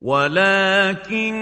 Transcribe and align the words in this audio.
ولكن 0.00 1.34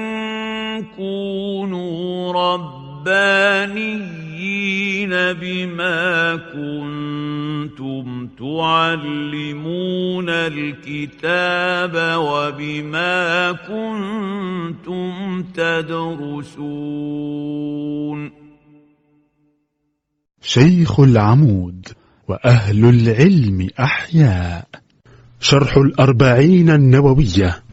كونوا 0.96 2.32
ربانيين 2.32 4.18
بما 5.10 6.36
كنتم 6.36 8.28
تعلمون 8.38 10.28
الكتاب 10.28 12.18
وبما 12.18 13.52
كنتم 13.52 15.42
تدرسون 15.42 16.88
شيخ 20.42 21.00
العمود 21.00 21.88
وأهل 22.28 22.84
العلم 22.84 23.68
أحياء. 23.80 24.68
شرح 25.40 25.76
الأربعين 25.76 26.70
النووية. 26.70 27.67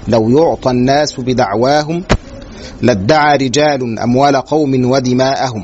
لو 0.07 0.29
يعطى 0.29 0.71
الناس 0.71 1.19
بدعواهم 1.19 2.03
لادعى 2.81 3.37
رجال 3.37 3.99
أموال 3.99 4.35
قوم 4.35 4.91
ودماءهم 4.91 5.63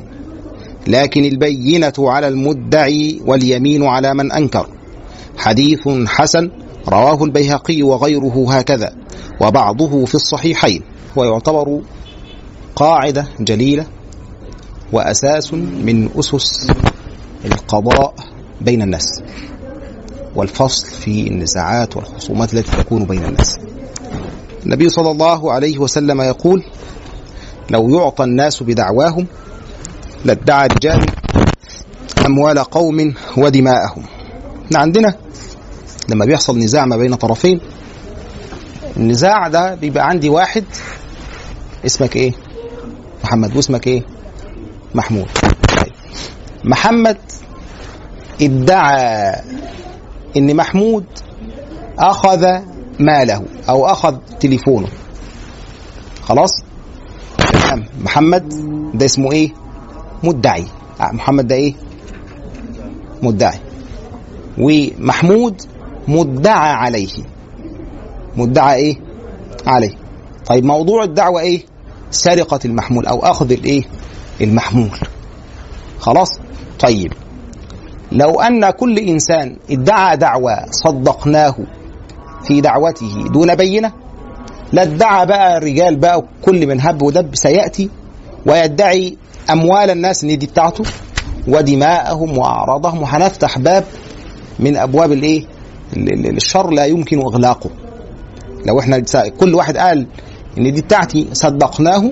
لكن 0.88 1.25
البينة 1.25 1.94
على 2.00 2.28
المدعي 2.28 3.22
واليمين 3.25 3.83
على 3.83 4.14
من 4.14 4.31
أنكر. 4.31 4.67
حديث 5.38 5.88
حسن 6.08 6.52
رواه 6.89 7.23
البيهقي 7.23 7.81
وغيره 7.83 8.45
هكذا 8.50 8.94
وبعضه 9.42 10.05
في 10.05 10.16
الصحيحين 10.16 10.81
ويعتبر 11.16 11.81
قاعدة 12.75 13.27
جليلة 13.39 13.86
وأساس 14.92 15.53
من 15.53 16.09
أسس 16.20 16.72
القضاء 17.45 18.13
بين 18.61 18.81
الناس 18.81 19.22
والفصل 20.36 20.87
في 20.87 21.27
النزاعات 21.27 21.98
والخصومات 21.98 22.54
التي 22.54 22.77
تكون 22.77 23.05
بين 23.05 23.26
الناس. 23.26 23.58
النبي 24.65 24.89
صلى 24.89 25.11
الله 25.11 25.52
عليه 25.52 25.77
وسلم 25.80 26.21
يقول 26.21 26.64
لو 27.70 27.89
يعطى 27.89 28.23
الناس 28.23 28.64
بدعواهم 28.64 29.27
لادعى 30.26 30.67
رجال 30.67 31.05
أموال 32.26 32.59
قوم 32.59 33.14
ودماءهم. 33.37 34.04
إحنا 34.65 34.80
عندنا 34.80 35.15
لما 36.10 36.25
بيحصل 36.25 36.58
نزاع 36.58 36.86
ما 36.86 36.98
بين 36.98 37.15
طرفين 37.15 37.60
النزاع 38.98 39.48
ده 39.48 39.75
بيبقى 39.75 40.08
عندي 40.10 40.30
واحد 40.30 40.64
اسمك 41.86 42.15
إيه؟ 42.15 42.31
محمد 43.23 43.55
واسمك 43.55 43.87
إيه؟ 43.87 44.04
محمود. 44.95 45.27
محمد 46.63 47.17
ادعى 48.41 49.35
إن 50.37 50.55
محمود 50.55 51.05
أخذ 51.99 52.45
ماله 52.99 53.43
أو 53.69 53.85
أخذ 53.85 54.17
تليفونه. 54.39 54.87
خلاص؟ 56.21 56.51
محمد 58.03 58.49
ده 58.93 59.05
اسمه 59.05 59.31
إيه؟ 59.31 59.53
مدعي. 60.23 60.65
محمد 60.99 61.47
ده 61.47 61.55
إيه؟ 61.55 61.73
مدعي. 63.23 63.59
ومحمود 64.57 65.61
مدعى 66.07 66.71
عليه. 66.73 67.13
مدعى 68.37 68.75
إيه؟ 68.75 68.95
عليه. 69.67 69.95
طيب 70.45 70.65
موضوع 70.65 71.03
الدعوة 71.03 71.41
إيه؟ 71.41 71.65
سرقة 72.11 72.59
المحمول 72.65 73.05
أو 73.05 73.19
أخذ 73.19 73.51
الإيه؟ 73.51 73.83
المحمول. 74.41 74.99
خلاص؟ 75.99 76.39
طيب. 76.83 77.14
لو 78.11 78.42
أن 78.42 78.70
كل 78.70 78.99
إنسان 78.99 79.58
ادعى 79.71 80.17
دعوى 80.17 80.55
صدقناه 80.71 81.55
في 82.48 82.61
دعوته 82.61 83.23
دون 83.33 83.55
بينة 83.55 83.92
لادعى 84.73 85.26
بقى 85.26 85.58
الرجال 85.58 85.95
بقى 85.95 86.23
كل 86.42 86.67
من 86.67 86.82
هب 86.82 87.02
ودب 87.02 87.36
سيأتي 87.36 87.89
ويدعي 88.45 89.17
أموال 89.49 89.89
الناس 89.89 90.23
إن 90.23 90.38
دي 90.38 90.45
بتاعته 90.45 90.83
ودماءهم 91.48 92.38
وأعراضهم. 92.38 93.02
وهنفتح 93.02 93.60
باب 93.60 93.83
من 94.60 94.77
أبواب 94.77 95.11
الإيه؟ 95.11 95.45
الشر 95.98 96.70
لا 96.70 96.86
يمكن 96.86 97.20
إغلاقه. 97.20 97.70
لو 98.66 98.80
إحنا 98.80 99.04
كل 99.39 99.55
واحد 99.55 99.77
قال 99.77 100.08
إن 100.58 100.73
دي 100.73 100.82
بتاعتي 100.82 101.27
صدقناه 101.33 102.11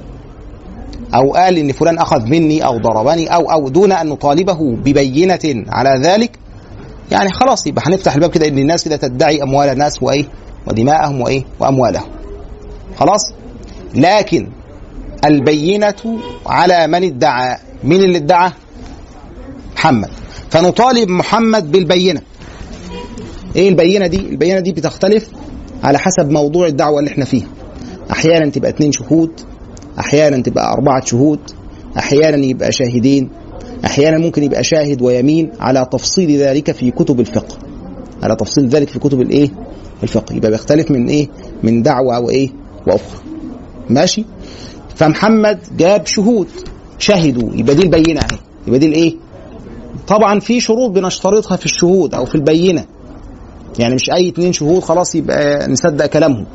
أو 1.16 1.34
قال 1.34 1.58
إن 1.58 1.72
فلان 1.72 1.98
أخذ 1.98 2.26
مني 2.26 2.66
أو 2.66 2.78
ضربني 2.78 3.28
أو 3.36 3.52
أو 3.52 3.70
دون 3.70 3.92
أن 3.92 4.08
نطالبه 4.10 4.76
ببينة 4.76 5.66
على 5.70 6.02
ذلك 6.08 6.32
يعني 7.12 7.30
خلاص 7.34 7.68
يبقى 7.68 7.84
هنفتح 7.88 8.14
الباب 8.16 8.30
كده 8.30 8.48
إن 8.48 8.58
الناس 8.58 8.84
كده 8.84 8.96
تدعي 8.96 9.44
أموال 9.44 9.70
الناس 9.70 10.04
وإيه 10.04 10.26
ودماءهم 10.68 11.22
وإيه 11.22 11.44
وأموالهم. 11.60 12.10
خلاص؟ 13.00 13.22
لكن 13.96 14.48
البينة 15.26 16.20
على 16.46 16.88
من 16.88 17.04
ادعى 17.04 17.58
مين 17.84 18.04
اللي 18.04 18.18
ادعى؟ 18.18 18.52
محمد. 19.76 20.10
فنطالب 20.50 21.10
محمد 21.10 21.72
بالبينة. 21.72 22.22
إيه 23.56 23.70
البينة 23.70 24.08
دي؟ 24.08 24.18
البينة 24.18 24.60
دي 24.60 24.72
بتختلف 24.72 25.28
على 25.84 26.00
حسب 26.00 26.30
موضوع 26.32 26.68
الدعوة 26.68 27.00
اللي 27.00 27.12
إحنا 27.12 27.26
فيها. 27.26 27.48
أحيانا 28.12 28.50
تبقى 28.50 28.70
اتنين 28.70 28.92
شهود 28.92 29.32
أحيانا 30.02 30.44
تبقى 30.44 30.74
أربعة 30.74 31.06
شهود 31.06 31.40
أحيانا 31.98 32.46
يبقى 32.46 32.72
شاهدين 32.72 33.30
أحيانا 33.86 34.18
ممكن 34.18 34.44
يبقى 34.44 34.64
شاهد 34.64 35.02
ويمين 35.02 35.52
على 35.60 35.88
تفصيل 35.92 36.38
ذلك 36.42 36.72
في 36.72 36.92
كتب 36.92 37.20
الفقه. 37.20 37.58
على 38.24 38.36
تفصيل 38.36 38.68
ذلك 38.68 38.90
في 38.90 39.00
كتب 39.00 39.22
الإيه؟ 39.22 39.50
الفقه. 40.04 40.36
يبقى 40.36 40.52
بيختلف 40.52 40.92
من 40.92 41.08
إيه؟ 41.08 41.28
من 41.64 41.82
دعوة 41.82 42.20
وايه 42.20 42.50
وأخرى. 42.88 43.22
ماشي؟ 43.90 44.26
فمحمد 44.96 45.60
جاب 45.78 46.06
شهود 46.06 46.48
شهدوا. 47.00 47.50
يبقى 47.56 47.76
دي 47.76 47.82
البينة 47.84 48.20
أهي. 48.22 48.38
يبقى 48.68 48.80
دي 48.80 48.86
الإيه؟ 48.86 49.16
طبعا 50.08 50.40
في 50.40 50.60
شروط 50.62 50.90
بنشترطها 50.92 51.56
في 51.56 51.66
الشهود 51.66 52.14
أو 52.16 52.26
في 52.26 52.36
البينة. 52.36 52.86
يعني 53.80 53.96
مش 53.96 54.10
أي 54.12 54.30
اتنين 54.30 54.54
شهود 54.54 54.84
خلاص 54.84 55.16
يبقى 55.16 55.68
نصدق 55.68 56.06
كلامهم. 56.06 56.46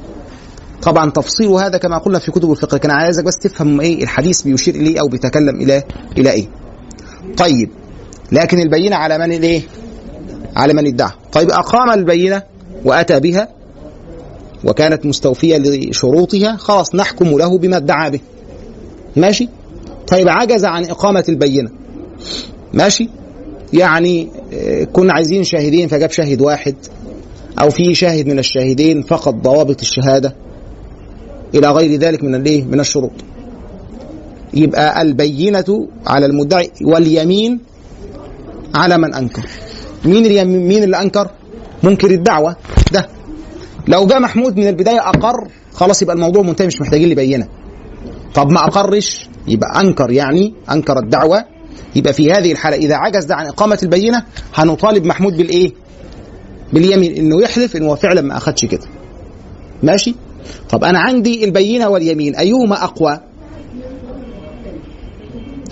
طبعا 0.82 1.10
تفصيل 1.10 1.48
هذا 1.48 1.78
كما 1.78 1.98
قلنا 1.98 2.18
في 2.18 2.30
كتب 2.30 2.50
الفقه 2.50 2.74
لكن 2.74 2.90
عايزك 2.90 3.24
بس 3.24 3.36
تفهم 3.36 3.80
إيه 3.80 4.02
الحديث 4.02 4.42
بيشير 4.42 4.74
إليه 4.74 5.00
أو 5.00 5.08
بيتكلم 5.08 5.60
إلى 5.60 5.82
إلى 6.18 6.30
إيه. 6.30 6.46
طيب 7.36 7.70
لكن 8.32 8.58
البينة 8.60 8.96
على 8.96 9.18
من 9.18 9.32
الايه 9.32 9.62
على 10.56 10.74
من 10.74 10.86
ادعى. 10.86 11.10
طيب 11.32 11.50
أقام 11.50 11.90
البينة 11.90 12.42
وأتى 12.84 13.20
بها 13.20 13.48
وكانت 14.64 15.06
مستوفية 15.06 15.56
لشروطها 15.58 16.56
خلاص 16.56 16.94
نحكم 16.94 17.38
له 17.38 17.58
بما 17.58 17.76
ادعى 17.76 18.10
به. 18.10 18.20
ماشي؟ 19.16 19.48
طيب 20.08 20.28
عجز 20.28 20.64
عن 20.64 20.84
إقامة 20.84 21.24
البينة. 21.28 21.70
ماشي؟ 22.74 23.08
يعني 23.72 24.28
كنا 24.92 25.12
عايزين 25.12 25.44
شاهدين 25.44 25.88
فجاب 25.88 26.10
شاهد 26.10 26.40
واحد 26.40 26.74
أو 27.60 27.70
في 27.70 27.94
شاهد 27.94 28.26
من 28.26 28.38
الشاهدين 28.38 29.02
فقد 29.02 29.42
ضوابط 29.42 29.80
الشهادة. 29.80 30.34
إلى 31.54 31.70
غير 31.70 31.98
ذلك 31.98 32.24
من 32.24 32.34
الإيه؟ 32.34 32.64
من 32.64 32.80
الشروط. 32.80 33.12
يبقى 34.54 35.02
البينة 35.02 35.88
على 36.06 36.26
المدعي 36.26 36.70
واليمين 36.84 37.60
على 38.74 38.98
من 38.98 39.14
أنكر. 39.14 39.46
مين 40.04 40.26
اليمين 40.26 40.68
مين 40.68 40.82
اللي 40.82 41.00
أنكر؟ 41.00 41.30
منكر 41.82 42.10
الدعوة. 42.10 42.56
ده. 42.92 43.08
لو 43.88 44.06
جاء 44.06 44.20
محمود 44.20 44.56
من 44.56 44.66
البداية 44.68 45.00
أقر 45.08 45.48
خلاص 45.72 46.02
يبقى 46.02 46.14
الموضوع 46.16 46.42
منتهي 46.42 46.66
مش 46.66 46.80
محتاجين 46.80 47.08
لبينة. 47.08 47.48
طب 48.34 48.50
ما 48.50 48.60
أقرش 48.64 49.28
يبقى 49.48 49.80
أنكر 49.80 50.10
يعني 50.10 50.54
أنكر 50.70 50.98
الدعوة. 50.98 51.44
يبقى 51.96 52.12
في 52.12 52.32
هذه 52.32 52.52
الحالة 52.52 52.76
إذا 52.76 52.94
عجز 52.96 53.24
ده 53.24 53.34
عن 53.34 53.46
إقامة 53.46 53.78
البينة 53.82 54.22
هنطالب 54.54 55.04
محمود 55.04 55.36
بالإيه؟ 55.36 55.72
باليمين 56.72 57.16
إنه 57.16 57.42
يحلف 57.42 57.76
إنه 57.76 57.86
هو 57.86 57.96
فعلا 57.96 58.20
ما 58.20 58.36
أخدش 58.36 58.64
كده. 58.64 58.86
ماشي؟ 59.82 60.14
طب 60.70 60.84
أنا 60.84 60.98
عندي 60.98 61.44
البينة 61.44 61.88
واليمين 61.88 62.36
أيهما 62.36 62.84
أقوى؟ 62.84 63.20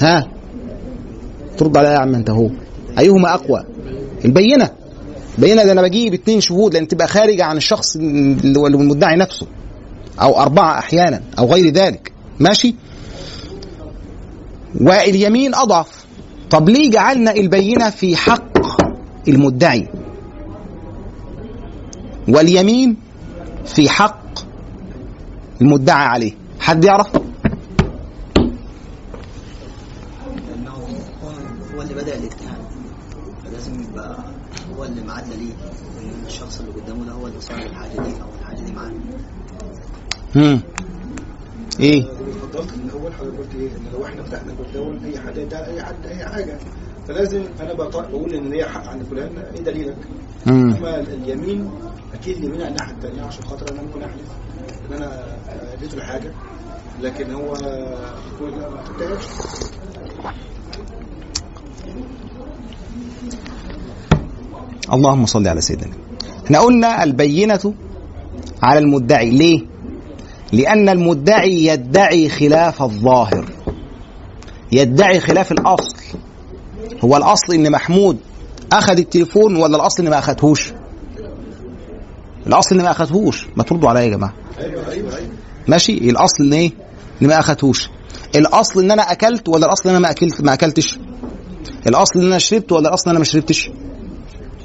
ها؟ 0.00 0.29
ترد 1.59 1.76
عليا 1.76 1.91
يا 1.91 1.99
عم 1.99 2.15
أنت 2.15 2.31
هو 2.31 2.50
أيهما 2.99 3.35
أقوى؟ 3.35 3.65
البينة. 4.25 4.71
البينة 5.38 5.65
ده 5.65 5.73
أنا 5.73 5.82
بجيب 5.82 6.15
اتنين 6.15 6.41
شهود 6.41 6.75
لأن 6.75 6.88
تبقى 6.88 7.09
خارجه 7.09 7.44
عن 7.44 7.56
الشخص 7.56 7.97
المدعي 7.97 9.17
نفسه. 9.17 9.47
أو 10.23 10.41
أربعة 10.41 10.79
أحيانا 10.79 11.23
أو 11.38 11.47
غير 11.47 11.73
ذلك. 11.73 12.12
ماشي؟ 12.41 12.75
واليمين 14.81 15.55
أضعف. 15.55 16.05
طب 16.50 16.69
ليه 16.69 16.91
جعلنا 16.91 17.32
البينة 17.35 17.91
في 17.91 18.17
حق 18.17 18.59
المدعي؟ 19.29 19.88
واليمين 22.29 22.97
في 23.65 23.88
حق 23.88 24.24
المدعى 25.65 26.07
عليه. 26.07 26.33
حد 26.61 26.85
يعرف؟ 26.85 27.07
هو- 30.69 31.77
هو 31.77 31.83
اللي 31.83 31.95
بدأ 31.95 32.15
الاتهام 32.17 32.59
فلازم 33.45 33.81
يبقى 33.83 34.19
هو 34.77 34.85
اللي 34.85 35.03
معاه 35.03 35.23
الدليل 35.23 35.55
ان 36.03 36.27
الشخص 36.27 36.61
اللي 36.61 36.73
قدامه 36.73 37.05
ده 37.05 37.13
هو 37.13 37.27
اللي 37.27 37.41
صار 37.41 37.59
الحاجة 37.59 37.91
دي 37.93 38.23
أو 38.23 38.29
الحاجة 38.41 38.61
دي 38.61 38.73
معاه. 38.73 38.93
هم. 40.37 40.61
إيه؟ 41.81 42.03
فضلت 42.43 42.73
من 42.77 42.85
الأول 42.89 43.13
حضرتك 43.15 43.39
قلت 43.39 43.55
إيه؟ 43.55 43.69
إن 43.69 43.83
لو 43.93 44.07
إحنا 44.07 44.23
فتحنا 44.23 44.53
بالدول 44.53 44.99
أي 45.05 45.19
حد 45.21 45.39
ده 45.39 45.67
أي 45.67 45.83
حد 45.83 46.07
أي 46.07 46.25
حاجة. 46.25 46.59
فلازم 47.09 47.43
أنا 47.61 47.73
بقول 47.75 48.35
إن 48.35 48.49
ليا 48.51 48.67
حق 48.69 48.87
عند 48.87 49.03
فلان 49.03 49.39
إيه 49.39 49.61
دليلك؟ 49.63 49.97
هم. 50.47 50.75
أما 50.75 51.01
اليمين 51.01 51.71
أكيد 52.15 52.37
اليمين 52.37 52.61
على 52.61 52.69
الناحيه 52.71 52.93
الثانية 52.95 53.23
عشان 53.23 53.45
خاطر 53.45 53.73
أنا 53.75 53.83
ممكن 53.83 54.03
أحلف. 54.03 54.29
ان 54.89 54.93
أنا 54.97 55.37
اديته 55.73 55.95
الحاجة 55.95 56.33
لكن 57.03 57.31
هو 57.35 57.53
ما 57.53 59.15
اللهم 64.93 65.27
صل 65.27 65.49
على 65.49 65.61
سيدنا 65.61 65.93
إحنا 66.47 66.59
قلنا 66.59 67.05
البينة 67.05 67.75
على 68.63 68.79
المدعي 68.79 69.31
ليه؟ 69.31 69.61
لأن 70.53 70.89
المدعي 70.89 71.65
يدعي 71.67 72.29
خلاف 72.29 72.83
الظاهر 72.83 73.45
يدعي 74.73 75.21
خلاف 75.21 75.53
الأصل 75.53 75.97
هو 77.05 77.17
الأصل 77.17 77.55
إن 77.55 77.73
محمود 77.73 78.19
أخذ 78.73 78.99
التليفون 78.99 79.57
ولا 79.57 79.77
الأصل 79.77 80.03
إن 80.03 80.11
ما 80.11 80.19
أخذهوش؟ 80.19 80.73
الأصل 82.46 82.75
إن 82.75 82.85
ما 82.85 82.91
أخذهوش. 82.91 83.46
ما 83.56 83.62
تردوا 83.62 83.88
عليا 83.88 84.02
يا 84.02 84.32
أيوه 84.58 85.11
ماشي؟ 85.69 85.93
الأصل 85.93 86.44
ان 86.44 86.52
إيه؟ 86.52 86.73
ان 87.23 87.26
ما 87.26 87.38
اخدتوش 87.38 87.88
الأصل 88.37 88.81
إن 88.81 88.91
أنا 88.91 89.12
أكلت 89.12 89.49
ولا 89.49 89.67
الأصل 89.67 89.88
إن 89.88 89.91
أنا 89.91 89.99
ما 89.99 90.11
اكلت 90.11 90.41
ما 90.41 90.55
أكلتش؟ 90.55 90.99
الأصل 91.87 92.20
إن 92.20 92.26
أنا 92.26 92.38
شربت 92.38 92.73
ولا 92.73 92.88
الأصل 92.88 93.05
إن 93.05 93.11
أنا 93.11 93.19
ما 93.19 93.25
شربتش؟ 93.25 93.70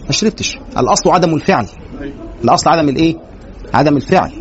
ما 0.05 0.11
شربتش. 0.11 0.57
الأصل 0.77 1.09
عدم 1.09 1.33
الفعل. 1.33 1.67
الأصل 2.43 2.69
عدم 2.69 2.89
الإيه؟ 2.89 3.15
عدم 3.73 3.97
الفعل. 3.97 4.31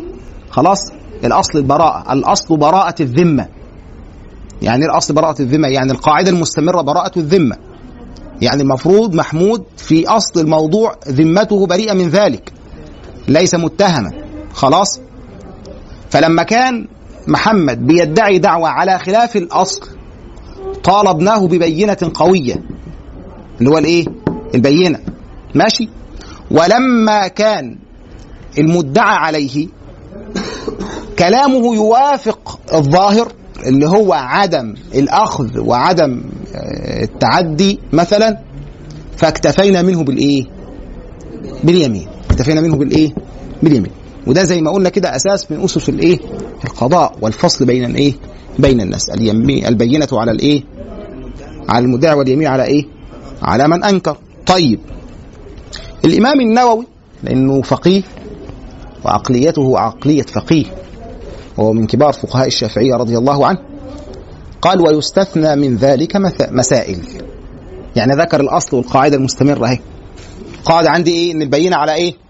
خلاص؟ 0.49 0.79
الأصل 1.23 1.57
البراءه 1.57 2.13
الأصل 2.13 2.57
براءة 2.57 3.01
الذمة. 3.01 3.47
يعني 4.61 4.85
إيه 4.85 4.91
الأصل 4.91 5.13
براءة 5.13 5.41
الذمة؟ 5.41 5.67
يعني 5.67 5.91
القاعدة 5.91 6.29
المستمرة 6.29 6.81
براءة 6.81 7.19
الذمة. 7.19 7.55
يعني 8.41 8.61
المفروض 8.61 9.15
محمود 9.15 9.63
في 9.77 10.07
أصل 10.07 10.39
الموضوع 10.39 10.95
ذمته 11.07 11.65
بريئة 11.67 11.93
من 11.93 12.09
ذلك. 12.09 12.53
ليس 13.29 13.55
متهما. 13.55 14.11
خلاص؟ 14.53 14.99
فلما 16.09 16.43
كان 16.43 16.87
محمد 17.27 17.87
بيدعي 17.87 18.37
دعوة 18.37 18.69
على 18.69 18.99
خلاف 18.99 19.35
الأصل 19.35 19.87
طالبناه 20.83 21.47
ببينة 21.47 22.11
قوية 22.13 22.55
اللي 23.59 23.69
هو 23.69 23.77
الإيه؟ 23.77 24.05
البينة. 24.55 24.99
ماشي؟ 25.55 25.89
ولما 26.51 27.27
كان 27.27 27.77
المدعى 28.57 29.15
عليه 29.15 29.67
كلامه 31.19 31.75
يوافق 31.75 32.59
الظاهر 32.73 33.31
اللي 33.65 33.87
هو 33.87 34.13
عدم 34.13 34.75
الأخذ 34.95 35.59
وعدم 35.59 36.23
آه، 36.55 37.03
التعدي 37.03 37.79
مثلا 37.93 38.39
فاكتفينا 39.17 39.81
منه 39.81 40.03
بالإيه؟ 40.03 40.43
باليمين. 41.63 42.07
اكتفينا 42.39 42.61
منه 42.61 42.75
بالإيه؟ 42.75 43.13
باليمين. 43.63 43.91
وده 44.27 44.43
زي 44.43 44.61
ما 44.61 44.71
قلنا 44.71 44.89
كده 44.89 45.15
أساس 45.15 45.51
من 45.51 45.63
أسس 45.63 45.89
الإيه؟ 45.89 46.19
القضاء 46.65 47.15
والفصل 47.21 47.65
بين 47.65 47.85
الإيه؟ 47.85 48.13
بين 48.59 48.81
الناس. 48.81 49.09
اليمين 49.09 49.65
البينة 49.65 50.07
على 50.11 50.31
الإيه؟ 50.31 50.63
على 51.69 51.85
المدعي 51.85 52.13
واليمين 52.13 52.47
على 52.47 52.63
إيه؟ 52.63 52.85
على 53.41 53.67
من 53.67 53.83
أنكر. 53.83 54.17
طيب. 54.45 54.79
الإمام 56.05 56.41
النووي 56.41 56.85
لأنه 57.23 57.61
فقيه 57.61 58.01
وعقليته 59.05 59.79
عقلية 59.79 60.21
فقيه 60.23 60.65
وهو 61.57 61.73
من 61.73 61.87
كبار 61.87 62.13
فقهاء 62.13 62.47
الشافعية 62.47 62.95
رضي 62.95 63.17
الله 63.17 63.47
عنه 63.47 63.59
قال 64.61 64.81
ويستثنى 64.81 65.55
من 65.55 65.75
ذلك 65.75 66.15
مسائل. 66.51 66.99
يعني 67.95 68.13
ذكر 68.13 68.41
الأصل 68.41 68.77
والقاعدة 68.77 69.17
المستمرة 69.17 69.67
أهي. 69.67 69.79
قاعدة 70.65 70.89
عندي 70.89 71.11
إيه؟ 71.11 71.31
إن 71.31 71.41
البينة 71.41 71.75
على 71.75 71.93
إيه؟ 71.93 72.28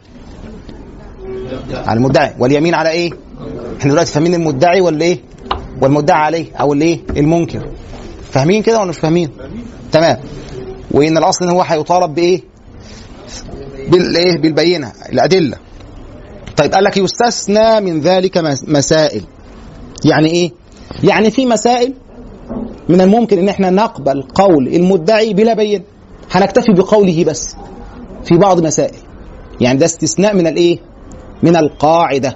على 1.73 1.97
المدعي 1.97 2.33
واليمين 2.39 2.73
على 2.73 2.89
إيه؟ 2.89 3.11
إحنا 3.79 3.91
دلوقتي 3.91 4.11
فاهمين 4.11 4.33
المدعي 4.33 4.81
ولا 4.81 5.01
إيه؟ 5.05 5.19
والمدعي 5.81 6.21
عليه 6.21 6.45
أو 6.55 6.73
الايه؟ 6.73 6.99
المنكر. 7.17 7.69
فاهمين 8.31 8.63
كده 8.63 8.79
ولا 8.79 8.89
مش 8.89 8.97
فاهمين؟ 8.97 9.29
تمام. 9.91 10.17
وإن 10.91 11.17
الأصل 11.17 11.45
إن 11.45 11.51
هو 11.51 11.61
هيطالب 11.61 12.15
بإيه؟ 12.15 12.41
بالايه؟ 13.91 14.37
بالبينة 14.41 14.91
الأدلة. 15.11 15.57
طيب 16.57 16.71
قال 16.73 16.83
لك 16.83 16.97
يستثنى 16.97 17.81
من 17.81 17.99
ذلك 18.01 18.37
مس- 18.37 18.63
مسائل. 18.67 19.23
يعني 20.05 20.29
إيه؟ 20.31 20.51
يعني 21.03 21.31
في 21.31 21.45
مسائل 21.45 21.93
من 22.89 23.01
الممكن 23.01 23.37
إن 23.39 23.49
إحنا 23.49 23.69
نقبل 23.69 24.21
قول 24.21 24.67
المدعي 24.67 25.33
بلا 25.33 25.53
بينه. 25.53 25.83
هنكتفي 26.31 26.71
بقوله 26.73 27.23
بس. 27.23 27.55
في 28.25 28.37
بعض 28.37 28.63
مسائل. 28.65 28.95
يعني 29.61 29.79
ده 29.79 29.85
استثناء 29.85 30.35
من 30.35 30.47
الإيه؟ 30.47 30.77
من 31.43 31.55
القاعدة. 31.55 32.35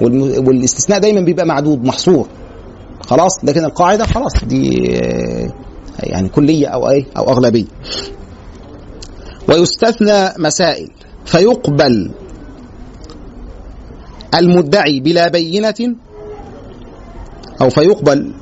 والاستثناء 0.00 0.98
دايما 0.98 1.20
بيبقى 1.20 1.46
معدود 1.46 1.84
محصور. 1.84 2.26
خلاص 3.00 3.44
لكن 3.44 3.64
القاعدة 3.64 4.06
خلاص 4.06 4.44
دي 4.44 4.74
يعني 6.00 6.28
كلية 6.28 6.66
أو 6.66 6.90
إيه 6.90 7.04
أو 7.16 7.28
أغلبية. 7.28 7.64
ويستثنى 9.48 10.28
مسائل. 10.38 10.88
فيقبل 11.24 12.10
المدعي 14.34 15.00
بلا 15.00 15.28
بينة 15.28 15.96
أو 17.62 17.68
فيقبل 17.70 18.32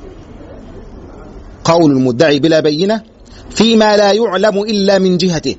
قول 1.63 1.91
المدعي 1.91 2.39
بلا 2.39 2.59
بينة 2.59 3.01
فيما 3.49 3.97
لا 3.97 4.11
يعلم 4.11 4.59
إلا 4.59 4.99
من 4.99 5.17
جهته. 5.17 5.55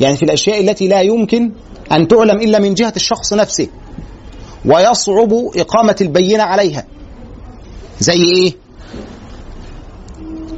يعني 0.00 0.16
في 0.16 0.22
الأشياء 0.22 0.60
التي 0.60 0.88
لا 0.88 1.00
يمكن 1.00 1.52
أن 1.92 2.08
تعلم 2.08 2.40
إلا 2.40 2.58
من 2.58 2.74
جهة 2.74 2.92
الشخص 2.96 3.32
نفسه 3.32 3.68
ويصعب 4.64 5.32
إقامة 5.56 5.96
البينة 6.00 6.42
عليها. 6.42 6.84
زي 8.00 8.24
إيه؟ 8.24 8.52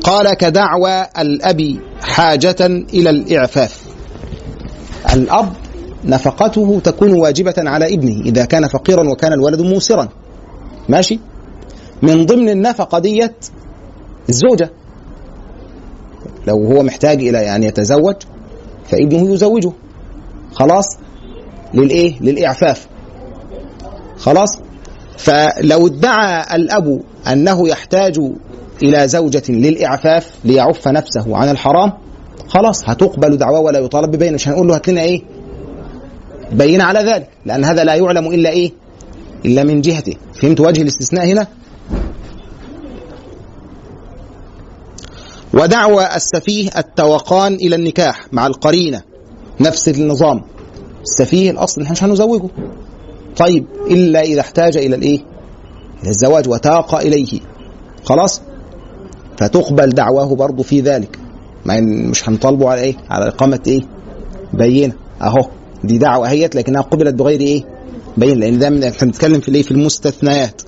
قال 0.03 0.35
كدعوى 0.35 1.07
الأب 1.19 1.79
حاجة 2.03 2.57
إلى 2.95 3.11
الإعفاف. 3.11 3.85
الأب 5.15 5.53
نفقته 6.05 6.81
تكون 6.85 7.13
واجبة 7.13 7.55
على 7.59 7.95
ابنه 7.95 8.21
إذا 8.21 8.45
كان 8.45 8.69
فقيرا 8.69 9.11
وكان 9.11 9.33
الولد 9.33 9.61
موسرا. 9.61 10.09
ماشي؟ 10.89 11.19
من 12.03 12.27
ضمن 12.27 12.49
النفقة 12.49 12.99
ديت 12.99 13.47
الزوجة. 14.29 14.71
لو 16.47 16.65
هو 16.65 16.83
محتاج 16.83 17.29
إلى 17.29 17.57
أن 17.57 17.63
يتزوج 17.63 18.17
فابنه 18.91 19.35
يزوجه. 19.35 19.73
خلاص؟ 20.55 20.85
للإيه؟ 21.75 22.21
للإعفاف. 22.21 22.87
خلاص؟ 24.19 24.59
فلو 25.19 25.87
ادعى 25.87 26.57
الأب 26.57 27.01
أنه 27.33 27.69
يحتاج 27.69 28.21
إلى 28.83 29.09
زوجة 29.09 29.43
للإعفاف 29.49 30.31
ليعف 30.45 30.89
نفسه 30.89 31.37
عن 31.37 31.49
الحرام 31.49 31.93
خلاص 32.49 32.89
هتقبل 32.89 33.37
دعواه 33.37 33.61
ولا 33.61 33.79
يطالب 33.79 34.11
ببينة 34.11 34.35
مش 34.35 34.49
هنقول 34.49 34.69
له 34.69 34.75
هات 34.75 34.89
لنا 34.89 35.01
إيه؟ 35.01 35.23
بينة 36.53 36.85
على 36.85 36.99
ذلك 37.01 37.29
لأن 37.47 37.65
هذا 37.65 37.85
لا 37.85 37.95
يعلم 37.95 38.27
إلا 38.27 38.51
إيه؟ 38.51 38.73
إلا 39.45 39.65
من 39.65 39.81
جهته. 39.81 40.15
فهمت 40.35 40.61
وجه 40.61 40.83
الاستثناء 40.83 41.27
هنا؟ 41.27 41.47
ودعوى 45.55 46.17
السفيه 46.17 46.69
التوقان 46.79 47.55
إلى 47.55 47.77
النكاح 47.77 48.27
مع 48.33 48.47
القرينة 48.47 49.03
نفس 49.61 49.89
النظام. 49.89 50.43
السفيه 51.05 51.51
الأصل 51.51 51.83
نحن 51.83 51.93
مش 51.93 52.05
هنزوجه. 52.05 52.49
طيب 53.37 53.67
إلا 53.91 54.21
إذا 54.23 54.41
احتاج 54.41 54.77
إلى 54.77 54.97
الإيه؟ 54.97 55.21
إلى 56.03 56.11
الزواج 56.11 56.49
وتاق 56.49 56.95
إليه. 56.95 57.41
خلاص؟ 58.05 58.43
فتقبل 59.39 59.89
دعواه 59.91 60.35
برضه 60.35 60.63
في 60.63 60.81
ذلك. 60.81 61.19
ما 61.65 61.81
مش 61.81 62.29
هنطالبه 62.29 62.71
على 62.71 62.81
إيه؟ 62.81 62.95
على 63.11 63.29
إقامة 63.29 63.61
إيه؟ 63.67 63.81
بينة. 64.53 64.95
أهو 65.23 65.49
دي 65.85 65.99
دعوة 65.99 66.29
اهيت 66.29 66.57
لكنها 66.57 66.81
قبلت 66.83 67.15
بغير 67.15 67.41
إيه؟ 67.41 67.65
بين 68.17 68.39
لأن 68.41 68.59
ده 68.59 68.69
إحنا 68.69 69.07
بنتكلم 69.07 69.41
في 69.41 69.49
الإيه؟ 69.49 69.63
في 69.63 69.71
المستثنيات. 69.71 70.63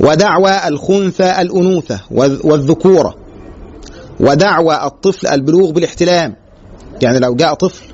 ودعوى 0.00 0.68
الخنثى 0.68 1.40
الأنوثة 1.40 2.00
والذ- 2.10 2.44
والذكورة. 2.44 3.14
ودعوى 4.20 4.84
الطفل 4.84 5.26
البلوغ 5.26 5.70
بالاحتلام. 5.70 6.36
يعني 7.02 7.18
لو 7.18 7.34
جاء 7.34 7.54
طفل 7.54 7.84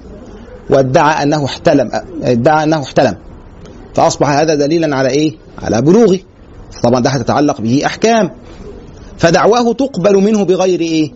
وادعى 0.70 1.22
أنه 1.22 1.44
احتلم 1.44 1.90
ادعى 2.22 2.64
أنه 2.64 2.82
احتلم. 2.82 3.16
فأصبح 3.94 4.28
هذا 4.28 4.54
دليلا 4.54 4.96
على 4.96 5.08
إيه؟ 5.08 5.36
على 5.62 5.82
بلوغه. 5.82 6.18
طبعا 6.82 7.00
ده 7.00 7.10
هتتعلق 7.10 7.60
به 7.60 7.82
أحكام. 7.86 8.30
فدعواه 9.18 9.72
تقبل 9.72 10.16
منه 10.16 10.44
بغير 10.44 10.80
إيه؟ 10.80 11.12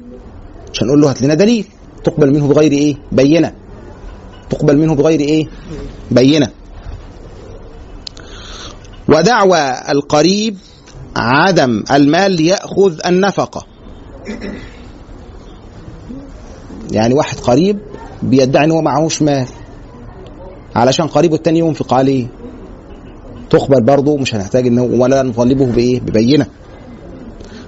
عشان 0.72 0.86
نقول 0.86 1.00
له 1.00 1.10
هات 1.10 1.22
لنا 1.22 1.34
دليل. 1.34 1.66
تقبل 2.04 2.32
منه 2.32 2.48
بغير 2.48 2.72
إيه؟ 2.72 2.96
بينة. 3.12 3.52
تقبل 4.50 4.76
منه 4.76 4.94
بغير 4.94 5.20
إيه؟ 5.20 5.46
بينة. 6.10 6.48
ودعوى 9.08 9.74
القريب 9.88 10.56
عدم 11.16 11.84
المال 11.92 12.32
ليأخذ 12.32 13.06
النفقة. 13.06 13.66
يعني 16.90 17.14
واحد 17.14 17.38
قريب 17.38 17.78
بيدعي 18.22 18.64
ان 18.64 18.70
هو 18.70 18.82
معهوش 18.82 19.22
مال 19.22 19.46
علشان 20.76 21.06
قريبه 21.06 21.34
التاني 21.36 21.58
ينفق 21.58 21.94
عليه 21.94 22.26
تقبل 23.50 23.80
برضه 23.82 24.16
مش 24.16 24.34
هنحتاج 24.34 24.66
إنه 24.66 24.82
ولا 24.82 25.22
نطالبه 25.22 25.66
بإيه؟ 25.66 26.00
ببينة. 26.00 26.46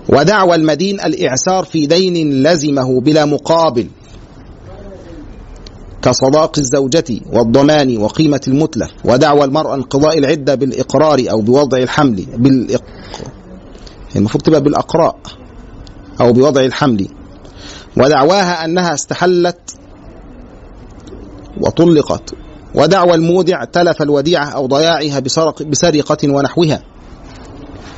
ودعوى 0.08 0.54
المدين 0.54 1.00
الإعسار 1.00 1.64
في 1.64 1.86
دين 1.86 2.42
لزمه 2.42 3.00
بلا 3.00 3.24
مقابل. 3.24 3.86
كصداق 6.02 6.58
الزوجة 6.58 7.04
والضمان 7.32 7.98
وقيمة 7.98 8.40
المتلف. 8.48 8.90
ودعوى 9.04 9.44
المرأة 9.44 9.74
انقضاء 9.74 10.18
العدة 10.18 10.54
بالإقرار 10.54 11.22
أو 11.30 11.40
بوضع 11.40 11.78
الحمل 11.78 12.26
بالإق... 12.36 12.82
المفروض 14.16 14.42
تبقى 14.44 14.60
بالأقراء 14.60 15.16
أو 16.20 16.32
بوضع 16.32 16.60
الحمل. 16.60 17.08
ودعواها 17.96 18.64
أنها 18.64 18.94
استحلت 18.94 19.58
وطلقت. 21.62 22.34
ودعوى 22.74 23.14
المودع 23.14 23.64
تلف 23.64 24.02
الوديعة 24.02 24.44
أو 24.44 24.66
ضياعها 24.66 25.18
بسرق 25.18 25.62
بسرقة 25.62 26.28
ونحوها. 26.28 26.82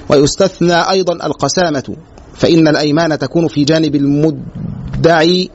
ويستثنى 0.08 0.90
أيضا 0.90 1.26
القسامة 1.26 1.96
فإن 2.34 2.68
الأيمان 2.68 3.18
تكون 3.18 3.48
في 3.48 3.64
جانب 3.64 3.94
المدعي 3.94 5.50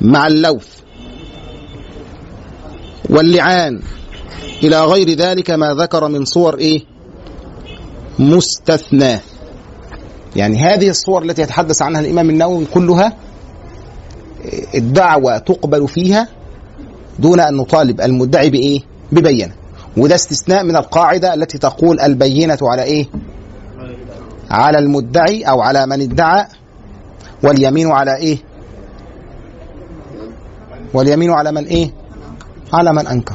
مع 0.00 0.26
اللوث 0.26 0.66
واللعان. 3.10 3.80
إلى 4.62 4.84
غير 4.84 5.10
ذلك 5.10 5.50
ما 5.50 5.74
ذكر 5.74 6.08
من 6.08 6.24
صور 6.24 6.58
إيه؟ 6.58 6.80
مستثنى. 8.18 9.18
يعني 10.36 10.58
هذه 10.58 10.88
الصور 10.90 11.22
التي 11.22 11.42
يتحدث 11.42 11.82
عنها 11.82 12.00
الإمام 12.00 12.30
النووي 12.30 12.64
كلها 12.64 13.16
الدعوة 14.74 15.38
تقبل 15.38 15.88
فيها 15.88 16.28
دون 17.18 17.40
أن 17.40 17.56
نطالب 17.56 18.00
المدعي 18.00 18.50
بإيه؟ 18.50 18.80
ببينة. 19.12 19.52
وده 19.96 20.14
استثناء 20.14 20.64
من 20.64 20.76
القاعدة 20.76 21.34
التي 21.34 21.58
تقول 21.58 22.00
البينة 22.00 22.58
على 22.62 22.82
إيه؟ 22.82 23.06
على 24.50 24.78
المدعي 24.78 25.42
أو 25.42 25.60
على 25.60 25.86
من 25.86 26.00
ادعى 26.00 26.46
واليمين 27.42 27.90
على 27.90 28.16
إيه؟ 28.16 28.38
واليمين 30.94 31.30
على 31.30 31.52
من 31.52 31.64
إيه؟ 31.64 31.90
على 32.72 32.92
من 32.92 33.06
أنكر. 33.06 33.34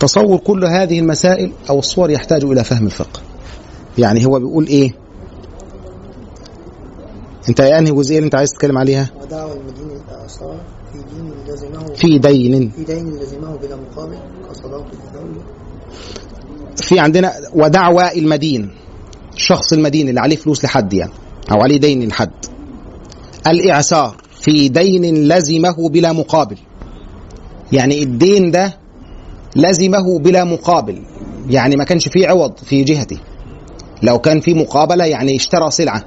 تصور 0.00 0.38
كل 0.38 0.64
هذه 0.64 0.98
المسائل 0.98 1.52
أو 1.70 1.78
الصور 1.78 2.10
يحتاج 2.10 2.44
إلى 2.44 2.64
فهم 2.64 2.86
الفقه. 2.86 3.20
يعني 3.98 4.26
هو 4.26 4.38
بيقول 4.38 4.66
إيه؟ 4.66 4.99
أنت 7.48 7.60
يا 7.60 7.78
أنهي 7.78 7.92
جزئية 7.92 8.16
اللي 8.18 8.26
أنت 8.26 8.34
عايز 8.34 8.50
تتكلم 8.50 8.78
عليها؟ 8.78 9.10
ودعوى 9.22 9.52
المدين 9.52 9.90
الإعصار 9.90 10.60
في 10.92 10.98
دين 11.14 11.32
لزمه 11.46 11.94
في 11.94 12.18
دين. 12.18 12.70
في 12.70 12.84
دين 12.84 13.10
لزمه 13.10 13.56
بلا 13.56 13.76
مقابل. 13.76 14.18
كصداق 14.50 14.86
الزوجة 14.92 15.42
في 16.76 16.98
عندنا 16.98 17.32
ودعوى 17.54 18.18
المدين. 18.18 18.70
الشخص 19.34 19.72
المدين 19.72 20.08
اللي 20.08 20.20
عليه 20.20 20.36
فلوس 20.36 20.64
لحد 20.64 20.92
يعني. 20.92 21.12
أو 21.52 21.62
عليه 21.62 21.76
دين 21.76 22.08
لحد. 22.08 22.30
الاعسار 23.46 24.16
في 24.40 24.68
دين 24.68 25.28
لزمه 25.28 25.88
بلا 25.88 26.12
مقابل. 26.12 26.56
يعني 27.72 28.02
الدين 28.02 28.50
ده 28.50 28.76
لزمه 29.56 30.18
بلا 30.18 30.44
مقابل. 30.44 31.02
يعني 31.48 31.76
ما 31.76 31.84
كانش 31.84 32.08
فيه 32.08 32.28
عوض 32.28 32.56
في 32.56 32.84
جهته 32.84 33.18
لو 34.02 34.18
كان 34.18 34.40
في 34.40 34.54
مقابلة 34.54 35.04
يعني 35.04 35.36
اشترى 35.36 35.70
سلعه 35.70 36.04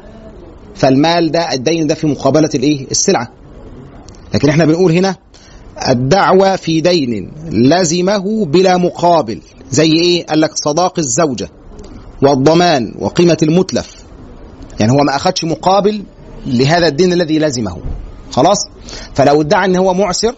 فالمال 0.75 1.31
ده 1.31 1.53
الدين 1.53 1.87
ده 1.87 1.95
في 1.95 2.07
مقابلة 2.07 2.49
الإيه؟ 2.55 2.87
السلعة. 2.91 3.27
لكن 4.33 4.49
إحنا 4.49 4.65
بنقول 4.65 4.91
هنا 4.91 5.15
الدعوة 5.89 6.55
في 6.55 6.81
دين 6.81 7.31
لزمه 7.49 8.45
بلا 8.45 8.77
مقابل 8.77 9.41
زي 9.71 9.91
إيه؟ 9.91 10.25
قال 10.25 10.41
لك 10.41 10.51
صداق 10.55 10.99
الزوجة 10.99 11.49
والضمان 12.21 12.93
وقيمة 12.99 13.37
المتلف. 13.43 13.95
يعني 14.79 14.91
هو 14.91 14.97
ما 15.03 15.15
أخدش 15.15 15.43
مقابل 15.43 16.03
لهذا 16.45 16.87
الدين 16.87 17.13
الذي 17.13 17.39
لزمه. 17.39 17.77
خلاص؟ 18.31 18.57
فلو 19.13 19.41
ادعى 19.41 19.65
إن 19.65 19.75
هو 19.75 19.93
معسر 19.93 20.35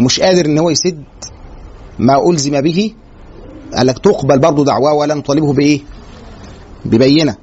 مش 0.00 0.20
قادر 0.20 0.46
إن 0.46 0.58
هو 0.58 0.70
يسد 0.70 1.02
ما 1.98 2.30
ألزم 2.30 2.60
به 2.60 2.92
قال 3.74 3.86
لك 3.86 3.98
تقبل 3.98 4.38
برضه 4.38 4.64
دعواه 4.64 4.92
ولا 4.92 5.14
نطالبه 5.14 5.52
بإيه؟ 5.52 5.80
ببينة. 6.84 7.36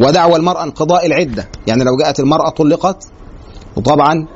ودعوى 0.00 0.36
المرأة 0.36 0.62
انقضاء 0.62 1.06
العدة. 1.06 1.48
يعني 1.66 1.84
لو 1.84 1.96
جاءت 1.96 2.20
المرأة 2.20 2.50
طلقت 2.50 3.04
وطبعا 3.76 4.26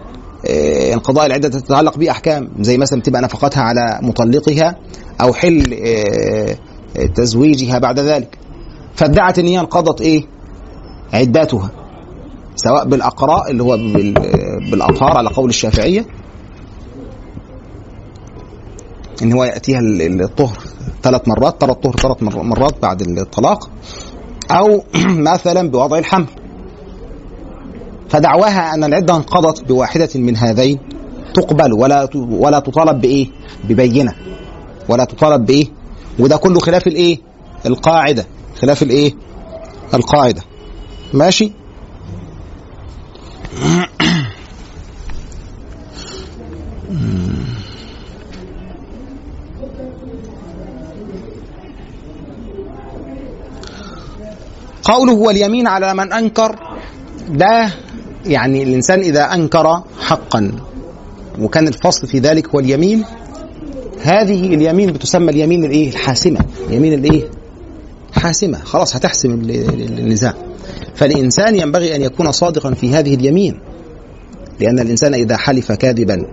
آه، 0.49 0.95
انقضاء 0.95 1.27
العدة 1.27 1.49
تتعلق 1.49 1.99
بأحكام. 1.99 2.49
زي 2.61 2.79
مثلا 2.79 3.01
تبقى 3.03 3.23
نفقتها 3.23 3.63
على 3.63 3.99
مطلقها 4.03 4.77
أو 5.21 5.33
حل 5.35 5.75
آه، 5.87 6.57
آه، 6.97 7.07
تزويجها 7.07 7.79
بعد 7.79 8.01
ذلك. 8.01 8.39
فادعت 8.95 9.39
إن 9.39 9.47
هي 9.47 9.61
انقضت 9.61 10.01
إيه؟ 10.01 10.25
عدتها 11.13 11.71
سواء 12.57 12.85
بالأقراء 12.85 13.51
اللي 13.51 13.63
هو 13.63 13.77
بال- 13.77 14.15
بالاطهار 14.71 15.17
على 15.17 15.29
قول 15.29 15.49
الشافعية 15.49 16.07
إن 19.23 19.33
هو 19.33 19.45
يأتيها 19.45 19.79
ال- 19.79 20.03
ال- 20.03 20.23
الطهر. 20.23 20.59
ثلاث 21.03 21.29
مرات 21.29 21.61
ترى 21.61 21.71
الطهر 21.73 21.97
ثلاث 21.97 22.23
مر- 22.23 22.43
مرات 22.43 22.83
بعد 22.83 23.01
الطلاق. 23.03 23.71
أو 24.53 24.85
مثلا 25.33 25.71
بوضع 25.71 25.99
الحمل. 25.99 26.27
فدعواها 28.09 28.75
أن 28.75 28.85
العدة 28.85 29.17
انقضت 29.17 29.65
بواحدة 29.65 30.09
من 30.15 30.37
هذين. 30.37 30.79
تقبل 31.35 31.73
ولا 31.73 32.09
ولا 32.15 32.59
تطالب 32.59 33.01
بإيه؟ 33.01 33.29
ببينة. 33.65 34.15
ولا 34.89 35.05
تطالب 35.05 35.47
بإيه؟ 35.47 35.67
وده 36.19 36.37
كله 36.37 36.61
خلاف 36.61 36.87
الإيه؟ 36.87 37.19
القاعدة. 37.67 38.27
خلاف 38.61 38.83
الإيه؟ 38.83 39.15
القاعدة. 39.95 40.43
ماشي؟ 41.13 41.53
قوله 54.93 55.13
واليمين 55.13 55.67
على 55.67 55.95
من 55.95 56.13
أنكر 56.13 56.59
ده 57.29 57.71
يعني 58.27 58.63
الإنسان 58.63 59.01
إذا 59.01 59.23
أنكر 59.35 59.83
حقا. 60.01 60.53
وكان 61.41 61.69
الفصل 61.69 62.07
في 62.07 62.19
ذلك 62.19 62.49
هو 62.49 62.61
اليمين 62.61 63.05
هذه 64.03 64.55
اليمين 64.55 64.93
بتسمى 64.93 65.31
اليمين 65.31 65.65
الإيه؟ 65.65 65.89
الحاسمة. 65.91 66.41
اليمين 66.69 66.93
الإيه؟ 66.93 67.23
حاسمة. 68.13 68.59
خلاص 68.59 68.97
هتحسم 68.97 69.31
ال- 69.31 69.51
ال- 69.51 69.99
النزاع. 69.99 70.35
فالإنسان 70.95 71.57
ينبغي 71.57 71.97
أن 71.97 72.03
يكون 72.03 72.33
صادقا 72.33 72.75
في 72.75 72.91
هذه 72.95 73.15
اليمين. 73.15 73.59
لأن 74.61 74.79
الإنسان 74.79 75.15
إذا 75.15 75.37
حلف 75.37 75.73
كاذبا 75.73 76.27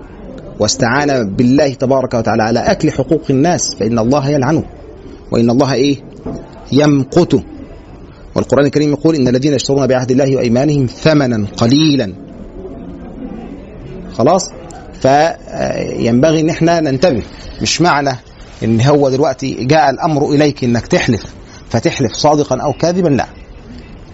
واستعان 0.60 1.36
بالله 1.36 1.74
تبارك 1.74 2.14
وتعالى 2.14 2.44
على 2.44 2.60
أكل 2.60 2.92
حقوق 2.92 3.22
الناس 3.30 3.76
فإن 3.76 4.00
الله 4.00 4.30
يلعنه. 4.30 4.64
وإن 5.32 5.50
الله 5.50 5.74
إيه؟ 5.74 5.98
يمقته. 6.72 7.44
والقرآن 8.40 8.66
الكريم 8.66 8.90
يقول 8.90 9.16
إن 9.16 9.28
الذين 9.28 9.54
يشترون 9.54 9.88
بعهد 9.88 10.12
الله 10.12 10.36
وأيمانهم 10.36 10.86
ثمنا 10.86 11.48
قليلا. 11.58 12.14
خلاص؟ 14.18 14.50
فينبغي 15.02 16.40
إن 16.42 16.50
إحنا 16.50 16.80
ننتبه. 16.80 17.24
مش 17.62 17.82
معنى 17.82 18.16
إن 18.64 18.82
هو 18.82 19.10
دلوقتي 19.10 19.66
جاء 19.66 19.90
الأمر 19.90 20.30
إليك 20.30 20.64
إنك 20.64 20.88
تحلف 20.88 21.24
فتحلف 21.70 22.14
صادقا 22.14 22.58
أو 22.62 22.74
كاذبا؟ 22.74 23.10
لا. 23.10 23.26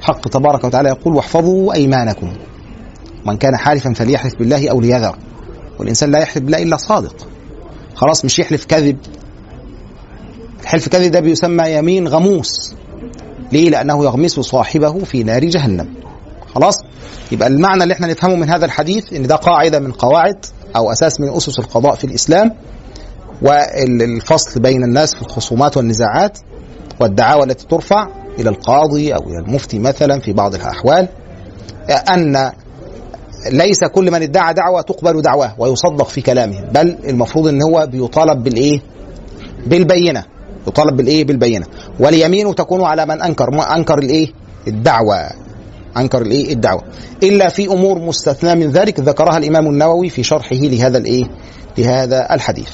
حق 0.01 0.27
تبارك 0.27 0.63
وتعالى 0.63 0.89
يقول 0.89 1.15
واحفظوا 1.15 1.73
أيمانكم. 1.73 2.33
من 3.25 3.37
كان 3.37 3.57
حالفا 3.57 3.93
فليحلف 3.93 4.35
بالله 4.39 4.69
أو 4.69 4.81
ليذر. 4.81 5.15
والإنسان 5.79 6.11
لا 6.11 6.19
يحلف 6.19 6.43
بالله 6.43 6.63
إلا 6.63 6.77
صادق. 6.77 7.27
خلاص 7.95 8.25
مش 8.25 8.39
يحلف 8.39 8.65
كذب 8.65 8.97
الحلف 10.63 10.89
كذب 10.89 11.11
ده 11.11 11.19
بيسمى 11.19 11.69
يمين 11.69 12.07
غموس. 12.07 12.75
ليه؟ 13.51 13.69
لأنه 13.69 14.03
يغمس 14.05 14.31
صاحبه 14.39 14.99
في 14.99 15.23
نار 15.23 15.45
جهنم. 15.45 15.87
خلاص؟ 16.55 16.75
يبقى 17.31 17.47
المعنى 17.47 17.83
اللي 17.83 17.93
إحنا 17.93 18.07
نفهمه 18.07 18.35
من 18.35 18.49
هذا 18.49 18.65
الحديث 18.65 19.13
إن 19.13 19.27
ده 19.27 19.35
قاعدة 19.35 19.79
من 19.79 19.91
قواعد 19.91 20.45
أو 20.75 20.91
أساس 20.91 21.19
من 21.21 21.29
أسس 21.35 21.59
القضاء 21.59 21.95
في 21.95 22.03
الإسلام 22.03 22.51
والفصل 23.41 24.59
بين 24.61 24.83
الناس 24.83 25.15
في 25.15 25.21
الخصومات 25.21 25.77
والنزاعات 25.77 26.37
والدعاوى 26.99 27.43
التي 27.43 27.67
ترفع 27.67 28.07
إلى 28.39 28.49
القاضي 28.49 29.15
أو 29.15 29.19
إلى 29.19 29.39
المفتي 29.47 29.79
مثلا 29.79 30.19
في 30.19 30.33
بعض 30.33 30.55
الأحوال 30.55 31.07
أن 31.89 32.51
ليس 33.51 33.83
كل 33.83 34.11
من 34.11 34.21
ادعى 34.21 34.53
دعوة 34.53 34.81
تقبل 34.81 35.21
دعواه 35.21 35.55
ويصدق 35.57 36.07
في 36.07 36.21
كلامه 36.21 36.61
بل 36.61 36.97
المفروض 37.07 37.47
إن 37.47 37.63
هو 37.63 37.87
بيطالب 37.91 38.43
بالإيه؟ 38.43 38.81
بالبينة. 39.67 40.23
يطالب 40.67 40.97
بالإيه؟ 40.97 41.23
بالبينة. 41.25 41.65
واليمين 41.99 42.55
تكون 42.55 42.83
على 42.83 43.05
من 43.05 43.21
أنكر. 43.21 43.51
ما 43.51 43.75
أنكر 43.75 43.99
الإيه؟ 43.99 44.27
الدعوة. 44.67 45.29
أنكر 45.97 46.21
الإيه؟ 46.21 46.53
الدعوة. 46.53 46.81
إلا 47.23 47.49
في 47.49 47.67
أمور 47.67 47.99
مستثنى 47.99 48.55
من 48.55 48.71
ذلك 48.71 48.99
ذكرها 48.99 49.37
الإمام 49.37 49.67
النووي 49.67 50.09
في 50.09 50.23
شرحه 50.23 50.55
لهذا 50.55 50.97
الإيه؟ 50.97 51.25
لهذا 51.77 52.33
الحديث. 52.33 52.69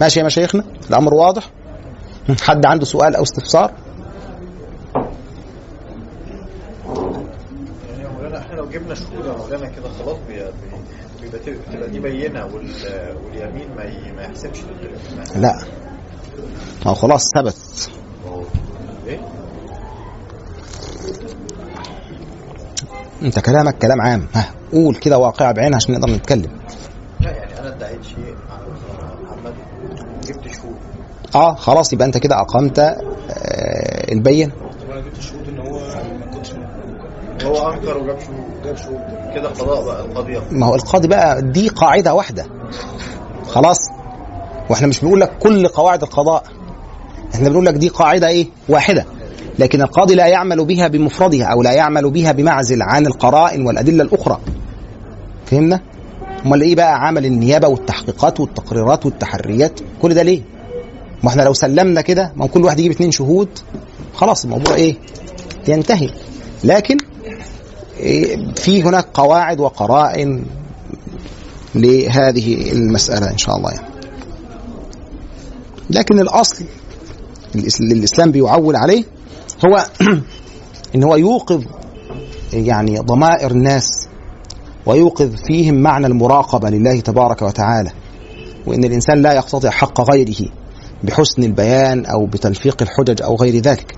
ماشي 0.00 0.20
يا 0.20 0.24
مشايخنا؟ 0.24 0.64
الأمر 0.90 1.14
واضح؟ 1.14 1.50
حد 2.42 2.66
عنده 2.66 2.84
سؤال 2.84 3.16
أو 3.16 3.22
استفسار؟ 3.22 3.72
يعني 7.90 8.08
مولانا 8.16 8.38
إحنا 8.38 8.54
لو 8.54 8.68
جبنا 8.68 8.94
شهود 8.94 9.26
يا 9.26 9.32
مولانا 9.32 9.68
كده 9.68 9.88
خلاص 9.88 10.16
بي- 10.28 10.34
بي- 10.34 11.22
بيبقى 11.22 11.40
بتبقى 11.70 11.90
دي 11.90 12.00
بينة 12.00 12.44
وال- 12.44 13.16
واليمين 13.24 13.68
ما 14.16 14.22
يحسبش 14.22 14.58
لا. 15.36 15.52
ما 16.84 16.90
هو 16.90 16.94
خلاص 16.94 17.22
ثبت؟ 17.34 17.56
انت 23.22 23.38
كلامك 23.38 23.78
كلام 23.78 24.00
عام. 24.00 24.28
ها 24.34 24.50
قول 24.72 24.94
كده 24.94 25.18
واقعة 25.18 25.52
بعينها 25.52 25.76
عشان 25.76 25.94
نقدر 25.94 26.10
نتكلم. 26.14 26.58
لا 27.20 27.30
يعني 27.30 27.60
أنا 27.60 27.68
ادعيت 27.76 28.04
شيء 28.04 28.34
محمد. 29.24 29.54
جبت 30.24 30.48
شهود. 30.54 30.76
آه 31.34 31.54
خلاص 31.54 31.92
يبقى 31.92 32.06
انت 32.06 32.18
كده 32.18 32.36
أقمت 32.40 32.78
آه 32.78 32.94
البين. 34.12 34.50
طب 34.50 34.90
أنا 34.90 35.00
جبت 35.00 35.20
شهود 35.20 35.48
إن 35.48 35.58
هو 35.58 35.78
ما 36.18 36.26
كنتش 36.34 36.52
هو 37.44 37.72
أنكر 37.72 37.98
وجاب 37.98 38.18
شهود. 38.20 38.62
جاب 38.64 38.76
شهود. 38.76 39.00
كده 39.34 39.48
قضاء 39.48 39.84
بقى 39.84 40.04
القاضي 40.04 40.32
يقضي. 40.32 40.56
ما 40.56 40.66
هو 40.66 40.74
القاضي 40.74 41.08
بقى 41.08 41.42
دي 41.42 41.68
قاعدة 41.68 42.14
واحدة. 42.14 42.46
خلاص. 43.46 43.78
وإحنا 44.70 44.86
مش 44.86 45.00
بنقول 45.00 45.20
لك 45.20 45.38
كل 45.38 45.68
قواعد 45.68 46.02
القضاء. 46.02 46.42
إحنا 47.34 47.48
بنقول 47.48 47.66
لك 47.66 47.74
دي 47.74 47.88
قاعدة 47.88 48.28
إيه؟ 48.28 48.46
واحدة. 48.68 49.06
لكن 49.58 49.82
القاضي 49.82 50.14
لا 50.14 50.26
يعمل 50.26 50.64
بها 50.64 50.88
بمفردها 50.88 51.44
أو 51.46 51.62
لا 51.62 51.72
يعمل 51.72 52.10
بها 52.10 52.32
بمعزل 52.32 52.82
عن 52.82 53.06
القرائن 53.06 53.66
والأدلة 53.66 54.02
الأخرى. 54.02 54.38
فهمنا؟ 55.46 55.80
أمال 56.46 56.62
إيه 56.62 56.74
بقى 56.74 57.06
عمل 57.06 57.26
النيابة 57.26 57.68
والتحقيقات 57.68 58.40
والتقريرات 58.40 59.06
والتحريات؟ 59.06 59.80
كل 60.02 60.14
ده 60.14 60.22
ليه؟ 60.22 60.42
ما 61.22 61.30
إحنا 61.30 61.42
لو 61.42 61.52
سلمنا 61.52 62.00
كده 62.00 62.32
ما 62.36 62.46
كل 62.46 62.64
واحد 62.64 62.78
يجيب 62.78 62.92
اتنين 62.92 63.10
شهود 63.10 63.48
خلاص 64.14 64.44
الموضوع 64.44 64.74
إيه؟ 64.74 64.96
ينتهي. 65.68 66.10
لكن 66.64 66.96
إيه، 68.00 68.52
في 68.54 68.82
هناك 68.82 69.06
قواعد 69.14 69.60
وقرائن 69.60 70.44
لهذه 71.74 72.72
المسألة 72.72 73.30
إن 73.30 73.38
شاء 73.38 73.56
الله. 73.56 73.70
يعني. 73.70 73.87
لكن 75.90 76.20
الأصل 76.20 76.64
اللي 77.54 77.94
الإسلام 77.94 78.32
بيعول 78.32 78.76
عليه 78.76 79.04
هو 79.66 79.86
إن 80.94 81.04
هو 81.04 81.16
يوقظ 81.16 81.64
يعني 82.52 82.98
ضمائر 82.98 83.50
الناس 83.50 84.08
ويوقظ 84.86 85.34
فيهم 85.46 85.74
معنى 85.74 86.06
المراقبة 86.06 86.70
لله 86.70 87.00
تبارك 87.00 87.42
وتعالى 87.42 87.90
وإن 88.66 88.84
الإنسان 88.84 89.22
لا 89.22 89.32
يقتطع 89.32 89.70
حق 89.70 90.00
غيره 90.00 90.48
بحسن 91.04 91.42
البيان 91.42 92.06
أو 92.06 92.26
بتلفيق 92.26 92.82
الحجج 92.82 93.22
أو 93.22 93.36
غير 93.36 93.56
ذلك. 93.56 93.96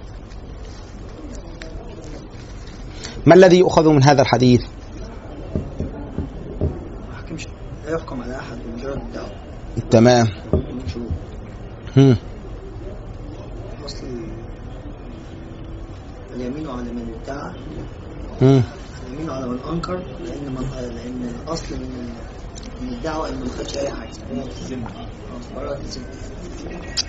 ما 3.26 3.34
الذي 3.34 3.58
يؤخذ 3.58 3.88
من 3.88 4.04
هذا 4.04 4.22
الحديث؟ 4.22 4.60
لا 7.86 7.96
يحكم 7.96 8.22
على 8.22 8.36
أحد 8.36 8.58
بمجرد 8.66 9.00
الدعوة. 9.02 9.30
تمام. 9.90 10.26
هم. 11.96 12.16
اصل 13.84 14.06
اليمين 16.34 16.68
على 16.70 16.92
من 16.92 17.14
ادعى 17.22 17.54
هم. 18.42 18.62
اليمين 19.06 19.30
على 19.30 19.46
من 19.48 19.58
أنكر 19.72 19.96
لأن 19.96 20.54
من 20.54 20.66
لأن 20.72 21.34
الاصل 21.44 21.74
من 21.74 22.10
من 22.82 22.88
الدعوة 22.88 23.28
ان 23.28 23.40
ما 23.40 23.48
خدش 23.48 23.78
أي 23.78 23.90
حاجة 23.90 24.10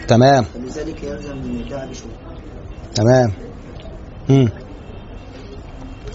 تمام 0.08 0.44
فلذلك 0.44 1.04
يلزم 1.04 1.38
من 1.38 1.60
يدعي 1.60 1.90
بشهود 1.90 2.12
تمام 2.96 3.32
هم. 4.30 4.50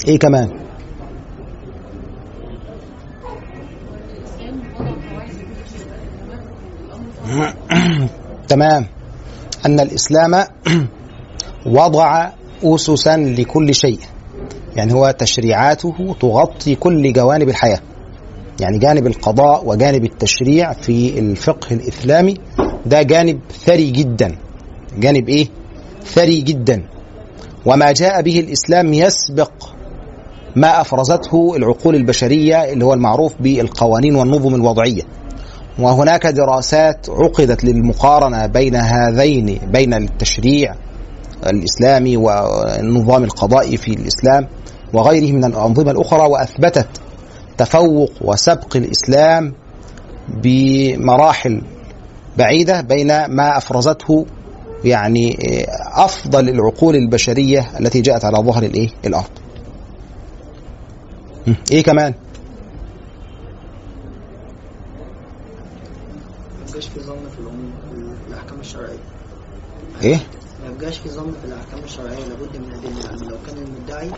إيه 0.08 0.18
كمان 0.18 0.66
تمام. 8.48 8.86
أن 9.66 9.80
الإسلام 9.80 10.44
وضع 11.66 12.28
اسسا 12.64 13.16
لكل 13.16 13.74
شيء. 13.74 13.98
يعني 14.76 14.94
هو 14.94 15.14
تشريعاته 15.18 16.16
تغطي 16.20 16.74
كل 16.74 17.12
جوانب 17.12 17.48
الحياة. 17.48 17.80
يعني 18.60 18.78
جانب 18.78 19.06
القضاء 19.06 19.68
وجانب 19.68 20.04
التشريع 20.04 20.72
في 20.72 21.18
الفقه 21.18 21.74
الإسلامي 21.74 22.34
ده 22.86 23.02
جانب 23.02 23.40
ثري 23.64 23.90
جدا. 23.90 24.36
جانب 24.98 25.28
إيه؟ 25.28 25.48
ثري 26.04 26.40
جدا. 26.40 26.82
وما 27.66 27.92
جاء 27.92 28.22
به 28.22 28.40
الإسلام 28.40 28.92
يسبق 28.94 29.52
ما 30.56 30.80
أفرزته 30.80 31.56
العقول 31.56 31.94
البشرية 31.94 32.72
اللي 32.72 32.84
هو 32.84 32.94
المعروف 32.94 33.34
بالقوانين 33.40 34.16
والنظم 34.16 34.54
الوضعية. 34.54 35.02
وهناك 35.78 36.26
دراسات 36.26 37.06
عقدت 37.10 37.64
للمقارنة 37.64 38.46
بين 38.46 38.74
هذين 38.76 39.58
بين 39.72 39.94
التشريع 39.94 40.74
الإسلامي 41.46 42.16
والنظام 42.16 43.24
القضائي 43.24 43.76
في 43.76 43.92
الإسلام 43.94 44.48
وغيره 44.92 45.32
من 45.32 45.44
الأنظمة 45.44 45.90
الأخرى 45.90 46.22
وأثبتت 46.28 46.88
تفوق 47.58 48.10
وسبق 48.20 48.76
الإسلام 48.76 49.52
بمراحل 50.28 51.62
بعيدة 52.38 52.80
بين 52.80 53.24
ما 53.26 53.56
أفرزته 53.56 54.26
يعني 54.84 55.36
أفضل 55.94 56.48
العقول 56.48 56.96
البشرية 56.96 57.70
التي 57.80 58.00
جاءت 58.00 58.24
على 58.24 58.38
ظهر 58.38 58.62
الإيه؟ 58.62 58.88
الأرض. 59.06 59.30
م. 61.46 61.52
إيه 61.72 61.82
كمان 61.82 62.14
ما 66.52 66.66
يبقاش 66.68 66.88
في 66.88 67.00
ظن 67.00 67.16
في 67.34 67.38
العموم 67.38 67.72
في 68.24 68.30
الاحكام 68.32 68.60
الشرعيه 68.60 68.98
إيه؟ 70.02 70.20
ما 70.64 70.72
يبقاش 70.72 70.98
في 70.98 71.08
ظن 71.08 71.32
في 71.42 71.48
الأحكام 71.48 71.78
الشرعية 71.84 72.24
لابد 72.24 72.56
من 72.56 72.72
ادله 72.74 73.04
يعني 73.04 73.20
لو 73.28 73.36
كان 73.46 73.56
المدعي 73.66 74.10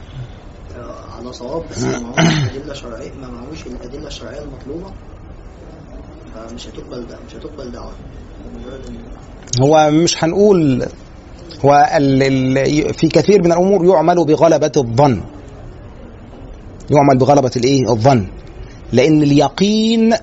آه، 0.76 1.16
على 1.18 1.32
صواب 1.32 1.62
بس 1.70 1.82
ما 1.82 1.98
معهوش 2.00 2.56
أدلة 2.56 2.74
شرعية 2.74 3.12
ما 3.20 3.28
معهوش 3.30 3.66
الأدلة 3.66 4.06
الشرعية 4.06 4.42
المطلوبة 4.42 4.92
فمش 6.34 6.66
هتقبل 6.68 7.06
ده 7.06 7.18
مش 7.28 7.34
هتقبل 7.34 7.70
دعوه 7.72 7.92
هو 9.62 9.90
مش 9.90 10.24
هنقول 10.24 10.86
ال- 12.22 12.94
في 12.94 13.08
كثير 13.08 13.40
من 13.42 13.52
الأمور 13.52 13.84
يعمل 13.86 14.24
بغلبة 14.26 14.72
الظن. 14.76 15.22
يعمل 16.90 17.18
بغلبة 17.18 17.50
الإيه؟ 17.56 17.90
الظن. 17.92 18.26
لأن 18.92 19.22
اليقين 19.22 20.14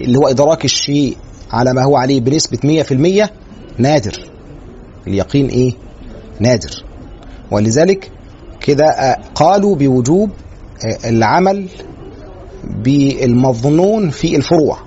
اللي 0.00 0.18
هو 0.18 0.28
إدراك 0.28 0.64
الشيء 0.64 1.16
على 1.50 1.72
ما 1.72 1.84
هو 1.84 1.96
عليه 1.96 2.20
بنسبة 2.20 2.58
100% 2.64 3.30
نادر. 3.78 4.30
اليقين 5.08 5.48
إيه؟ 5.48 5.72
نادر. 6.40 6.84
ولذلك 7.50 8.10
كده 8.60 8.84
آه، 8.84 9.18
قالوا 9.34 9.76
بوجوب 9.76 10.30
آه، 10.84 11.08
العمل 11.08 11.68
بالمظنون 12.64 14.10
في 14.10 14.36
الفروع 14.36 14.78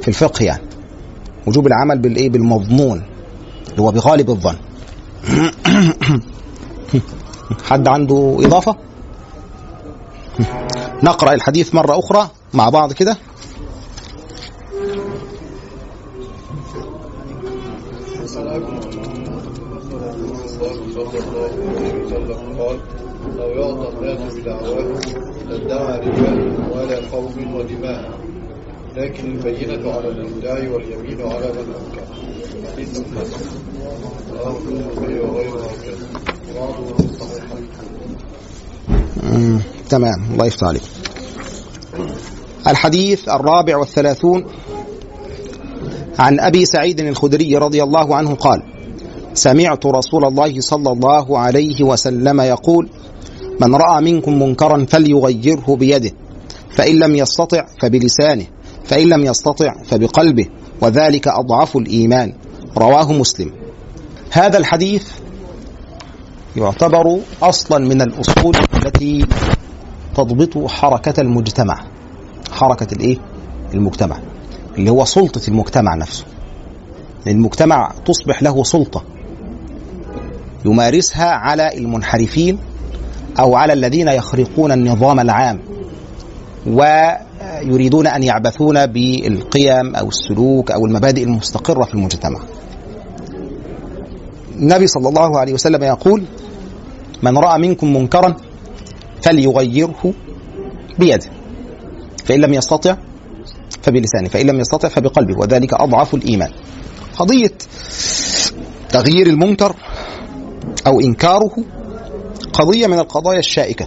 في 0.00 0.08
الفقه 0.08 0.44
يعني. 0.44 0.62
وجوب 1.46 1.66
العمل 1.66 1.98
بالايه 1.98 2.30
بالمظنون 2.30 3.02
اللي 3.70 3.82
هو 3.82 3.90
بغالب 3.90 4.30
الظن. 4.30 4.56
حد 7.68 7.88
عنده 7.88 8.36
إضافة؟ 8.40 8.76
نقرأ 11.02 11.32
الحديث 11.32 11.74
مرة 11.74 11.98
أخرى 11.98 12.28
مع 12.54 12.68
بعض 12.68 12.92
كده. 12.92 13.16
صلى 21.10 21.18
الله 21.18 21.50
عليه 21.76 22.04
وسلم 22.04 22.58
قال 22.58 22.78
لو 23.36 23.48
يعطى 23.48 23.88
الناس 23.98 24.34
بدعواه 24.34 25.00
لادعى 25.48 25.98
رجال 26.00 26.56
اموال 26.56 27.10
قوم 27.10 27.54
ودماء 27.54 28.10
لكن 28.96 29.24
البينة 29.32 29.92
على 29.92 30.08
المدعي 30.08 30.68
واليمين 30.68 31.20
على 31.20 31.52
من 31.52 31.74
أنكر. 31.80 32.06
حديث 32.72 32.90
حسن 32.90 33.40
رواه 34.32 34.58
البخاري 34.68 35.20
وغيره 35.20 35.70
تمام. 39.88 40.32
الله 40.32 40.46
يفتح 40.46 40.66
عليك. 40.66 40.82
الحديث 42.66 43.28
الرابع 43.28 43.76
والثلاثون. 43.76 44.44
عن 46.18 46.40
أبي 46.40 46.64
سعيد 46.64 47.00
الخدري 47.00 47.56
رضي 47.56 47.82
الله 47.82 48.16
عنه 48.16 48.34
قال 48.34 48.71
سمعت 49.34 49.86
رسول 49.86 50.24
الله 50.24 50.60
صلى 50.60 50.92
الله 50.92 51.38
عليه 51.38 51.82
وسلم 51.84 52.40
يقول 52.40 52.88
من 53.60 53.74
رأى 53.74 54.02
منكم 54.02 54.42
منكرا 54.42 54.86
فليغيره 54.88 55.76
بيده 55.76 56.10
فإن 56.76 56.98
لم 56.98 57.16
يستطع 57.16 57.66
فبلسانه 57.80 58.46
فإن 58.84 59.08
لم 59.08 59.24
يستطع 59.26 59.72
فبقلبه 59.84 60.46
وذلك 60.80 61.28
أضعف 61.28 61.76
الإيمان. 61.76 62.32
رواه 62.78 63.12
مسلم. 63.12 63.52
هذا 64.30 64.58
الحديث 64.58 65.08
يعتبر 66.56 67.18
أصلا 67.42 67.78
من 67.78 68.02
الأصول 68.02 68.56
التي 68.74 69.26
تضبط 70.14 70.70
حركة 70.70 71.20
المجتمع 71.20 71.84
حركة 72.52 72.86
الإيه؟ 72.92 73.16
المجتمع 73.74 74.18
اللي 74.78 74.90
هو 74.90 75.04
سلطة 75.04 75.40
المجتمع 75.48 75.94
نفسه. 75.94 76.24
المجتمع 77.26 77.92
تصبح 78.06 78.42
له 78.42 78.64
سلطة. 78.64 79.04
يمارسها 80.64 81.30
على 81.30 81.78
المنحرفين 81.78 82.58
أو 83.38 83.54
على 83.54 83.72
الذين 83.72 84.08
يخرقون 84.08 84.72
النظام 84.72 85.20
العام 85.20 85.58
ويريدون 86.66 88.06
أن 88.06 88.22
يعبثون 88.22 88.86
بالقيم 88.86 89.96
أو 89.96 90.08
السلوك 90.08 90.70
أو 90.70 90.86
المبادئ 90.86 91.22
المستقرة 91.22 91.84
في 91.84 91.94
المجتمع. 91.94 92.40
النبي 94.56 94.86
صلى 94.86 95.08
الله 95.08 95.38
عليه 95.38 95.52
وسلم 95.52 95.82
يقول 95.82 96.24
من 97.22 97.38
رأى 97.38 97.58
منكم 97.58 97.92
منكرا 97.96 98.36
فليغيره 99.22 100.14
بيده 100.98 101.26
فإن 102.24 102.40
لم 102.40 102.54
يستطع 102.54 102.96
فبلسانه 103.82 104.28
فإن 104.28 104.46
لم 104.46 104.60
يستطع 104.60 104.88
فبقلبه 104.88 105.38
وذلك 105.38 105.74
أضعف 105.74 106.14
الإيمان. 106.14 106.50
قضية 107.18 107.52
تغيير 108.88 109.26
المنكر 109.26 109.76
أو 110.86 111.00
إنكاره 111.00 111.50
قضية 112.52 112.86
من 112.86 112.98
القضايا 112.98 113.38
الشائكة. 113.38 113.86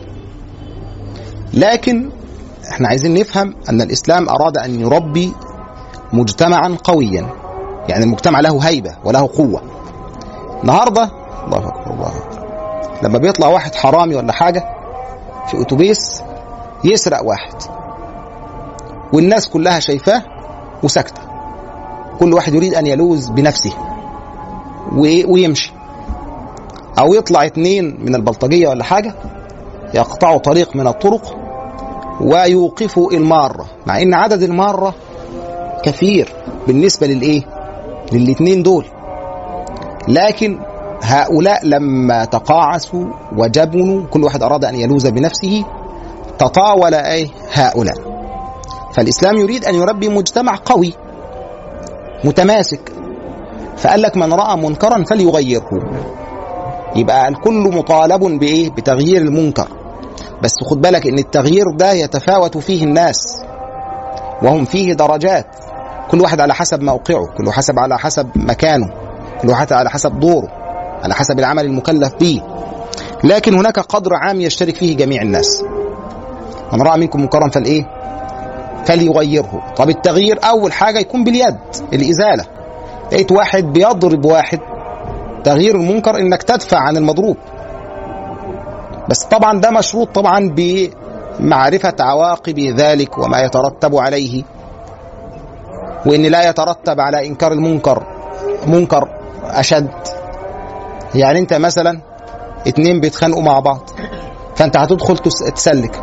لكن 1.54 2.10
إحنا 2.70 2.88
عايزين 2.88 3.14
نفهم 3.14 3.56
أن 3.70 3.82
الإسلام 3.82 4.30
أراد 4.30 4.58
أن 4.58 4.80
يربي 4.80 5.34
مجتمعا 6.14 6.78
قويا. 6.84 7.30
يعني 7.90 8.04
المجتمع 8.04 8.40
له 8.40 8.60
هيبة 8.60 8.96
وله 9.04 9.30
قوة. 9.38 9.62
النهارده 10.64 11.12
الله 11.46 11.58
أكبر 11.58 11.94
الله 11.94 12.08
أكبر. 12.08 12.46
لما 13.04 13.18
بيطلع 13.18 13.48
واحد 13.48 13.76
حرامي 13.76 14.16
ولا 14.16 14.34
حاجة 14.34 14.64
في 15.48 15.62
أتوبيس 15.62 16.22
يسرق 16.84 17.24
واحد. 17.24 17.54
والناس 19.14 19.50
كلها 19.50 19.80
شايفاه 19.80 20.24
وساكتة. 20.84 21.22
كل 22.20 22.34
واحد 22.34 22.54
يريد 22.54 22.74
أن 22.74 22.88
يلوذ 22.88 23.32
بنفسه 23.32 23.74
ويمشي. 25.28 25.74
أو 27.00 27.14
يطلع 27.14 27.46
اتنين 27.46 27.98
من 28.00 28.16
البلطجية 28.16 28.68
ولا 28.68 28.84
حاجة 28.84 29.14
يقطعوا 29.94 30.38
طريق 30.38 30.76
من 30.76 30.88
الطرق 30.88 31.36
ويوقفوا 32.22 33.12
المارة. 33.12 33.66
مع 33.86 34.02
إن 34.02 34.14
عدد 34.14 34.44
المارة 34.44 34.96
كثير 35.84 36.34
بالنسبة 36.68 37.08
للإيه؟ 37.08 37.42
للاتنين 38.12 38.64
دول. 38.64 38.86
لكن 40.08 40.60
هؤلاء 41.04 41.66
لما 41.66 42.26
تقاعسوا 42.26 43.06
وجبنوا 43.38 44.06
كل 44.08 44.24
واحد 44.24 44.44
أراد 44.44 44.66
أن 44.66 44.76
يلوذ 44.76 45.12
بنفسه 45.12 45.64
تطاول 46.38 46.94
اي 46.94 47.30
هؤلاء. 47.54 47.96
فالإسلام 48.94 49.38
يريد 49.38 49.66
أن 49.66 49.76
يربي 49.76 50.10
مجتمع 50.10 50.60
قوي 50.66 50.94
متماسك. 52.24 52.92
فقال 53.78 54.02
لك 54.02 54.18
من 54.18 54.34
رأى 54.34 54.58
منكرا 54.58 55.04
فليغيره. 55.04 55.70
يبقى 56.96 57.28
الكل 57.28 57.72
مطالب 57.76 58.40
بإيه؟ 58.40 58.70
بتغيير 58.70 59.22
المنكر. 59.22 59.68
بس 60.44 60.54
خد 60.64 60.82
بالك 60.82 61.08
إن 61.08 61.20
التغيير 61.20 61.66
ده 61.76 61.92
يتفاوت 61.92 62.58
فيه 62.58 62.84
الناس 62.84 63.44
وهم 64.44 64.66
فيه 64.66 64.94
درجات. 64.94 65.46
كل 66.12 66.22
واحد 66.22 66.40
على 66.42 66.54
حسب 66.56 66.82
موقعه 66.82 67.26
كل 67.38 67.52
حسب 67.52 67.80
على 67.80 68.00
حسب 68.00 68.30
مكانه 68.36 68.90
كل 69.42 69.50
واحد 69.50 69.74
على 69.74 69.90
حسب 69.90 70.20
دوره 70.20 70.48
على 71.04 71.14
حسب 71.14 71.40
العمل 71.40 71.66
المكلف 71.66 72.14
به. 72.20 72.42
لكن 73.24 73.54
هناك 73.54 73.80
قدر 73.80 74.12
عام 74.16 74.42
يشترك 74.42 74.76
فيه 74.76 74.98
جميع 74.98 75.22
الناس. 75.22 75.64
من 76.74 76.82
رأى 76.82 77.00
منكم 77.00 77.22
منكرا 77.22 77.50
فالإيه؟ 77.50 77.84
فليغيره. 78.86 79.74
طب 79.78 79.90
التغيير 79.90 80.40
أول 80.44 80.74
حاجة 80.74 81.00
يكون 81.00 81.24
باليد 81.24 81.56
الإزالة. 81.94 82.46
لقيت 83.12 83.32
واحد 83.32 83.64
بيضرب 83.64 84.26
واحد 84.26 84.60
تغيير 85.46 85.76
المنكر 85.76 86.16
إنك 86.20 86.44
تدفع 86.44 86.78
عن 86.80 86.98
المضروب. 86.98 87.38
بس 89.10 89.24
طبعا 89.24 89.60
ده 89.60 89.72
مشروط 89.72 90.10
طبعا 90.16 90.50
بمعرفة 90.56 91.94
عواقب 92.00 92.60
ذلك 92.60 93.18
وما 93.18 93.42
يترتب 93.42 93.96
عليه. 93.96 94.44
وإن 96.06 96.22
لا 96.22 96.50
يترتب 96.50 97.00
على 97.00 97.28
إنكار 97.28 97.52
المنكر 97.52 98.04
منكر 98.68 99.08
أشد. 99.44 99.90
يعني 101.16 101.40
أنت 101.40 101.54
مثلا 101.54 102.00
اتنين 102.68 103.00
بيتخانقوا 103.00 103.42
مع 103.42 103.60
بعض 103.60 103.90
فأنت 104.56 104.78
هتدخل 104.78 105.18
تس- 105.18 105.44
تسلك. 105.56 106.02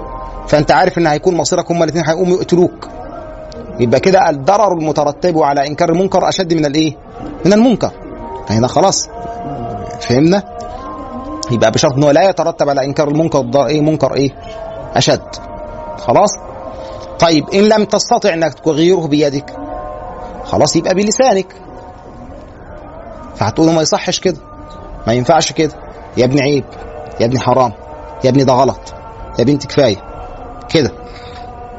فأنت 0.49 0.71
عارف 0.73 0.99
إن 0.99 1.07
هيكون 1.07 1.37
مصيرك 1.37 1.71
هما 1.71 1.85
الاثنين 1.85 2.07
هيقوموا 2.07 2.37
يقتلوك. 2.37 2.89
يبقى 3.81 4.01
كده 4.01 4.31
الضرر 4.31 4.73
المترتب 4.73 5.39
على 5.39 5.67
إنكار 5.67 5.89
المنكر 5.91 6.29
أشد 6.29 6.55
من 6.55 6.65
الإيه؟ 6.67 6.97
من 7.45 7.53
المنكر. 7.53 7.91
فهنا 8.49 8.67
خلاص. 8.69 9.09
فهمنا؟ 10.01 10.43
يبقى 11.51 11.71
بشرط 11.71 11.93
انه 11.93 12.13
لا 12.13 12.29
يترتب 12.29 12.69
على 12.69 12.85
إنكار 12.85 13.09
المنكر 13.09 13.41
ضر- 13.41 13.67
إيه 13.67 13.81
منكر 13.81 14.15
إيه؟ 14.15 14.31
أشد. 14.97 15.23
خلاص؟ 15.99 16.31
طيب 17.19 17.49
إن 17.51 17.61
لم 17.69 17.85
تستطع 17.85 18.35
إنك 18.35 18.55
تغيره 18.55 19.07
بيدك 19.07 19.57
خلاص 20.45 20.77
يبقى 20.77 20.95
بلسانك. 20.95 21.47
فهتقول 23.37 23.73
ما 23.73 23.83
يصحش 23.83 24.21
كده. 24.21 24.39
ما 25.07 25.13
ينفعش 25.13 25.53
كده. 25.53 25.73
يا 26.17 26.25
ابني 26.25 26.41
عيب. 26.41 26.65
يا 27.21 27.27
ابني 27.27 27.41
حرام. 27.41 27.73
يا 28.25 28.31
ابني 28.31 28.45
ده 28.45 28.53
غلط. 28.53 28.95
يا 29.39 29.45
بنت 29.45 29.67
كفاية. 29.67 29.97
كده. 30.69 30.93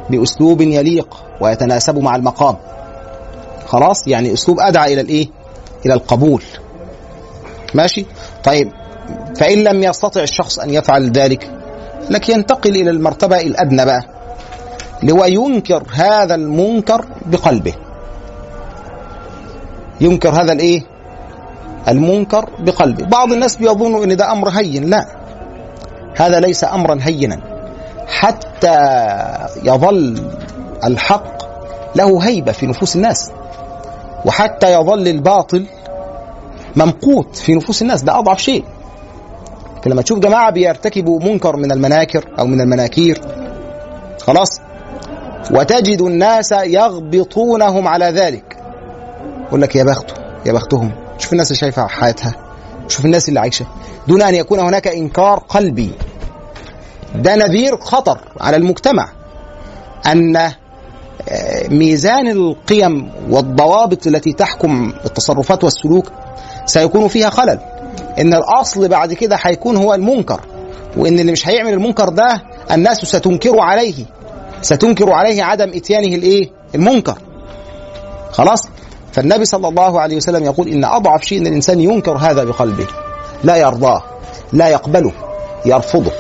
بأسلوب 0.09 0.61
يليق 0.61 1.17
ويتناسب 1.41 1.99
مع 1.99 2.15
المقام. 2.15 2.55
خلاص؟ 3.67 4.07
يعني 4.07 4.33
أسلوب 4.33 4.59
أدعى 4.59 4.93
إلى 4.93 5.01
الإيه؟ 5.01 5.27
إلى 5.85 5.93
القبول. 5.93 6.43
ماشي؟ 7.73 8.05
طيب 8.43 8.71
فإن 9.39 9.63
لم 9.63 9.83
يستطع 9.83 10.21
الشخص 10.21 10.59
أن 10.59 10.69
يفعل 10.69 11.11
ذلك 11.11 11.51
لك 12.09 12.29
ينتقل 12.29 12.69
إلى 12.75 12.89
المرتبة 12.89 13.41
الأدنى 13.41 13.85
بقى 13.85 14.03
هو 15.11 15.25
ينكر 15.25 15.83
هذا 15.93 16.35
المنكر 16.35 17.05
بقلبه. 17.25 17.73
ينكر 20.01 20.29
هذا 20.29 20.51
الإيه؟ 20.51 20.81
المنكر 21.87 22.49
بقلبه. 22.59 23.05
بعض 23.05 23.31
الناس 23.31 23.55
بيظن 23.55 24.03
إن 24.03 24.15
ده 24.15 24.31
أمر 24.31 24.49
هين 24.49 24.89
لا. 24.89 25.05
هذا 26.17 26.39
ليس 26.39 26.63
امرا 26.63 26.97
هينا. 27.01 27.39
حتى 28.07 28.77
يظل 29.63 30.23
الحق 30.83 31.43
له 31.95 32.19
هيبة 32.27 32.51
في 32.51 32.67
نفوس 32.67 32.95
الناس. 32.95 33.31
وحتى 34.25 34.73
يظل 34.73 35.07
الباطل 35.07 35.65
ممقوت 36.75 37.35
في 37.35 37.55
نفوس 37.55 37.81
الناس. 37.81 38.01
ده 38.01 38.19
أضعف 38.19 38.39
شيء. 38.39 38.63
لما 39.85 40.01
تشوف 40.01 40.19
جماعة 40.19 40.49
بيرتكبوا 40.49 41.19
منكر 41.19 41.55
من 41.55 41.71
المناكر 41.71 42.29
أو 42.39 42.47
من 42.47 42.61
المناكير 42.61 43.21
خلاص. 44.21 44.49
وتجد 45.51 46.01
الناس 46.01 46.51
يغبطونهم 46.51 47.87
على 47.87 48.05
ذلك. 48.05 48.57
يقول 49.47 49.61
لك 49.61 49.75
يا 49.75 49.83
بخته 49.83 50.13
يا 50.45 50.53
بختهم 50.53 50.91
شوف 51.17 51.33
الناس 51.33 51.47
اللي 51.47 51.59
شايفة 51.59 51.87
حياتها 51.87 52.35
شوف 52.87 53.05
الناس 53.05 53.29
اللي 53.29 53.39
عايشة. 53.39 53.65
دون 54.07 54.21
أن 54.21 54.35
يكون 54.35 54.59
هناك 54.59 54.87
إنكار 54.87 55.39
قلبي. 55.39 55.91
ده 57.15 57.35
نذير 57.35 57.77
خطر 57.77 58.19
على 58.41 58.57
المجتمع. 58.57 59.09
أن 60.05 60.35
آه، 60.35 60.55
ميزان 61.69 62.27
القيم 62.27 63.11
والضوابط 63.29 64.07
التي 64.07 64.33
تحكم 64.33 64.93
التصرفات 65.05 65.63
والسلوك 65.63 66.11
سيكون 66.65 67.07
فيها 67.07 67.29
خلل. 67.29 67.59
إن 68.19 68.33
الأصل 68.33 68.87
بعد 68.87 69.13
كده 69.13 69.37
هيكون 69.41 69.77
هو 69.77 69.93
المنكر 69.93 70.41
وإن 70.97 71.19
اللي 71.19 71.31
مش 71.31 71.47
هيعمل 71.47 71.73
المنكر 71.73 72.09
ده 72.09 72.41
الناس 72.71 72.97
ستنكر 72.97 73.59
عليه 73.59 74.05
ستنكر 74.61 75.11
عليه 75.11 75.43
عدم 75.43 75.69
إتيانه 75.75 76.15
الإيه؟ 76.15 76.49
المنكر. 76.75 77.17
خلاص؟ 78.31 78.67
فالنبي 79.11 79.45
صلى 79.45 79.67
الله 79.67 80.01
عليه 80.01 80.15
وسلم 80.15 80.43
يقول 80.43 80.67
إن 80.67 80.85
أضعف 80.85 81.23
شيء 81.23 81.37
إن 81.39 81.47
الإنسان 81.47 81.79
ينكر 81.79 82.17
هذا 82.17 82.43
بقلبه 82.43 82.87
لا 83.43 83.55
يرضاه 83.55 84.03
لا 84.53 84.67
يقبله 84.67 85.11
يرفضه 85.65 86.11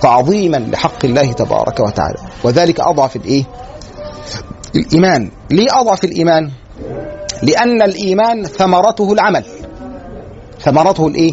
تعظيما 0.00 0.56
لحق 0.56 1.04
الله 1.04 1.32
تبارك 1.32 1.80
وتعالى. 1.80 2.18
وذلك 2.44 2.80
أضعف 2.80 3.16
الإيه؟ 3.16 3.44
الإيمان. 4.76 5.30
ليه 5.50 5.80
أضعف 5.80 6.04
الإيمان؟ 6.04 6.50
لأن 7.42 7.82
الإيمان 7.82 8.44
ثمرته 8.44 9.12
العمل. 9.12 9.44
ثمرته 10.60 11.06
الإيه؟ 11.06 11.32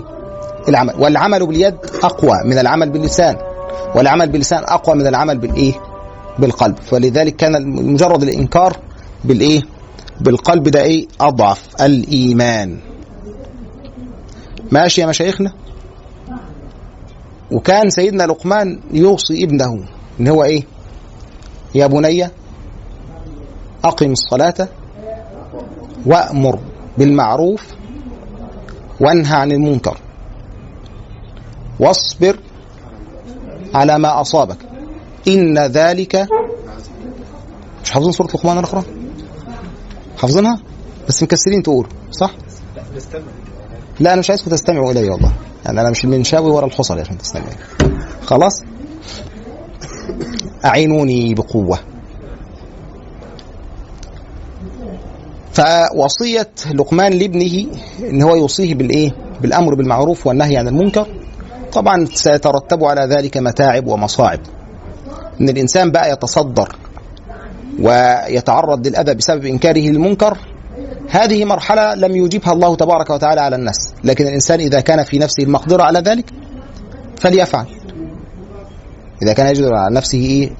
العمل. 0.70 0.94
والعمل 1.00 1.46
باليد 1.48 1.76
أقوى 2.04 2.38
من 2.46 2.58
العمل 2.58 2.90
باللسان. 2.90 3.36
والعمل 3.96 4.30
باللسان 4.30 4.64
أقوى 4.64 4.96
من 4.96 5.08
العمل 5.08 5.38
بالإيه؟ 5.38 5.74
بالقلب. 6.40 6.76
فلذلك 6.78 7.36
كان 7.36 7.70
مجرد 7.94 8.24
الإنكار 8.24 8.78
بالإيه؟ 9.24 9.62
بالقلب 10.22 10.64
ده 10.64 10.82
إيه؟ 10.82 11.08
أضعف 11.22 11.82
الإيمان. 11.82 12.80
ماشي 14.72 15.02
يا 15.02 15.06
مشايخنا؟ 15.06 15.54
وكان 17.52 17.90
سيدنا 17.90 18.24
لقمان 18.24 18.80
يوصي 18.92 19.44
ابنه 19.44 19.86
إن 20.20 20.28
هو 20.28 20.44
إيه؟ 20.44 20.64
يا 21.76 21.88
بني 21.88 22.30
أقم 23.84 24.12
الصلاة 24.12 24.68
وأمر 26.06 26.60
بالمعروف 26.98 27.68
وانهى 29.00 29.36
عن 29.36 29.52
المنكر. 29.52 29.98
واصبر 31.80 32.40
على 33.74 34.00
ما 34.00 34.22
أصابك. 34.22 34.58
إن 35.28 35.58
ذلك 35.60 36.28
مش 37.84 37.92
حافظين 37.92 38.12
سورة 38.12 38.28
لقمان 38.28 38.58
الأخرى؟ 38.58 38.84
حافظينها؟ 40.18 40.60
بس 41.08 41.24
مكسرين 41.24 41.64
تقولوا 41.64 41.90
صح؟ 42.12 42.32
لا 44.00 44.14
أنا 44.14 44.20
مش 44.20 44.30
عايزكم 44.30 44.52
تستمعوا 44.52 44.92
إلي 44.92 45.10
والله. 45.10 45.34
يعني 45.66 45.82
أنا 45.82 45.90
مش 45.90 46.04
المنشاوي 46.04 46.52
ورا 46.52 46.66
الحصل 46.66 47.00
عشان 47.00 47.18
تستمعوا 47.18 47.54
خلاص؟ 48.26 48.64
أعينوني 50.66 51.34
بقوة. 51.34 51.80
فوصية 55.54 56.50
لقمان 56.74 57.14
لابنه 57.14 57.66
إن 58.10 58.22
هو 58.22 58.36
يوصيه 58.36 58.76
بالايه؟ 58.76 59.12
بالأمر 59.42 59.76
بالمعروف 59.76 60.28
والنهي 60.28 60.58
عن 60.58 60.68
المنكر. 60.68 61.08
طبعا 61.74 62.06
سيترتب 62.06 62.84
على 62.84 63.16
ذلك 63.16 63.38
متاعب 63.38 63.88
ومصاعب. 63.88 64.40
إن 65.42 65.50
الإنسان 65.50 65.92
بقى 65.92 66.12
يتصدر 66.12 66.76
ويتعرض 67.80 68.88
للأذى 68.88 69.14
بسبب 69.14 69.46
إنكاره 69.46 69.80
للمنكر 69.80 70.38
هذه 71.10 71.46
مرحلة 71.46 71.96
لم 71.96 72.16
يجيبها 72.16 72.54
الله 72.54 72.76
تبارك 72.76 73.10
وتعالى 73.10 73.42
على 73.42 73.56
الناس. 73.56 73.94
لكن 74.04 74.28
الإنسان 74.28 74.60
إذا 74.60 74.82
كان 74.82 75.04
في 75.04 75.20
نفسه 75.20 75.44
المقدرة 75.44 75.84
على 75.84 76.00
ذلك 76.00 76.26
فليفعل. 77.20 77.66
إذا 79.22 79.34
كان 79.34 79.48
يجد 79.48 79.64
على 79.64 79.96
نفسه 79.96 80.18
إيه؟ 80.18 80.52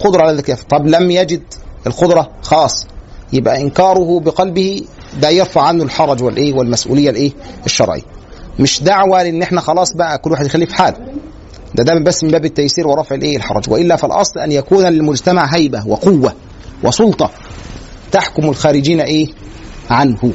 قدرة 0.00 0.22
على 0.22 0.32
ذلك. 0.36 0.58
طب 0.70 0.86
لم 0.86 1.10
يجد 1.10 1.42
القدرة 1.86 2.30
خلاص. 2.42 2.86
يبقى 3.34 3.60
إنكاره 3.62 4.20
بقلبه 4.20 4.82
ده 5.20 5.28
يرفع 5.28 5.62
عنه 5.62 5.82
الحرج 5.84 6.22
والإيه 6.22 6.52
والمسؤولية 6.54 7.10
الإيه 7.10 7.32
الشرعية. 7.66 8.02
مش 8.58 8.82
دعوة 8.82 9.22
لأن 9.22 9.42
إحنا 9.42 9.60
خلاص 9.60 9.92
بقى 9.92 10.18
كل 10.18 10.30
واحد 10.32 10.46
يخليه 10.46 10.66
في 10.66 10.74
حاله 10.74 10.96
ده 11.74 11.82
ده 11.82 11.94
بس 11.94 12.24
من 12.24 12.30
باب 12.30 12.44
التيسير 12.44 12.86
ورفع 12.88 13.14
الإيه 13.14 13.36
الحرج. 13.36 13.70
وإلا 13.70 13.96
فالأصل 13.96 14.40
أن 14.40 14.52
يكون 14.52 14.84
للمجتمع 14.86 15.44
هيبة 15.46 15.86
وقوة 15.86 16.32
وسلطة 16.84 17.30
تحكم 18.12 18.48
الخارجين 18.48 19.00
إيه 19.00 19.26
عنه. 19.90 20.32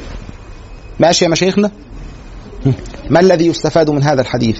ماشي 1.00 1.24
يا 1.24 1.30
مشايخنا؟ 1.30 1.70
ما 3.10 3.20
الذي 3.20 3.46
يستفاد 3.46 3.90
من 3.90 4.02
هذا 4.02 4.20
الحديث؟ 4.20 4.56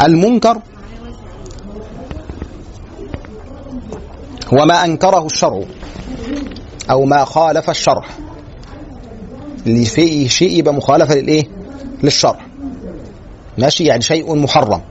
المنكر 0.00 0.60
هو 4.54 4.66
ما 4.66 4.84
أنكره 4.84 5.26
الشرع 5.26 5.62
أو 6.90 7.04
ما 7.04 7.24
خالف 7.24 7.70
الشرع. 7.70 8.04
اللي 9.66 9.84
فيه 9.84 10.28
شيء 10.28 10.58
يبقى 10.58 10.74
مخالفة 10.74 11.14
للإيه؟ 11.14 11.44
للشرع. 12.02 12.40
ماشي؟ 13.58 13.84
يعني 13.84 14.02
شيء 14.02 14.34
محرم. 14.34 14.82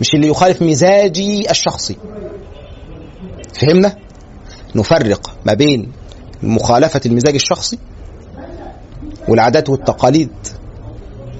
مش 0.00 0.14
اللي 0.14 0.28
يخالف 0.28 0.62
مزاجي 0.62 1.50
الشخصي. 1.50 1.96
فهمنا؟ 3.54 3.96
نفرق 4.74 5.30
ما 5.46 5.54
بين 5.54 5.92
مخالفة 6.42 7.00
المزاج 7.06 7.34
الشخصي 7.34 7.78
والعادات 9.28 9.68
والتقاليد 9.68 10.30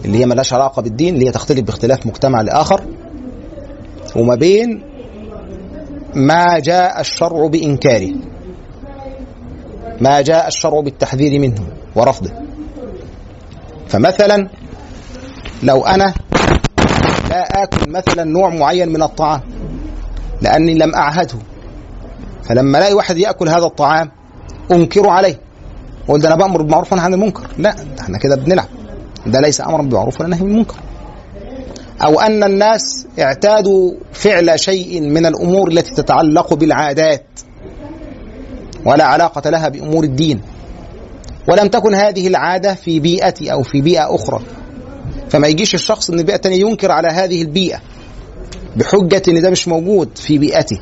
اللي 0.05 0.19
هي 0.19 0.27
ملهاش 0.27 0.53
علاقة 0.53 0.83
بالدين 0.83 1.15
اللي 1.15 1.27
هي 1.27 1.31
تختلف 1.31 1.61
باختلاف 1.61 2.07
مجتمع 2.07 2.41
لآخر 2.41 2.85
وما 4.17 4.35
بين 4.35 4.83
ما 6.15 6.59
جاء 6.59 7.01
الشرع 7.01 7.47
بإنكاره. 7.47 8.13
ما 10.01 10.21
جاء 10.21 10.49
الشرع 10.49 10.81
بالتحذير 10.81 11.41
منه 11.41 11.67
ورفضه. 11.97 12.31
فمثلا 13.89 14.49
لو 15.63 15.87
أنا 15.87 16.15
لا 17.31 17.63
آكل 17.63 17.91
مثلا 17.91 18.25
نوع 18.25 18.49
معين 18.49 18.89
من 18.89 19.03
الطعام 19.03 19.41
لأني 20.43 20.75
لم 20.75 20.95
أعهده 20.95 21.39
فلما 22.43 22.79
ألاقي 22.79 22.95
واحد 22.95 23.19
يأكل 23.19 23.49
هذا 23.49 23.67
الطعام 23.67 24.11
أنكره 24.73 25.11
عليه. 25.11 25.41
أقول 26.09 26.21
ده 26.21 26.29
أنا 26.29 26.37
بأمر 26.37 26.63
بالمعروف 26.63 26.93
ونهى 26.93 27.05
عن 27.05 27.15
المنكر. 27.15 27.47
لا 27.59 27.75
إحنا 28.01 28.19
كده 28.19 28.37
بنلعب. 28.37 28.69
ده 29.27 29.41
ليس 29.41 29.61
امرا 29.61 29.83
بالمعروف 29.83 30.21
ولا 30.21 30.29
نهي 30.29 30.41
عن 30.41 30.47
المنكر. 30.47 30.77
أو 32.05 32.21
أن 32.21 32.45
الناس 32.45 33.07
اعتادوا 33.19 33.93
فعل 34.13 34.61
شيء 34.61 35.01
من 35.01 35.27
الأمور 35.27 35.71
التي 35.71 35.95
تتعلق 35.95 36.55
بالعادات 36.55 37.27
ولا 38.87 39.05
علاقة 39.05 39.51
لها 39.51 39.69
بأمور 39.69 40.05
الدين. 40.05 40.41
ولم 41.49 41.69
تكن 41.69 41.95
هذه 41.95 42.27
العادة 42.27 42.75
في 42.75 43.01
بيئتي 43.01 43.53
أو 43.53 43.63
في 43.63 43.81
بيئة 43.81 44.15
أخرى. 44.15 44.41
فما 45.29 45.49
يجيش 45.49 45.75
الشخص 45.75 46.11
من 46.11 46.23
بيئه 46.23 46.37
تانية 46.37 46.57
ينكر 46.61 46.91
على 46.91 47.09
هذه 47.09 47.43
البيئة 47.43 47.81
بحجة 48.77 49.23
إن 49.29 49.43
ده 49.43 49.51
مش 49.51 49.69
موجود 49.69 50.19
في 50.19 50.39
بيئته 50.39 50.79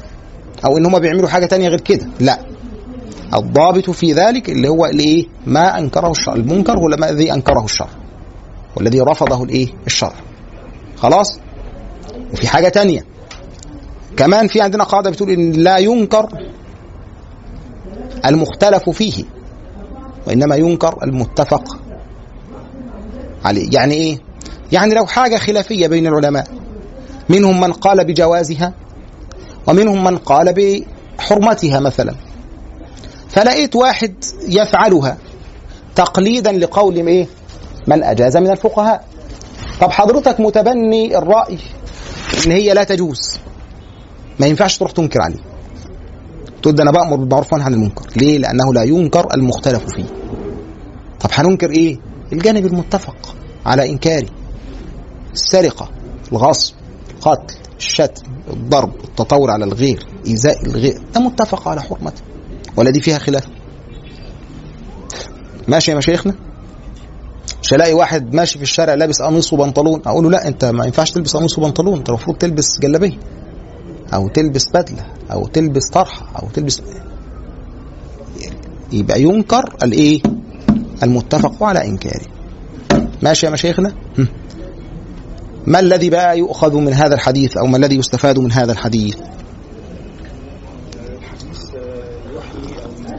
أو 0.65 0.79
إن 0.79 0.87
هم 0.87 0.99
بيعملوا 0.99 1.29
حاجة 1.29 1.47
تانية 1.47 1.69
غير 1.69 1.81
كده. 1.81 2.07
لا. 2.21 2.39
الضابط 3.35 3.91
في 3.91 4.13
ذلك 4.13 4.51
اللي 4.51 4.69
هو 4.69 4.87
الإيه؟ 4.87 5.27
ما 5.47 5.79
أنكره 5.79 6.11
الشرع 6.11 6.35
المنكر 6.35 6.79
هو 6.79 6.87
الذي 6.87 7.33
أنكره 7.33 7.65
الشرع 7.65 7.89
والذي 8.77 9.01
رفضه 9.01 9.45
الإيه؟ 9.45 9.69
الشرع. 9.87 10.15
خلاص؟ 10.97 11.39
وفي 12.33 12.49
حاجة 12.49 12.69
تانية. 12.69 13.05
كمان 14.17 14.47
في 14.49 14.61
عندنا 14.61 14.85
قاعدة 14.85 15.11
بتقول 15.11 15.31
إن 15.31 15.53
لا 15.53 15.79
ينكر 15.79 16.29
المختلف 18.27 18.91
فيه 18.91 19.25
وإنما 20.27 20.57
ينكر 20.57 20.99
المتفق 21.03 21.79
عليه. 23.45 23.69
يعني 23.73 23.95
إيه؟ 23.95 24.19
يعني 24.73 24.95
لو 24.95 25.07
حاجة 25.07 25.37
خلافية 25.37 25.87
بين 25.87 26.07
العلماء 26.07 26.47
منهم 27.29 27.61
من 27.61 27.73
قال 27.73 28.05
بجوازها 28.05 28.73
ومنهم 29.67 30.05
من 30.05 30.19
قال 30.19 30.55
بحرمتها 31.19 31.81
مثلا. 31.81 32.15
فلقيت 33.29 33.77
واحد 33.77 34.15
يفعلها 34.49 35.17
تقليدا 35.95 36.53
لقول 36.53 36.97
إيه؟ 36.97 37.27
من 37.87 38.03
أجاز 38.03 38.37
من 38.37 38.51
الفقهاء. 38.51 39.05
طب 39.81 39.91
حضرتك 39.91 40.41
متبني 40.41 41.19
الرأي 41.19 41.59
إن 42.47 42.53
هي 42.53 42.75
لا 42.75 42.85
تجوز. 42.85 43.39
ما 44.41 44.47
ينفعش 44.47 44.79
تروح 44.79 44.91
تنكر 44.93 45.23
عليه. 45.23 45.39
تقول 46.63 46.75
ده 46.75 46.83
أنا 46.83 46.91
بأمر 46.91 47.17
بالمعروف 47.17 47.53
وأنهى 47.53 47.67
عن 47.67 47.75
المنكر. 47.75 48.07
ليه؟ 48.17 48.39
لأنه 48.39 48.75
لا 48.75 48.83
ينكر 48.83 49.35
المختلف 49.35 49.85
فيه. 49.95 50.05
طب 51.21 51.31
هننكر 51.33 51.71
إيه؟ 51.71 51.99
الجانب 52.33 52.67
المتفق 52.67 53.37
على 53.67 53.91
انكاره 53.91 54.29
السرقة 55.33 55.89
الغصب 56.33 56.75
القتل 57.15 57.55
الشتم 57.77 58.23
الضرب 58.51 58.93
التطور 59.05 59.51
على 59.51 59.65
الغير 59.65 60.07
إيذاء 60.27 60.67
الغير. 60.67 61.01
ده 61.15 61.21
متفق 61.21 61.69
على 61.69 61.83
حرمته. 61.83 62.23
ولا 62.77 62.91
دي 62.91 63.01
فيها 63.01 63.19
خلاف؟ 63.19 63.45
ماشي 65.69 65.91
يا 65.91 65.97
مشايخنا؟ 65.97 66.35
مش 67.67 67.75
هلاقي 67.75 67.95
واحد 67.95 68.35
ماشي 68.35 68.59
في 68.59 68.63
الشارع 68.63 68.95
لابس 68.95 69.23
قميص 69.23 69.53
وبنطلون. 69.53 70.03
أقول 70.07 70.25
له 70.25 70.31
لا 70.31 70.49
أنت 70.49 70.65
ما 70.65 70.85
ينفعش 70.85 71.11
تلبس 71.11 71.37
قميص 71.37 71.59
وبنطلون. 71.59 71.99
أنت 71.99 72.09
المفروض 72.09 72.37
تلبس 72.37 72.79
جلابية. 72.83 73.19
أو 74.15 74.29
تلبس 74.29 74.69
بدلة 74.69 75.07
أو 75.33 75.47
تلبس 75.47 75.89
طرحة 75.89 76.43
أو 76.43 76.49
تلبس 76.49 76.83
يبقى 78.93 79.23
ينكر 79.23 79.77
الإيه؟ 79.83 80.23
المتفق 81.03 81.63
على 81.63 81.85
إنكاره. 81.85 82.27
ماشي 83.23 83.47
يا 83.47 83.51
مشايخنا. 83.51 83.95
ما 85.67 85.81
الذي 85.81 86.11
بقى 86.11 86.39
يؤخذ 86.39 86.77
من 86.77 86.93
هذا 86.93 87.15
الحديث 87.15 87.57
أو 87.57 87.67
ما 87.67 87.77
الذي 87.77 87.97
يستفاد 87.97 88.39
من 88.39 88.53
هذا 88.53 88.73
الحديث؟ 88.73 89.17
آه، 89.17 89.27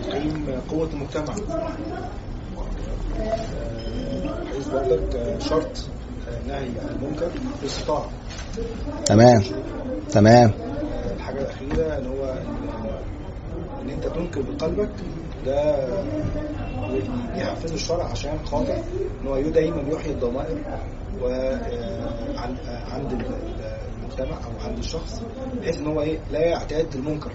يقيم 0.09 0.45
قوة 0.69 0.89
المجتمع. 0.93 1.35
آه، 4.73 4.99
آه، 5.15 5.39
شرط 5.39 5.89
آه، 6.29 6.47
نهي 6.47 6.57
عن 6.57 6.95
المنكر 7.01 7.29
باستطاعة 7.61 8.09
تمام. 9.05 9.43
تمام. 10.11 10.51
آه، 10.93 11.13
الحاجة 11.13 11.41
الأخيرة 11.41 11.97
اللي 11.97 12.09
هو 12.09 12.33
إن- 12.33 13.81
إن 13.81 13.89
أنت 13.89 14.07
تنكر 14.07 14.41
بقلبك 14.41 14.89
ده 15.45 15.87
بيحفزه 17.35 17.75
الشرع 17.75 18.03
عشان 18.05 18.39
خاطر 18.45 18.77
إن 19.21 19.27
هو 19.27 19.41
دايما 19.41 19.81
يحيي 19.91 20.11
الضمائر 20.13 20.57
وعند 21.21 22.57
المجتمع 24.03 24.37
أو 24.37 24.67
عند 24.69 24.77
الشخص 24.77 25.21
بحيث 25.61 25.77
إن 25.77 25.87
هو 25.87 26.01
إيه 26.01 26.17
لا 26.31 26.39
يعتاد 26.39 26.95
المنكر. 26.95 27.31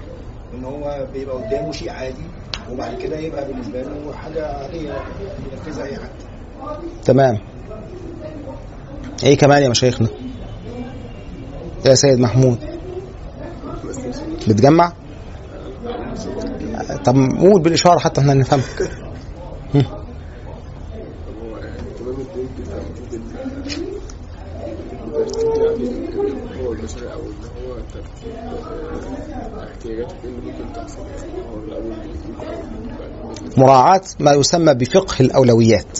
إن 0.55 0.65
هو 0.65 1.07
بيبقى 1.13 1.37
قدامه 1.37 1.73
شيء 1.73 1.91
عادي 1.91 2.23
وبعد 2.73 2.95
كده 2.99 3.17
يبقى 3.19 3.45
بالنسبة 3.49 3.83
له 3.83 4.13
حاجة 4.13 4.47
عادية 4.57 4.93
ينفذها 5.53 5.85
أي 5.85 5.97
حد. 5.97 6.11
تمام. 7.05 7.39
إيه 9.25 9.37
كمان 9.37 9.63
يا 9.63 9.69
مشايخنا؟ 9.69 10.09
يا 11.87 11.95
سيد 11.95 12.19
محمود. 12.21 12.59
بتجمع؟ 14.49 14.93
طب 17.05 17.17
قول 17.41 17.63
بالإشارة 17.63 17.99
حتى 17.99 18.21
إحنا 18.21 18.35
نفهمك. 18.35 18.91
مراعاة 33.57 34.01
ما 34.21 34.33
يسمى 34.33 34.75
بفقه 34.75 35.21
الأولويات. 35.21 35.99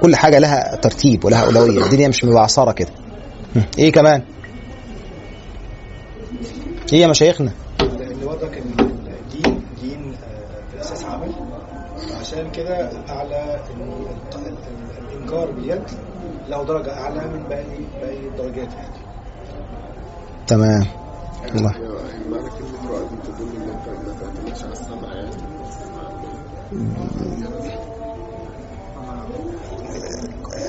كل 0.00 0.16
حاجة 0.16 0.38
لها 0.38 0.76
ترتيب 0.76 1.24
ولها 1.24 1.44
أولوية. 1.46 1.84
الدنيا 1.84 2.08
مش 2.08 2.24
مبعصرة 2.24 2.72
كده. 2.72 2.90
إيه 3.78 3.92
كمان؟ 3.92 4.22
إيه 6.92 7.00
يا 7.00 7.06
مشايخنا؟ 7.06 7.52
لأن 7.80 8.16
برضك 8.26 8.58
الدين 8.58 9.62
دين 9.82 10.14
آه، 10.14 10.70
في 10.70 10.74
الاساس 10.76 11.04
عمل. 11.04 11.32
عشان 12.20 12.50
كده 12.50 12.90
أعلى 13.08 13.60
ال- 13.76 13.82
ال- 14.34 14.46
ال- 14.46 15.14
الإنكار 15.14 15.50
باليد 15.50 15.82
له 16.48 16.64
درجة 16.64 16.92
أعلى 17.00 17.20
من 17.28 17.42
باقي 17.48 17.78
باقي 18.02 18.18
الدرجات 18.28 18.68
يعني. 18.72 18.96
تمام. 20.46 20.86
الله. 21.54 21.72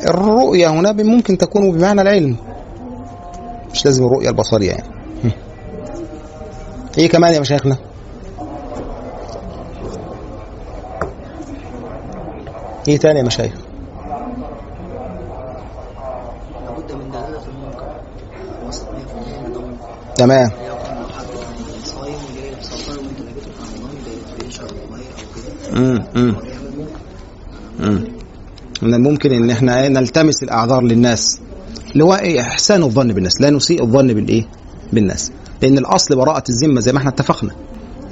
الرؤية 0.09 0.67
هنا 0.67 0.91
ممكن 0.91 1.37
تكون 1.37 1.71
بمعنى 1.71 2.01
العلم 2.01 2.37
مش 3.73 3.85
لازم 3.85 4.05
الرؤية 4.05 4.29
البصرية 4.29 4.71
يعني. 4.71 4.83
إيه 6.97 7.09
كمان 7.09 7.33
يا 7.33 7.39
مشايخنا 7.39 7.77
إيه 12.87 12.97
تاني 12.97 13.19
يا 13.19 13.23
مشايخ 13.23 13.53
لابد 16.65 16.91
من 16.91 17.11
دلالة 17.11 17.41
المنكر 17.47 17.95
وسط 18.67 18.85
100% 18.85 18.91
من 19.45 19.53
ده 19.53 19.59
منكر 19.59 19.87
تمام 20.15 20.49
كده 25.35 25.77
امم 25.79 26.05
امم 26.15 26.35
هو 26.35 26.41
بيعمل 26.41 26.77
منكر 26.77 26.99
مم. 27.79 28.03
من 28.83 28.93
الممكن 28.93 29.31
إن 29.31 29.49
إحنا 29.49 29.81
إيه 29.81 29.87
نلتمس 29.87 30.43
الأعذار 30.43 30.83
للناس. 30.83 31.39
اللي 31.91 32.03
هو 32.03 32.15
إيه 32.15 32.41
إحسان 32.41 32.83
الظن 32.83 33.13
بالناس 33.13 33.41
لا 33.41 33.49
نسيء 33.49 33.83
الظن 33.83 34.07
بالإيه؟ 34.07 34.47
بالناس. 34.93 35.31
لأن 35.61 35.77
الأصل 35.77 36.15
براءة 36.15 36.43
الذمة 36.49 36.79
زي 36.79 36.91
ما 36.91 36.97
إحنا 36.97 37.09
اتفقنا. 37.09 37.51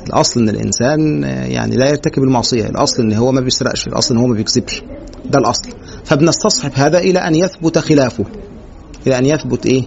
الأصل 0.08 0.40
إن 0.40 0.50
الإنسان 0.50 1.24
يعني 1.24 1.76
لا 1.76 1.90
يرتكب 1.90 2.24
المعصية 2.24 2.66
الأصل 2.66 3.04
إن 3.04 3.14
هو 3.14 3.32
ما 3.32 3.42
بيسرقش 3.42 3.88
الأصل 3.88 4.16
إن 4.16 4.22
هو 4.22 4.28
ما 4.28 4.36
بيكذبش 4.36 4.84
ده 5.26 5.40
الأصل. 5.40 5.70
فبنستصحب 6.06 6.72
هذا 6.76 7.00
إلى 7.00 7.20
أن 7.20 7.36
يثبت 7.36 7.78
خلافه. 7.78 8.26
إلى 9.08 9.18
أن 9.18 9.26
يثبت 9.26 9.66
إيه؟ 9.66 9.84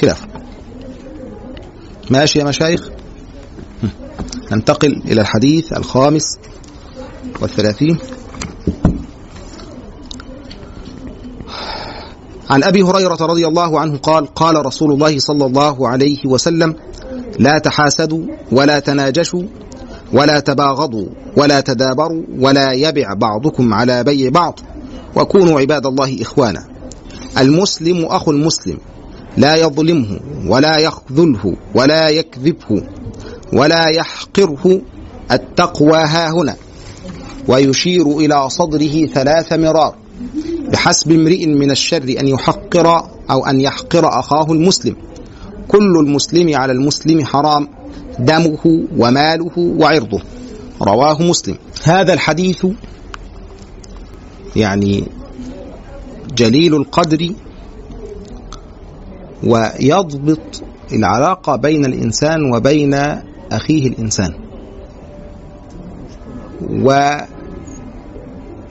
خلافه. 0.00 0.26
ماشي 2.10 2.38
يا 2.38 2.44
مشايخ. 2.44 2.88
ننتقل 4.52 5.02
إلى 5.06 5.20
الحديث 5.20 5.72
الخامس 5.72 6.38
والثلاثين. 7.40 7.98
عن 12.50 12.64
أبي 12.64 12.82
هريرة 12.82 13.18
رضي 13.20 13.46
الله 13.46 13.80
عنه 13.80 13.98
قال 13.98 14.26
قال 14.34 14.66
رسول 14.66 14.92
الله 14.92 15.18
صلى 15.18 15.46
الله 15.46 15.88
عليه 15.88 16.26
وسلم 16.26 16.74
لا 17.38 17.58
تحاسدوا 17.58 18.26
ولا 18.52 18.78
تناجشوا 18.78 19.42
ولا 20.12 20.40
تباغضوا 20.40 21.06
ولا 21.36 21.60
تدابروا 21.60 22.22
ولا 22.38 22.72
يبع 22.72 23.14
بعضكم 23.14 23.74
على 23.74 24.04
بيع 24.04 24.30
بعض. 24.30 24.60
وكونوا 25.16 25.60
عباد 25.60 25.86
الله 25.86 26.22
إخوانا. 26.22 26.64
المسلم 27.38 28.04
أخو 28.04 28.30
المسلم 28.30 28.78
لا 29.36 29.56
يظلمه 29.56 30.20
ولا 30.46 30.78
يخذله 30.78 31.56
ولا 31.74 32.08
يكذبه 32.08 32.82
ولا 33.52 33.88
يحقره 33.88 34.80
التقوى 35.32 35.98
ها 35.98 36.30
هنا. 36.30 36.56
ويشير 37.48 38.06
إلى 38.06 38.50
صدره 38.50 39.06
ثلاث 39.06 39.52
مرار. 39.52 39.94
بحسب 40.74 41.12
امرئ 41.12 41.46
من 41.46 41.70
الشر 41.70 42.02
أن 42.20 42.28
يحقر 42.28 42.86
أو 43.30 43.46
أن 43.46 43.60
يحقر 43.60 44.08
أخاه 44.18 44.52
المسلم. 44.52 44.96
كل 45.68 45.98
المسلم 45.98 46.56
على 46.56 46.72
المسلم 46.72 47.24
حرام 47.24 47.68
دمه 48.18 48.84
وماله 48.98 49.52
وعرضه. 49.58 50.20
رواه 50.82 51.22
مسلم. 51.22 51.56
هذا 51.84 52.12
الحديث 52.12 52.66
يعني 54.56 55.04
جليل 56.34 56.74
القدر 56.74 57.30
ويضبط 59.44 60.62
العلاقة 60.92 61.56
بين 61.56 61.84
الإنسان 61.84 62.52
وبين 62.54 62.94
أخيه 63.52 63.88
الإنسان. 63.88 64.34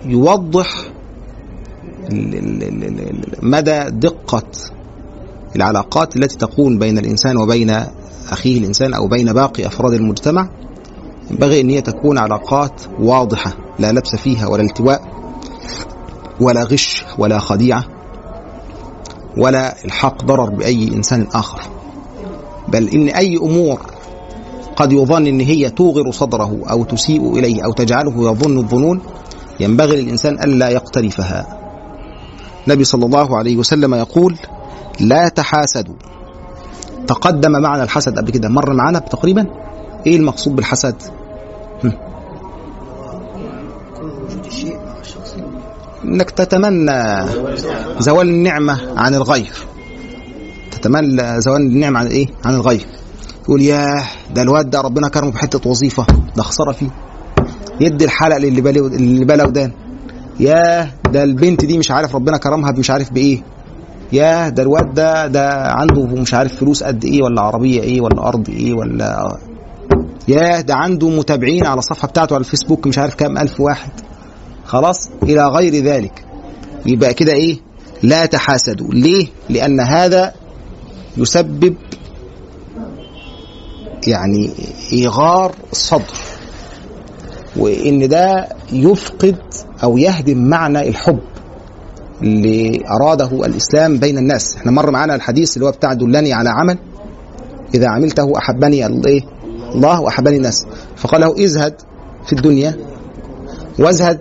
ويوضح 0.06 0.68
ال- 0.74 0.84
ال- 0.84 0.86
ال- 0.86 0.86
ال- 0.86 1.84
ال- 1.84 1.93
مدى 3.42 3.84
دقة 3.90 4.44
العلاقات 5.56 6.16
التي 6.16 6.38
تكون 6.38 6.80
بين 6.80 6.98
الإنسان 6.98 7.38
وبين 7.38 7.76
أخيه 8.32 8.60
الإنسان 8.60 8.94
أو 8.94 9.08
بين 9.08 9.34
باقي 9.34 9.68
أفراد 9.68 9.94
المجتمع؟ 9.94 10.50
ينبغي 11.32 11.62
أن 11.62 11.70
هي 11.70 11.82
تكون 11.82 12.18
علاقات 12.18 12.82
واضحة 13.00 13.54
لا 13.80 13.92
لبس 13.92 14.16
فيها 14.16 14.48
ولا 14.48 14.64
التواء 14.64 15.02
ولا 16.42 16.64
غش 16.64 17.06
ولا 17.18 17.40
خديعة 17.40 17.86
ولا 19.38 19.86
الحاق 19.86 20.26
ضرر 20.26 20.50
بأي 20.50 20.88
إنسان 20.88 21.28
آخر. 21.34 21.62
بل 22.68 22.90
إن 22.90 23.08
أي 23.08 23.38
أمور 23.38 23.82
قد 24.76 24.92
يظن 24.92 25.28
إن 25.28 25.40
هي 25.40 25.70
توغر 25.70 26.12
صدره 26.12 26.60
أو 26.72 26.84
تسيء 26.84 27.34
إليه 27.40 27.66
أو 27.66 27.72
تجعله 27.72 28.32
يظن 28.32 28.58
الظنون 28.58 29.02
ينبغي 29.60 30.02
للإنسان 30.02 30.34
ألا 30.34 30.70
يقترفها. 30.70 31.63
النبي 32.68 32.84
صلى 32.84 33.06
الله 33.06 33.38
عليه 33.38 33.58
وسلم 33.58 33.94
يقول 33.94 34.38
لا 35.00 35.28
تحاسدوا. 35.28 35.96
تقدم 37.08 37.52
معنى 37.52 37.84
الحسد 37.84 38.18
قبل 38.18 38.32
كده. 38.32 38.50
مر 38.50 38.74
معانا 38.74 39.00
تقريبا؟ 39.00 39.46
إيه 40.08 40.18
المقصود 40.18 40.56
بالحسد؟ 40.56 40.96
إنك 46.06 46.32
تتمنى 46.32 47.28
زوال 48.00 48.30
النعمة 48.30 49.00
عن 49.00 49.16
الغير. 49.16 49.54
تتمنى 50.72 51.42
زوال 51.42 51.62
النعمة 51.62 52.00
عن 52.00 52.08
إيه؟ 52.08 52.28
عن 52.46 52.54
الغير. 52.54 52.86
تقول 53.44 53.62
ياه 53.62 54.04
ده 54.36 54.42
الواد 54.42 54.70
ده 54.70 54.82
ربنا 54.82 55.08
كرمه 55.08 55.32
بحتة 55.32 55.70
وظيفة 55.70 56.06
ده 56.36 56.44
خسارة 56.44 56.72
فيه. 56.72 56.90
يدي 57.80 58.06
الحلق 58.06 58.38
للي 58.38 59.26
بلا 59.26 59.44
ودان 59.44 59.72
ياه 60.40 60.90
ده 61.12 61.24
البنت 61.24 61.66
دي 61.66 61.78
مش 61.78 61.92
عارف 61.92 62.16
ربنا 62.16 62.38
كرمها 62.38 62.72
مش 62.72 62.90
عارف 62.90 63.14
بإيه. 63.14 63.42
ياه 64.12 64.50
ده 64.50 64.64
الواد 64.64 64.94
ده 64.94 65.28
ده 65.28 65.50
عنده 65.72 66.06
مش 66.06 66.34
عارف 66.34 66.56
فلوس 66.56 66.84
قد 66.84 67.06
إيه 67.06 67.24
ولا 67.24 67.42
عربية 67.42 67.82
إيه 67.82 68.02
ولا 68.02 68.28
أرض 68.28 68.50
إيه 68.50 68.74
ولا 68.74 69.38
ياه 70.28 70.62
ده 70.62 70.76
عنده 70.76 71.10
متابعين 71.10 71.66
على 71.66 71.80
الصفحة 71.80 72.08
بتاعته 72.08 72.34
على 72.34 72.40
الفيسبوك 72.44 72.88
مش 72.88 72.98
عارف 72.98 73.16
كام 73.16 73.38
ألف 73.38 73.60
واحد. 73.62 73.92
خلاص 74.66 75.10
إلى 75.24 75.48
غير 75.48 75.74
ذلك. 75.84 76.26
يبقى 76.86 77.14
كده 77.14 77.34
إيه؟ 77.34 77.58
لا 78.04 78.26
تحاسدوا. 78.26 78.88
ليه؟ 78.94 79.28
لأن 79.50 79.80
هذا 79.80 80.34
يسبب 81.18 81.76
يعني 84.08 84.50
إيغار 84.94 85.52
الصدر 85.72 86.04
وإن 87.58 88.08
ده 88.08 88.48
يفقد 88.72 89.36
أو 89.84 89.98
يهدم 89.98 90.38
معنى 90.50 90.90
الحب 90.90 91.20
اللي 92.22 92.82
أراده 92.90 93.46
الإسلام 93.46 93.98
بين 93.98 94.18
الناس. 94.18 94.56
إحنا 94.56 94.72
مر 94.72 94.92
معانا 94.92 95.16
الحديث 95.16 95.56
اللي 95.58 95.68
هو 95.68 95.72
بتاع 95.72 95.94
دلني 95.94 96.34
على 96.34 96.50
عمل. 96.50 96.78
إذا 97.76 97.88
عملته 97.88 98.38
أحبني 98.38 98.86
الله 98.86 99.22
الله 99.76 100.02
وأحبني 100.02 100.38
الناس. 100.38 100.66
فقال 100.96 101.22
له 101.22 101.44
ازهد 101.44 101.74
في 102.26 102.34
الدنيا 102.34 102.76
وازهد. 103.80 104.20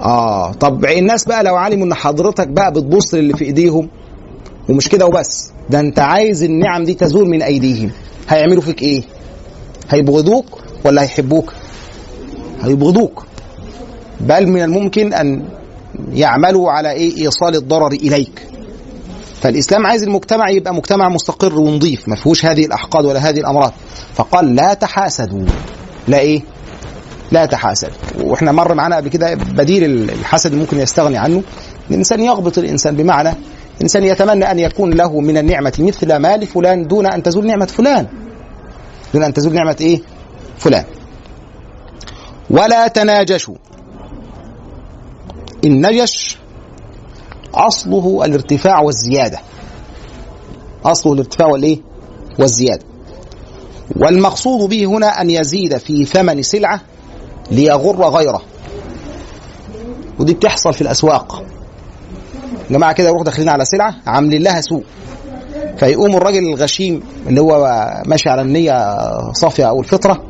آه 0.00 0.52
طب 0.52 0.84
الناس 0.84 1.24
بقى 1.24 1.44
لو 1.44 1.56
علموا 1.56 1.86
إن 1.86 1.94
حضرتك 1.94 2.48
بقى 2.48 2.72
بتبص 2.72 3.14
للي 3.14 3.34
في 3.36 3.44
إيديهم 3.44 3.88
ومش 4.68 4.88
كده 4.88 5.06
وبس. 5.06 5.50
ده 5.70 5.80
أنت 5.80 5.98
عايز 5.98 6.42
النعم 6.42 6.84
دي 6.84 6.94
تزول 6.94 7.28
من 7.28 7.42
أيديهم. 7.42 7.90
هيعملوا 8.28 8.62
فيك 8.62 8.82
إيه؟ 8.82 9.02
هيبغضوك 9.90 10.44
ولا 10.84 11.02
هيحبوك 11.02 11.52
هيبغضوك. 12.62 13.24
بل 14.20 14.46
من 14.46 14.62
الممكن 14.62 15.12
أن 15.14 15.44
يعملوا 16.12 16.70
على 16.70 16.90
إيه؟ 16.92 17.16
إيصال 17.26 17.56
الضرر 17.56 17.92
إليك. 17.92 18.46
فالإسلام 19.40 19.86
عايز 19.86 20.02
المجتمع 20.02 20.50
يبقى 20.50 20.74
مجتمع 20.74 21.08
مستقر 21.08 21.58
ونظيف 21.58 22.08
ما 22.08 22.16
فيهوش 22.16 22.46
هذه 22.46 22.66
الأحقاد 22.66 23.04
ولا 23.04 23.18
هذه 23.30 23.40
الأمراض. 23.40 23.72
فقال 24.14 24.54
لا 24.54 24.74
تحاسدوا. 24.74 25.46
لا 26.08 26.18
إيه؟ 26.18 26.42
لا 27.32 27.46
تحاسد 27.46 27.90
وإحنا 28.20 28.52
مر 28.52 28.74
معانا 28.74 28.96
قبل 28.96 29.08
كده 29.08 29.34
بديل 29.34 30.10
الحسد 30.10 30.54
ممكن 30.54 30.80
يستغني 30.80 31.18
عنه. 31.18 31.42
الإنسان 31.90 32.20
يغبط 32.20 32.58
الإنسان 32.58 32.96
بمعنى 32.96 33.34
الإنسان 33.76 34.04
يتمنى 34.04 34.50
أن 34.50 34.58
يكون 34.58 34.90
له 34.92 35.20
من 35.20 35.38
النعمة 35.38 35.72
مثل 35.78 36.16
ما 36.16 36.36
لفلان 36.36 36.86
دون 36.86 37.06
أن 37.06 37.22
تزول 37.22 37.46
نعمة 37.46 37.66
فلان. 37.66 38.06
دون 39.14 39.22
أن 39.22 39.32
تزول 39.32 39.54
نعمة 39.54 39.76
إيه؟ 39.80 40.00
فلان. 40.60 40.84
ولا 42.50 42.88
تناجشوا. 42.88 43.54
النجش 45.64 46.38
أصله 47.54 48.24
الارتفاع 48.24 48.80
والزيادة. 48.80 49.38
أصله 50.84 51.12
الارتفاع 51.12 51.46
والإيه؟ 51.46 51.78
والزيادة. 52.38 52.84
والمقصود 53.96 54.68
به 54.68 54.84
هنا 54.84 55.06
أن 55.06 55.30
يزيد 55.30 55.76
في 55.76 56.04
ثمن 56.04 56.42
سلعة 56.42 56.80
ليغر 57.50 58.08
غيره. 58.08 58.42
ودي 60.18 60.34
بتحصل 60.34 60.72
في 60.72 60.80
الأسواق. 60.80 61.44
جماعة 62.70 62.92
كده 62.92 63.08
يروحوا 63.08 63.24
داخلين 63.24 63.48
على 63.48 63.64
سلعة 63.64 63.94
عاملين 64.06 64.42
لها 64.42 64.60
سوق. 64.60 64.84
فيقوم 65.76 66.16
الراجل 66.16 66.38
الغشيم 66.38 67.02
اللي 67.26 67.40
هو 67.40 67.88
ماشي 68.06 68.28
على 68.28 68.42
النية 68.42 68.98
صافية 69.32 69.68
أو 69.68 69.80
الفطرة 69.80 70.29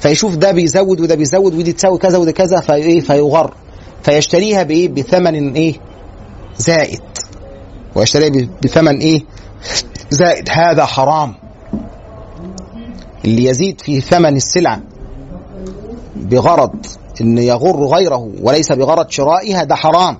فيشوف 0.00 0.34
ده 0.36 0.52
بيزود 0.52 1.00
وده 1.00 1.14
بيزود 1.14 1.54
ودي 1.54 1.72
تساوي 1.72 1.98
كذا 1.98 2.18
وده 2.18 2.32
كذا 2.32 2.60
فايه 2.60 3.00
فيغر. 3.00 3.54
فيشتريها 4.02 4.62
بإيه؟ 4.62 4.88
بثمن 4.88 5.52
إيه؟ 5.52 5.74
زائد. 6.58 7.00
ويشتريها 7.94 8.48
بثمن 8.64 8.98
إيه؟ 8.98 9.22
زائد. 10.10 10.48
هذا 10.50 10.84
حرام. 10.84 11.34
اللي 13.24 13.44
يزيد 13.44 13.80
في 13.80 14.00
ثمن 14.00 14.36
السلعه 14.36 14.80
بغرض 16.16 16.86
إن 17.20 17.38
يغر 17.38 17.86
غيره 17.86 18.30
وليس 18.42 18.72
بغرض 18.72 19.10
شرائها 19.10 19.64
ده 19.64 19.74
حرام. 19.74 20.18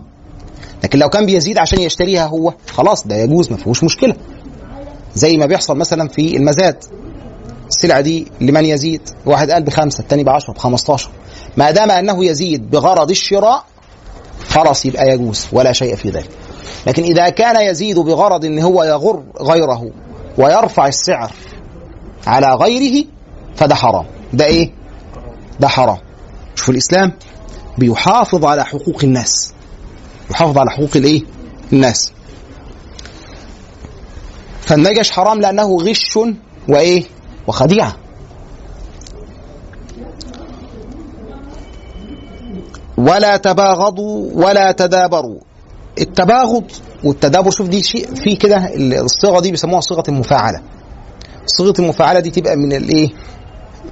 لكن 0.84 0.98
لو 0.98 1.08
كان 1.08 1.26
بيزيد 1.26 1.58
عشان 1.58 1.80
يشتريها 1.80 2.26
هو 2.26 2.54
خلاص 2.70 3.06
ده 3.06 3.16
يجوز 3.16 3.50
ما 3.50 3.56
فيهوش 3.56 3.84
مشكلة. 3.84 4.14
زي 5.14 5.36
ما 5.36 5.46
بيحصل 5.46 5.76
مثلا 5.76 6.08
في 6.08 6.36
المزاد. 6.36 6.76
السلعه 7.70 8.00
دي 8.00 8.26
لمن 8.40 8.64
يزيد؟ 8.64 9.00
واحد 9.26 9.50
قال 9.50 9.62
بخمسة 9.62 10.00
الثاني 10.00 10.24
ب 10.24 10.28
10 10.28 10.52
ب 10.52 10.58
15 10.58 11.10
ما 11.56 11.70
دام 11.70 11.90
أنه 11.90 12.24
يزيد 12.24 12.70
بغرض 12.70 13.10
الشراء 13.10 13.64
خلاص 14.48 14.86
يبقى 14.86 15.08
يجوز 15.08 15.46
ولا 15.52 15.72
شيء 15.72 15.96
في 15.96 16.10
ذلك. 16.10 16.30
لكن 16.86 17.02
إذا 17.02 17.28
كان 17.28 17.70
يزيد 17.70 17.98
بغرض 17.98 18.44
إن 18.44 18.58
هو 18.58 18.84
يغر 18.84 19.22
غيره 19.40 19.90
ويرفع 20.38 20.86
السعر 20.88 21.32
على 22.26 22.54
غيره 22.54 23.04
فده 23.56 23.74
حرام. 23.74 24.06
ده 24.32 24.44
إيه؟ 24.44 24.70
ده 25.60 25.68
حرام. 25.68 25.98
شوف 26.54 26.70
الإسلام 26.70 27.12
بيحافظ 27.78 28.44
على 28.44 28.64
حقوق 28.64 29.04
الناس. 29.04 29.52
يحافظ 30.30 30.58
على 30.58 30.70
حقوق 30.70 30.90
الإيه؟ 30.96 31.22
الناس. 31.72 32.12
فالنجش 34.60 35.10
حرام 35.10 35.40
لأنه 35.40 35.76
غش 35.76 36.18
وإيه؟ 36.68 37.04
وخديعة. 37.46 37.96
ولا 42.98 43.36
تباغضوا 43.36 44.30
ولا 44.34 44.72
تدابروا. 44.72 45.40
التباغض 46.00 46.64
والتدابر 47.04 47.50
شوف 47.50 47.68
دي 47.68 47.82
شيء 47.82 48.14
في 48.14 48.36
كده 48.36 48.70
الصيغة 48.76 49.40
دي 49.40 49.50
بيسموها 49.50 49.80
صيغة 49.80 50.02
المفاعلة. 50.08 50.60
صيغة 51.46 51.74
المفاعلة 51.78 52.20
دي 52.20 52.30
تبقى 52.30 52.56
من 52.56 52.72
الإيه؟ 52.72 53.08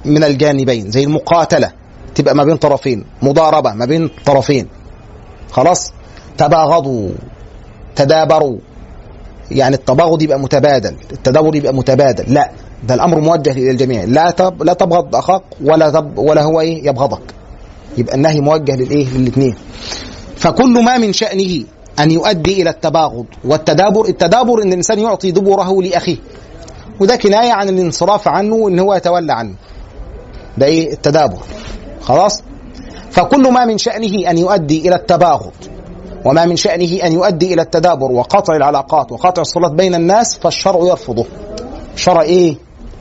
من 0.05 0.23
الجانبين 0.23 0.91
زي 0.91 1.03
المقاتلة 1.03 1.71
تبقى 2.15 2.35
ما 2.35 2.43
بين 2.43 2.57
طرفين 2.57 3.05
مضاربة 3.21 3.73
ما 3.73 3.85
بين 3.85 4.09
طرفين. 4.25 4.67
خلاص؟ 5.51 5.93
تباغضوا 6.37 7.09
تدابروا. 7.95 8.57
يعني 9.51 9.75
التباغض 9.75 10.21
يبقى 10.21 10.39
متبادل 10.39 10.95
التدابر 11.11 11.55
يبقى 11.55 11.73
متبادل. 11.73 12.33
لا 12.33 12.51
ده 12.83 12.93
الأمر 12.93 13.19
موجه 13.19 13.51
إلى 13.51 13.71
الجميع 13.71 14.03
لا 14.03 14.31
تب 14.31 14.63
لا 14.63 14.73
تبغض 14.73 15.15
أخاك 15.15 15.41
ولا 15.63 15.89
تب 15.89 16.17
ولا 16.17 16.41
هو 16.43 16.61
إيه؟ 16.61 16.87
يبغضك. 16.87 17.21
يبقى 17.97 18.15
النهي 18.15 18.39
موجه 18.39 18.75
للإيه؟ 18.75 19.17
للاثنين 19.17 19.55
فكل 20.35 20.83
ما 20.83 20.97
من 20.97 21.13
شأنه 21.13 21.63
أن 21.99 22.11
يؤدي 22.11 22.61
إلى 22.61 22.69
التباغض 22.69 23.25
والتدابر 23.45 24.05
التدابر 24.05 24.61
إن 24.61 24.67
الإنسان 24.67 24.99
يعطي 24.99 25.31
دبره 25.31 25.81
لأخيه. 25.81 26.17
وده 26.99 27.15
كناية 27.15 27.51
عن 27.51 27.69
الانصراف 27.69 28.27
عنه 28.27 28.67
ان 28.67 28.79
هو 28.79 28.93
يتولى 28.93 29.33
عنه. 29.33 29.53
ده 30.57 30.65
إيه؟ 30.65 30.93
التدابر. 30.93 31.37
خلاص؟ 32.01 32.43
فكل 33.11 33.51
ما 33.53 33.65
من 33.65 33.77
شأنه 33.77 34.29
أن 34.29 34.37
يؤدي 34.37 34.87
إلى 34.87 34.95
التباغض. 34.95 35.51
وما 36.25 36.45
من 36.45 36.55
شأنه 36.55 37.03
أن 37.03 37.13
يؤدي 37.13 37.53
إلى 37.53 37.61
التدابر 37.61 38.11
وقطع 38.11 38.55
العلاقات 38.55 39.11
وقطع 39.11 39.41
الصلات 39.41 39.71
بين 39.71 39.95
الناس 39.95 40.37
فالشرع 40.37 40.79
يرفضه. 40.83 41.25
الشرع 41.95 42.21
إيه؟ 42.21 42.55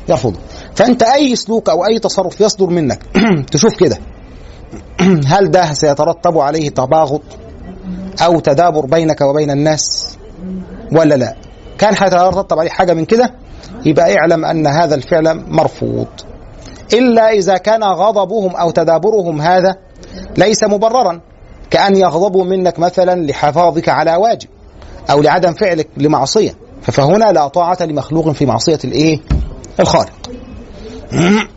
يرفضه. 0.09 0.39
فأنت 0.75 1.03
أي 1.03 1.37
سلوك 1.37 1.69
أو 1.69 1.87
أي 1.87 1.99
تصرف 1.99 2.41
يصدر 2.41 2.67
منك 2.67 3.03
تشوف 3.53 3.77
كده. 3.77 3.99
هل 5.33 5.51
ده 5.51 5.73
سيترتب 5.73 6.39
عليه 6.39 6.69
تباغض 6.69 7.23
أو 8.23 8.41
تدابر 8.41 8.87
بينك 8.87 9.21
وبين 9.21 9.51
الناس 9.51 10.17
ولا 10.93 11.15
لا؟ 11.15 11.35
كان 11.79 11.95
هيترتب 11.99 12.59
عليه 12.59 12.71
حاجة 12.71 12.95
من 12.95 13.05
كده؟ 13.05 13.35
يبقى 13.87 14.17
اعلم 14.19 14.45
أن 14.45 14.67
هذا 14.67 14.95
الفعل 14.95 15.45
مرفوض. 15.49 16.07
إلا 16.93 17.31
إذا 17.31 17.57
كان 17.57 17.85
غضبهم 17.85 18.57
أو 18.57 18.71
تدابرهم 18.71 19.41
هذا 19.41 19.77
ليس 20.37 20.65
مبررا. 20.65 21.21
كأن 21.71 21.97
يغضبوا 21.97 22.45
منك 22.45 22.79
مثلا 22.79 23.27
لحفاظك 23.27 23.89
على 23.89 24.17
واجب 24.17 24.49
أو 25.11 25.23
لعدم 25.23 25.53
فعلك 25.53 25.89
لمعصية. 25.97 26.55
فهنا 26.83 27.33
لا 27.33 27.49
طاعة 27.49 27.79
لمخلوق 27.81 28.31
في 28.31 28.47
معصية 28.47 28.79
الإيه؟ 28.85 29.21
الخالق. 29.81 30.13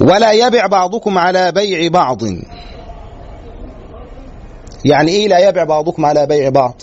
ولا 0.00 0.32
يبع 0.32 0.66
بعضكم 0.66 1.18
على 1.18 1.52
بيع 1.52 1.88
بعض. 1.88 2.22
يعني 4.84 5.10
إيه 5.10 5.28
لا 5.28 5.48
يبع 5.48 5.64
بعضكم 5.64 6.04
على 6.04 6.26
بيع 6.26 6.48
بعض؟ 6.48 6.82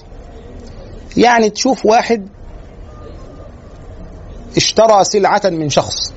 يعني 1.18 1.50
تشوف 1.50 1.86
واحد 1.86 2.28
اشترى 4.58 5.04
سلعة 5.04 5.42
من 5.46 5.70
شخص. 5.70 6.14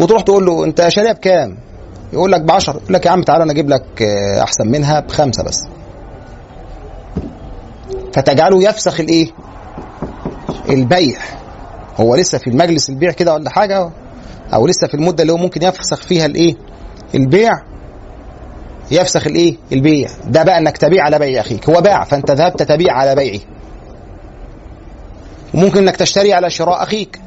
وتروح 0.00 0.22
تقول 0.22 0.46
له 0.46 0.64
انت 0.64 0.88
شاريها 0.88 1.12
بكام؟ 1.12 1.58
يقول 2.12 2.32
لك 2.32 2.40
بعشر. 2.40 2.76
يقول 2.82 2.94
لك 2.94 3.06
يا 3.06 3.10
عم 3.10 3.22
تعالى 3.22 3.42
أنا 3.42 3.52
أجيب 3.52 3.68
لك 3.68 4.02
آه، 4.02 4.42
احسن 4.42 4.68
منها 4.68 5.00
بخمسة 5.00 5.42
بس. 5.44 5.58
فتجعله 8.12 8.62
يفسخ 8.62 9.00
الايه؟ 9.00 9.30
البيع. 10.68 11.18
هو 11.96 12.14
لسه 12.14 12.38
في 12.38 12.50
المجلس 12.50 12.90
البيع 12.90 13.10
كده 13.10 13.34
ولا 13.34 13.50
حاجة 13.50 13.90
أو 14.54 14.66
لسه 14.66 14.86
في 14.86 14.94
المدة 14.94 15.22
اللي 15.22 15.32
هو 15.32 15.36
ممكن 15.36 15.62
يفسخ 15.62 16.02
فيها 16.02 16.26
الايه؟ 16.26 16.54
البيع. 17.14 17.52
يفسخ 18.90 19.26
الايه؟ 19.26 19.56
البيع. 19.72 20.08
ده 20.26 20.42
بقى 20.42 20.58
انك 20.58 20.76
تبيع 20.78 21.04
على 21.04 21.18
بيع 21.18 21.40
اخيك. 21.40 21.68
هو 21.70 21.80
باع 21.80 22.04
فانت 22.04 22.30
ذهبت 22.30 22.62
تبيع 22.62 22.92
على 22.92 23.14
بيعه. 23.14 23.40
وممكن 25.54 25.78
انك 25.78 25.96
تشتري 25.96 26.32
على 26.32 26.50
شراء 26.50 26.82
اخيك. 26.82 27.20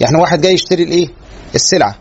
يعني 0.00 0.16
واحد 0.16 0.40
جاي 0.40 0.52
يشتري 0.54 0.82
الايه؟ 0.82 1.08
السلعة. 1.56 1.94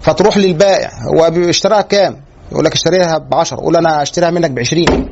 فتروح 0.00 0.36
للبائع. 0.36 0.90
هو 1.14 1.30
بيشتراها 1.30 1.80
كام؟ 1.82 2.16
يقول 2.52 2.64
لك 2.64 2.72
اشتريها 2.72 3.18
ب 3.18 3.34
10 3.34 3.56
قول 3.56 3.76
أنا 3.76 4.02
اشتريها 4.02 4.30
منك 4.30 4.50
ب 4.50 4.58
20 4.58 5.08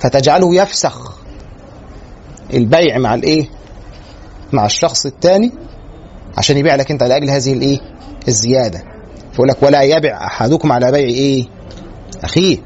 فتجعله 0.00 0.54
يفسخ. 0.54 1.18
البيع 2.54 2.98
مع 2.98 3.14
الإيه؟ 3.14 3.48
مع 4.52 4.66
الشخص 4.66 5.06
الثاني 5.06 5.52
عشان 6.38 6.56
يبيع 6.56 6.74
لك 6.74 6.90
أنت 6.90 7.02
لأجل 7.02 7.30
هذه 7.30 7.52
الإيه؟ 7.52 7.78
الزيادة. 8.28 8.82
فيقول 9.32 9.48
لك 9.48 9.62
ولا 9.62 9.82
يبع 9.82 10.26
أحدكم 10.26 10.72
على 10.72 10.92
بيع 10.92 11.06
إيه؟ 11.08 11.46
أخيه 12.24 12.56
طب 12.56 12.62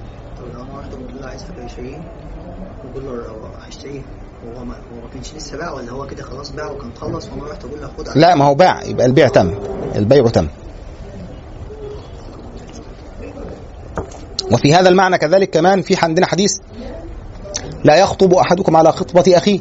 لو 0.55 0.63
أنا 0.63 0.75
واحد 0.75 0.91
بقول 0.91 1.21
له 1.21 1.29
عايزها 1.29 1.49
ب 1.51 1.61
20 1.61 2.05
وبقول 2.85 3.05
له 3.05 3.27
لو 3.27 3.47
هشتريه 3.69 4.03
وهو 4.47 4.65
ما 4.65 4.75
هو 4.75 5.01
ما 5.03 5.09
كانش 5.15 5.33
لسه 5.53 5.59
باع 5.59 5.73
ولا 5.73 5.93
هو 5.93 6.07
كده 6.07 6.23
خلاص 6.23 6.51
باع 6.51 6.71
وكان 6.71 6.91
خلص 7.01 7.29
وأنا 7.29 7.51
رحت 7.51 7.65
أقول 7.65 7.81
له 7.81 7.91
خد 7.99 8.19
لا 8.19 8.35
ما 8.35 8.45
هو 8.45 8.55
باع. 8.55 8.83
يبقى 8.83 9.07
البيع 9.07 9.29
تم. 9.29 9.55
البيع 9.95 10.29
تم. 10.29 10.49
وفي 14.53 14.75
هذا 14.75 14.89
المعنى 14.89 15.19
كذلك 15.19 15.51
كمان 15.51 15.83
في 15.83 15.97
عندنا 16.03 16.27
حديث 16.27 16.53
لا 17.85 17.97
يخطب 17.97 18.35
أحدكم 18.35 18.77
على 18.77 18.93
خطبة 18.93 19.37
أخيه. 19.37 19.61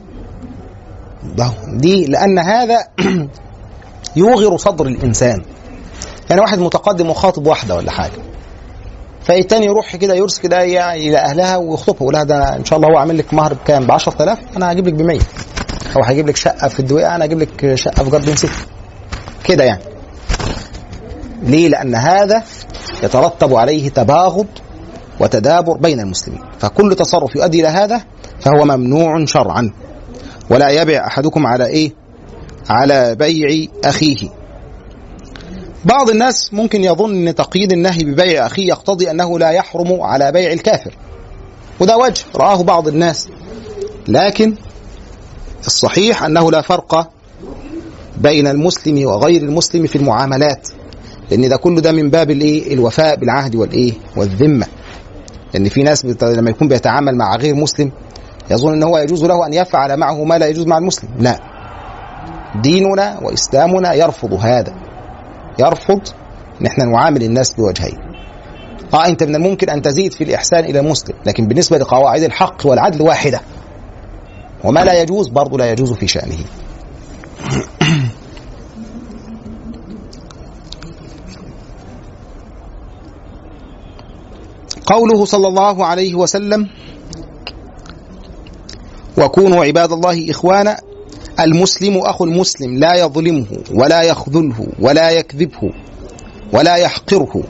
دي 1.67 2.05
لأن 2.05 2.39
هذا 2.39 2.87
يوغر 4.15 4.57
صدر 4.57 4.85
الإنسان. 4.85 5.41
يعني 6.29 6.41
واحد 6.41 6.59
متقدم 6.59 7.09
وخاطب 7.09 7.47
واحدة 7.47 7.75
ولا 7.75 7.91
حاجة. 7.91 8.21
فالتاني 9.23 9.65
يروح 9.65 9.95
كده 9.95 10.13
يرسل 10.13 10.41
كده 10.41 10.61
يعني 10.61 11.09
إلى 11.09 11.17
أهلها 11.17 11.57
ويخطبها. 11.57 12.01
يقول 12.01 12.13
لها 12.13 12.23
ده 12.23 12.55
إن 12.55 12.65
شاء 12.65 12.79
الله 12.79 12.89
هو 12.93 12.97
عامل 12.97 13.17
لك 13.17 13.33
مهر 13.33 13.53
بكام؟ 13.53 13.87
ب 13.87 13.91
10000 13.91 14.39
أنا 14.57 14.71
هجيب 14.71 14.87
لك 14.87 14.93
ب 14.93 15.01
100 15.01 15.19
أو 15.95 16.03
هجيب 16.03 16.27
لك 16.27 16.35
شقة 16.35 16.67
في 16.67 16.79
الدويقة 16.79 17.15
أنا 17.15 17.25
هجيب 17.25 17.39
لك 17.39 17.75
شقة 17.75 18.03
في 18.03 18.09
جاردن 18.09 18.35
سيتي. 18.35 18.53
كده 19.43 19.63
يعني. 19.63 19.83
ليه؟ 21.43 21.69
لأن 21.69 21.95
هذا 21.95 22.43
يترتب 23.03 23.55
عليه 23.55 23.89
تباغض 23.89 24.47
وتدابر 25.19 25.77
بين 25.77 25.99
المسلمين. 25.99 26.41
فكل 26.59 26.95
تصرف 26.95 27.35
يؤدي 27.35 27.59
إلى 27.59 27.67
هذا 27.67 28.01
فهو 28.39 28.65
ممنوع 28.65 29.25
شرعا. 29.25 29.71
ولا 30.49 30.69
يبع 30.69 31.07
أحدكم 31.07 31.47
على 31.47 31.65
إيه؟ 31.65 31.91
على 32.69 33.15
بيع 33.15 33.67
أخيه. 33.83 34.29
بعض 35.85 36.09
الناس 36.09 36.53
ممكن 36.53 36.83
يظن 36.83 37.27
إن 37.27 37.35
تقييد 37.35 37.71
النهي 37.71 38.03
ببيع 38.03 38.45
أخيه 38.45 38.67
يقتضي 38.67 39.11
أنه 39.11 39.39
لا 39.39 39.49
يحرم 39.49 40.01
على 40.01 40.31
بيع 40.31 40.51
الكافر. 40.51 40.95
وده 41.79 41.97
وجه 41.97 42.23
رآه 42.35 42.63
بعض 42.63 42.87
الناس. 42.87 43.27
لكن 44.07 44.55
الصحيح 45.67 46.23
أنه 46.23 46.51
لا 46.51 46.61
فرق 46.61 47.09
بين 48.17 48.47
المسلم 48.47 49.05
وغير 49.07 49.41
المسلم 49.41 49.87
في 49.87 49.95
المعاملات 49.95 50.67
لأن 51.31 51.49
ده 51.49 51.57
كله 51.57 51.81
ده 51.81 51.91
من 51.91 52.09
باب 52.09 52.31
الإيه؟ 52.31 52.73
الوفاء 52.73 53.15
بالعهد 53.15 53.55
والإيه؟ 53.55 53.93
والذمة. 54.17 54.65
لأن 55.53 55.69
في 55.69 55.83
ناس. 55.83 56.05
لما 56.23 56.49
يكون 56.49 56.67
بيتعامل 56.67 57.15
مع 57.15 57.35
غير 57.35 57.55
مسلم 57.55 57.91
يظن 58.51 58.73
إن 58.73 58.83
هو 58.83 58.97
يجوز 58.97 59.23
له 59.25 59.47
أن 59.47 59.53
يفعل 59.53 59.97
معه 59.97 60.23
ما 60.23 60.37
لا 60.37 60.47
يجوز 60.47 60.67
مع 60.67 60.77
المسلم. 60.77 61.09
لا. 61.19 61.39
ديننا 62.61 63.19
وإسلامنا 63.21 63.93
يرفض 63.93 64.33
هذا. 64.33 64.73
يرفض 65.59 66.01
إن 66.61 66.65
إحنا 66.65 66.85
نعامل 66.85 67.23
الناس 67.23 67.53
بوجهين. 67.53 67.97
آه 68.93 69.07
أنت 69.07 69.23
من 69.23 69.35
الممكن 69.35 69.69
أن 69.69 69.81
تزيد 69.81 70.13
في 70.13 70.23
الإحسان 70.23 70.63
إلى 70.65 70.79
المسلم 70.79 71.15
لكن 71.25 71.47
بالنسبة 71.47 71.77
لقواعد 71.77 72.23
الحق 72.23 72.65
والعدل 72.65 73.01
واحدة. 73.01 73.41
وما 74.63 74.79
لا 74.79 75.01
يجوز 75.01 75.27
برضه 75.27 75.57
لا 75.57 75.71
يجوز 75.71 75.93
في 75.93 76.07
شأنه. 76.07 76.45
قوله 84.85 85.25
صلى 85.25 85.47
الله 85.47 85.85
عليه 85.85 86.15
وسلم 86.15 86.69
وكونوا 89.17 89.65
عباد 89.65 89.91
الله 89.91 90.31
إخوانا 90.31 90.77
المسلم 91.39 91.97
أخو 91.97 92.25
المسلم 92.25 92.79
لا 92.79 92.95
يظلمه 92.95 93.45
ولا 93.73 94.01
يخذله 94.01 94.67
ولا 94.79 95.09
يكذبه 95.11 95.71
ولا 96.53 96.75
يحقره. 96.75 97.43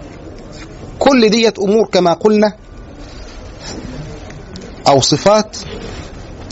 كل 0.99 1.30
ديت 1.30 1.59
أمور 1.59 1.86
كما 1.91 2.14
قلنا 2.14 2.53
أو 4.88 5.01
صفات 5.01 5.57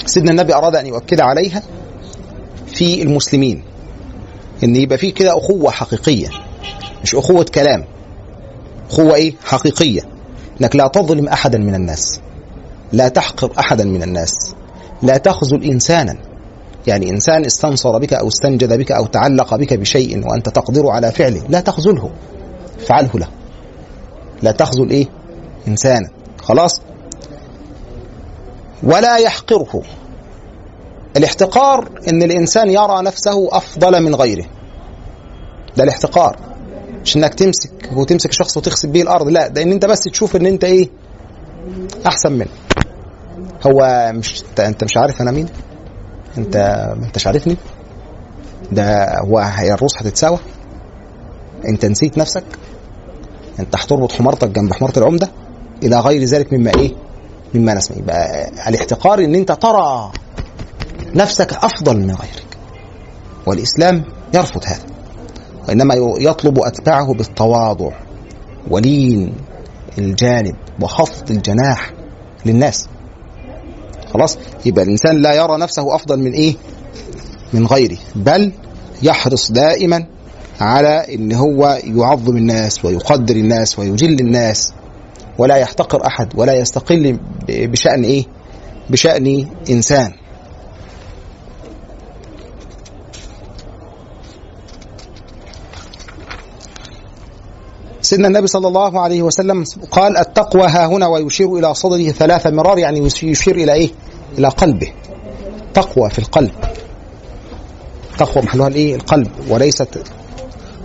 سيدنا 0.10 0.32
النبي 0.32 0.56
أراد 0.56 0.76
أن 0.76 0.88
يؤكد 0.88 1.22
عليها 1.22 1.64
في 2.68 3.02
المسلمين. 3.02 3.64
إن 4.64 4.76
يبقى 4.76 4.98
في 4.98 5.12
كده 5.12 5.38
أخوة 5.38 5.72
حقيقية 5.72 6.28
مش 7.04 7.16
أخوة 7.16 7.44
كلام. 7.44 7.86
أخوة 8.92 9.16
إيه؟ 9.16 9.34
حقيقية. 9.44 10.02
إنك 10.62 10.76
لا 10.76 10.88
تظلم 10.88 11.28
أحدا 11.28 11.58
من 11.58 11.76
الناس. 11.76 12.20
لا 12.92 13.08
تحقر 13.08 13.52
أحدا 13.60 13.84
من 13.84 14.04
الناس. 14.04 14.56
لا 15.02 15.18
تخذل 15.18 15.64
إنسانا. 15.64 16.18
يعني 16.88 17.10
إنسان 17.10 17.46
استنصر 17.46 17.98
بك 17.98 18.14
أو 18.14 18.28
استنجد 18.28 18.74
بك 18.74 18.92
أو 18.92 19.06
تعلق 19.06 19.56
بك 19.56 19.74
بشيء 19.74 20.28
وأنت 20.28 20.50
تقدر 20.50 20.88
على 20.88 21.12
فعله 21.12 21.44
لا 21.50 21.60
تخذله. 21.60 22.10
فعله 22.88 23.12
له. 23.16 23.28
لا 24.42 24.52
تخذل 24.52 24.90
إيه؟ 24.90 25.08
إنسانا. 25.68 26.10
خلاص؟ 26.42 26.82
ولا 28.84 29.18
يحقره. 29.18 29.82
الاحتقار 31.18 31.90
إن 32.10 32.24
الإنسان 32.24 32.70
يرى 32.70 33.02
نفسه 33.02 33.48
أفضل 33.58 34.04
من 34.04 34.16
غيره. 34.16 34.46
ده 35.78 35.84
الاحتقار. 35.84 36.40
مش 37.04 37.18
إنك 37.18 37.34
تمسك 37.34 37.72
وتمسك 37.96 38.32
شخص 38.32 38.58
وتخسف 38.58 38.90
بيه 38.90 39.02
الأرض 39.02 39.28
لا 39.28 39.48
ده 39.48 39.62
إن 39.62 39.72
أنت 39.72 39.86
بس 39.86 40.00
تشوف 40.00 40.36
إن 40.36 40.46
أنت 40.46 40.64
إيه؟ 40.64 40.90
أحسن 42.08 42.32
منه. 42.32 42.50
هو 43.68 44.12
مش 44.16 44.44
أنت, 44.60 44.84
مش 44.84 44.98
عارف 44.98 45.22
أنا 45.22 45.32
مين؟ 45.32 45.48
أنت 46.38 46.58
ما 46.98 47.06
انتش 47.06 47.28
عارفني؟ 47.28 47.58
ده 48.72 49.18
هو 49.20 49.40
هي 49.40 49.74
الروس 49.74 49.98
هتتساوى؟ 49.98 50.40
أنت 51.68 51.86
نسيت 51.86 52.18
نفسك؟ 52.18 52.44
أنت 53.60 53.76
هتربط 53.76 54.12
حمارتك 54.12 54.50
جنب 54.50 54.74
حمارة 54.74 55.00
العمدة؟ 55.00 55.30
إلى 55.84 56.00
غير 56.00 56.24
ذلك 56.24 56.54
مما 56.54 56.72
إيه؟ 56.76 56.92
مما 57.54 57.74
نسمع. 57.74 57.98
يبقى 57.98 58.50
الاحتقار 58.68 59.20
إن 59.20 59.36
أنت 59.36 59.52
ترى 59.52 60.12
نفسك 61.16 61.54
أفضل 61.54 61.98
من 61.98 62.12
غيرك. 62.12 62.58
والإسلام 63.46 64.04
يرفض 64.34 64.64
هذا. 64.66 64.86
وإنما 65.68 65.96
يطلب 66.20 66.60
أتباعه 66.60 67.14
بالتواضع 67.14 67.92
ولين 68.70 69.34
الجانب 69.98 70.56
وخفض 70.82 71.32
الجناح 71.32 71.94
للناس. 72.46 72.88
خلاص؟ 74.14 74.38
يبقى 74.66 74.84
الإنسان 74.84 75.22
لا 75.22 75.34
يرى 75.34 75.58
نفسه 75.58 75.96
أفضل 75.96 76.20
من 76.20 76.32
إيه؟ 76.32 76.56
من 77.54 77.66
غيره. 77.66 77.98
بل 78.16 78.52
يحرص 79.02 79.52
دائما 79.52 80.06
على 80.62 81.16
إن 81.16 81.32
هو 81.34 81.80
يعظم 81.84 82.38
الناس 82.38 82.86
ويقدر 82.86 83.36
الناس 83.36 83.80
ويجل 83.80 84.20
الناس. 84.20 84.74
ولا 85.40 85.56
يحتقر 85.56 86.06
أحد 86.08 86.30
ولا 86.36 86.54
يستقل 86.54 87.20
بشأن 87.50 88.04
إيه 88.04 88.26
بشأن 88.90 89.48
إنسان 89.70 90.12
سيدنا 98.02 98.28
النبي 98.28 98.48
صلى 98.48 98.68
الله 98.68 99.00
عليه 99.00 99.22
وسلم 99.22 99.64
قال 99.92 100.18
التقوى 100.18 100.64
ها 100.68 100.86
هنا 100.86 101.08
ويشير 101.08 101.56
إلى 101.56 101.74
صدره 101.74 102.12
ثلاث 102.12 102.48
مرار 102.48 102.78
يعني 102.78 103.00
يشير 103.24 103.56
إلى 103.56 103.74
إيه؟ 103.74 103.90
إلى 104.38 104.48
قلبه 104.48 104.92
تقوى 105.74 106.10
في 106.10 106.20
القلب 106.20 106.52
تقوى 108.18 108.44
محلها 108.44 108.68
الإيه؟ 108.68 108.96
القلب 108.96 109.32
وليست 109.50 110.04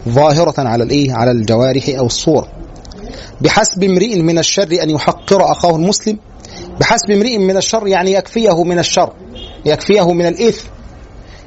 ظاهرة 0.08 0.68
على 0.68 0.84
الإيه؟ 0.84 1.12
على 1.12 1.30
الجوارح 1.30 1.88
أو 1.88 2.06
الصورة 2.06 2.48
بحسب 3.40 3.84
امرئ 3.84 4.22
من 4.22 4.38
الشر 4.38 4.82
أن 4.82 4.90
يحقر 4.90 5.52
أخاه 5.52 5.76
المسلم؟ 5.76 6.18
بحسب 6.80 7.10
امرئ 7.10 7.38
من 7.38 7.56
الشر 7.56 7.86
يعني 7.86 8.12
يكفيه 8.12 8.64
من 8.64 8.78
الشر 8.78 9.12
يكفيه 9.64 10.12
من 10.12 10.26
الإثم 10.26 10.68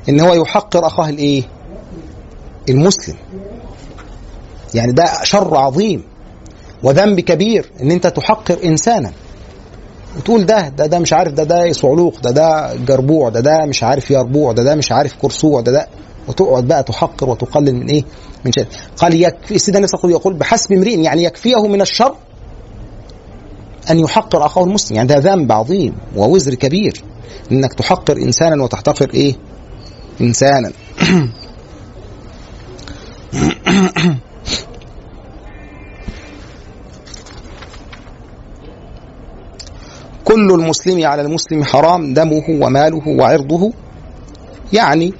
إن 0.09 0.20
هو 0.20 0.34
يحقر 0.34 0.88
أخاه 0.88 1.09
الإيه؟ 1.09 1.43
المسلم. 2.70 3.15
يعني 4.74 4.91
ده 4.91 5.05
شر 5.24 5.57
عظيم 5.57 6.03
وذنب 6.84 7.20
كبير 7.20 7.72
إن 7.82 7.91
أنت 7.91 8.07
تحقر 8.07 8.57
إنسانا. 8.63 9.11
وتقول 10.18 10.45
ده 10.45 10.70
ده 10.70 10.86
ده 10.86 10.99
مش 10.99 11.13
عارف 11.13 11.34
ده 11.34 11.43
ده 11.43 11.72
صعلوق 11.72 12.20
ده 12.20 12.32
ده 12.32 12.76
جربوع 12.76 13.30
ده 13.30 13.39
ده 13.39 13.65
مش 13.65 13.84
عارف 13.84 14.11
يربوع 14.11 14.51
ده 14.51 14.63
ده 14.63 14.76
مش 14.76 14.91
عارف 14.91 15.13
كرسوع 15.22 15.61
ده 15.61 15.72
ده 15.72 15.88
وتقعد 16.28 16.67
بقى 16.67 16.84
تحقر 16.84 17.30
وتقلل 17.30 17.75
من 17.75 17.89
إيه؟ 17.89 18.03
من 18.45 18.51
شيء 18.51 18.65
قال 18.97 19.21
يكفي 19.23 19.59
سيدنا 19.59 19.88
النبي 19.93 20.13
يقول 20.13 20.34
بحسب 20.34 20.73
امرئ 20.73 20.99
يعني 20.99 21.23
يكفيه 21.23 21.67
من 21.67 21.82
الشر 21.82 22.15
أن 23.91 23.99
يحقر 23.99 24.45
أخاه 24.45 24.63
المسلم 24.63 24.95
يعني 24.95 25.07
ده 25.07 25.17
ذنب 25.17 25.51
عظيم 25.51 25.95
ووزر 26.15 26.53
كبير 26.55 27.03
إنك 27.51 27.73
تحقر 27.73 28.17
إنسانا 28.17 28.63
وتحتقر 28.63 29.09
إيه؟ 29.13 29.36
إنسانا 30.21 30.71
كل 40.28 40.51
المسلم 40.51 41.05
على 41.05 41.21
المسلم 41.21 41.63
حرام 41.63 42.13
دمه 42.13 42.43
وماله 42.49 43.07
وعرضه 43.07 43.73
يعني 44.73 45.13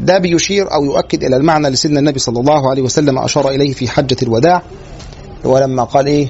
ده 0.00 0.18
بيشير 0.18 0.74
أو 0.74 0.84
يؤكد 0.84 1.24
إلى 1.24 1.36
المعنى 1.36 1.66
اللي 1.66 1.76
سيدنا 1.76 2.00
النبي 2.00 2.18
صلى 2.18 2.40
الله 2.40 2.70
عليه 2.70 2.82
وسلم 2.82 3.18
أشار 3.18 3.48
إليه 3.48 3.72
في 3.72 3.88
حجة 3.88 4.16
الوداع. 4.22 4.62
ولما 5.44 5.84
قال 5.84 6.06
إيه؟ 6.06 6.28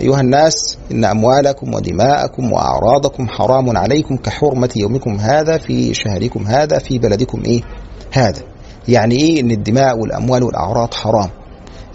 أيها 0.00 0.20
الناس 0.20 0.78
إن 0.92 1.04
أموالكم 1.04 1.74
ودماءكم 1.74 2.52
وأعراضكم 2.52 3.28
حرام 3.28 3.76
عليكم 3.76 4.16
كحرمة 4.16 4.70
يومكم 4.76 5.16
هذا 5.16 5.58
في 5.58 5.94
شهركم 5.94 6.46
هذا 6.46 6.78
في 6.78 6.98
بلدكم 6.98 7.42
إيه؟ 7.46 7.62
هذا. 8.12 8.42
يعني 8.88 9.14
إيه؟ 9.16 9.40
إن 9.40 9.50
الدماء 9.50 9.98
والأموال 9.98 10.42
والأعراض 10.42 10.94
حرام. 10.94 11.30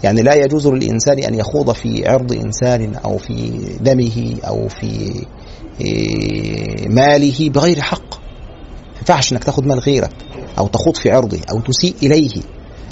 يعني 0.02 0.22
لا 0.22 0.34
يجوز 0.34 0.68
للإنسان 0.68 1.18
أن 1.18 1.34
يخوض 1.34 1.72
في 1.72 2.08
عرض 2.08 2.32
إنسان 2.32 2.94
أو 2.94 3.18
في 3.18 3.60
دمه 3.80 4.36
أو 4.46 4.68
في 4.68 5.12
إيه، 5.80 6.88
ماله 6.88 7.50
بغير 7.50 7.80
حق. 7.80 8.14
ما 8.14 8.98
ينفعش 8.98 9.32
إنك 9.32 9.44
تاخد 9.44 9.66
مال 9.66 9.78
غيرك. 9.78 10.10
أو 10.58 10.66
تخوض 10.66 10.96
في 10.96 11.10
عرضه 11.10 11.38
أو 11.50 11.60
تسيء 11.60 11.94
إليه 12.02 12.30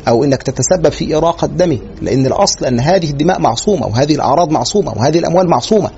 أو 0.09 0.25
إنك 0.25 0.43
تتسبب 0.43 0.89
في 0.89 1.17
إراقة 1.17 1.47
دمه 1.47 1.79
لأن 2.03 2.27
الأصل 2.27 2.65
أن 2.65 2.81
هذه 2.81 3.11
الدماء 3.11 3.41
معصومة 3.41 3.87
وهذه 3.87 4.15
الأعراض 4.15 4.51
معصومة 4.51 4.93
وهذه 4.93 5.19
الأموال 5.19 5.49
معصومة. 5.51 5.91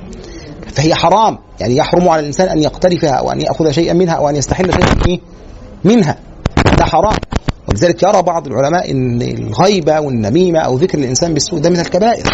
فهي 0.74 0.94
حرام 0.94 1.38
يعني 1.60 1.76
يحرم 1.76 2.08
على 2.08 2.20
الإنسان 2.20 2.48
أن 2.48 2.62
يقترفها 2.62 3.10
أو 3.10 3.32
أن 3.32 3.40
يأخذ 3.40 3.70
شيئا 3.70 3.92
منها 3.92 4.14
أو 4.14 4.28
أن 4.28 4.36
يستحل 4.36 4.72
شيئا 4.72 5.06
إيه؟ 5.08 5.20
منها. 5.84 6.18
ده 6.78 6.84
حرام. 6.84 7.16
ولذلك 7.68 8.02
يرى 8.02 8.22
بعض 8.22 8.46
العلماء 8.46 8.90
إن 8.90 9.22
الغيبة 9.22 10.00
والنميمة 10.00 10.58
أو 10.58 10.76
ذكر 10.76 10.98
الإنسان 10.98 11.34
بالسوء 11.34 11.58
ده 11.60 11.70
من 11.70 11.80
الكبائر. 11.80 12.24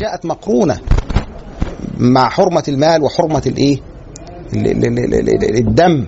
جاءت 0.00 0.26
مقرونة 0.26 0.78
مع 1.98 2.28
حرمة 2.28 2.62
المال 2.68 3.02
وحرمة 3.02 3.42
الإيه؟ 3.46 3.78
ال- 4.54 4.66
ال- 4.66 4.84
ال- 4.86 5.14
ال- 5.14 5.44
ال- 5.44 5.56
الدم 5.56 6.06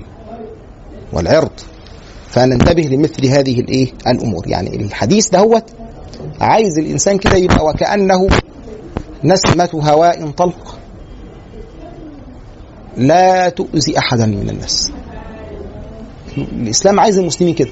والعرض 1.12 1.50
فننتبه 2.36 2.82
لمثل 2.82 3.26
هذه 3.26 3.60
الايه 3.60 3.92
الأمور. 4.06 4.48
يعني 4.48 4.76
الحديث 4.76 5.28
دهوت 5.28 5.64
عايز 6.40 6.78
الانسان 6.78 7.18
كده 7.18 7.36
يبقى 7.36 7.64
وكأنه 7.64 8.28
نسمة 9.24 9.70
هواء 9.74 10.30
طلق 10.30 10.78
لا 12.96 13.48
تؤذي 13.48 13.98
أحدا 13.98 14.26
من 14.26 14.50
الناس. 14.50 14.92
الإسلام 16.36 17.00
عايز 17.00 17.18
المسلمين 17.18 17.54
كده 17.54 17.70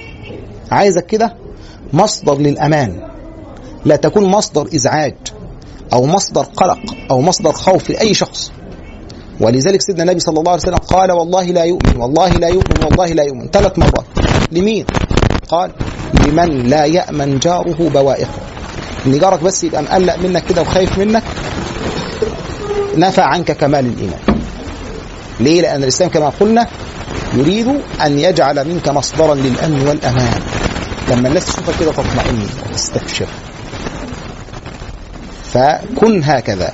عايزك 0.71 1.07
كده 1.07 1.37
مصدر 1.93 2.39
للأمان. 2.39 3.09
لا 3.85 3.97
تكون 3.97 4.25
مصدر 4.25 4.69
إزعاج 4.75 5.17
أو 5.93 6.07
مصدر 6.07 6.43
قلق 6.43 6.79
أو 7.11 7.21
مصدر 7.21 7.53
خوف 7.53 7.91
لأي 7.91 8.15
شخص. 8.15 8.53
ولذلك 9.41 9.83
سيدنا 9.83 10.03
النبي 10.03 10.21
صلى 10.21 10.39
الله 10.39 10.53
عليه 10.53 10.63
وسلم 10.63 10.77
قال 10.77 11.13
والله 11.13 11.45
لا 11.45 11.65
يؤمن 11.65 11.97
والله 11.97 12.29
لا 12.29 12.49
يؤمن 12.49 12.85
والله 12.85 13.07
لا 13.07 13.23
يؤمن. 13.23 13.49
ثلاث 13.51 13.79
مرات. 13.79 14.24
لمين؟ 14.53 14.87
قال 15.49 15.71
لمن 16.27 16.63
لا 16.63 16.85
يأمن 16.85 17.39
جاره 17.39 17.91
بوائقه. 17.95 18.39
ان 19.07 19.19
جارك 19.19 19.43
بس 19.43 19.65
يبقى 19.65 19.83
مقلق 19.83 20.17
منك 20.17 20.45
كده 20.45 20.63
وخايف 20.63 20.99
منك 20.99 21.23
نفى 22.97 23.21
عنك 23.21 23.53
كمال 23.53 23.87
الإيمان. 23.87 24.21
ليه؟ 25.41 25.63
لأن 25.63 25.83
الإسلام 25.83 26.11
كما 26.11 26.29
قلنا 26.41 26.67
يريد 27.35 27.69
أن 28.05 28.19
يجعل 28.19 28.69
منك 28.69 28.89
مصدرا 28.89 29.35
للأمن 29.35 29.87
والأمان. 29.89 30.41
لما 31.11 31.29
الناس 31.29 31.47
تشوفك 31.47 31.81
كده 31.81 31.93
تطمئن 31.93 32.47
وتستبشر 32.71 33.27
فكن 35.53 36.23
هكذا. 36.25 36.73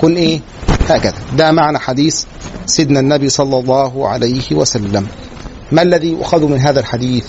كن 0.00 0.14
إيه؟ 0.16 0.40
هكذا. 0.88 1.14
ده 1.36 1.52
معنى 1.52 1.78
حديث 1.78 2.24
سيدنا 2.66 3.00
النبي 3.00 3.28
صلى 3.28 3.58
الله 3.58 4.08
عليه 4.08 4.52
وسلم. 4.52 5.06
ما 5.74 5.82
الذي 5.82 6.08
يؤخذ 6.08 6.46
من 6.46 6.58
هذا 6.58 6.80
الحديث؟ 6.80 7.26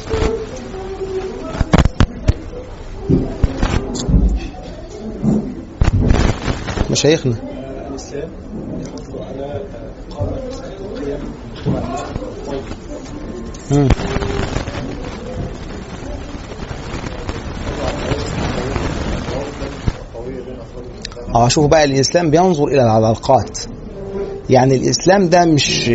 مشايخنا. 6.91 7.35
آه 21.35 21.47
شوف 21.47 21.65
بقى 21.65 21.83
الإسلام 21.83 22.31
بينظر 22.31 22.67
إلى 22.67 22.81
العلاقات. 22.83 23.59
يعني 24.49 24.75
الإسلام 24.75 25.29
ده 25.29 25.45
مش 25.45 25.89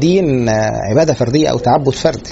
دين 0.00 0.48
عبادة 0.90 1.14
فردية 1.14 1.48
أو 1.48 1.58
تعبد 1.58 1.88
فردي. 1.90 2.30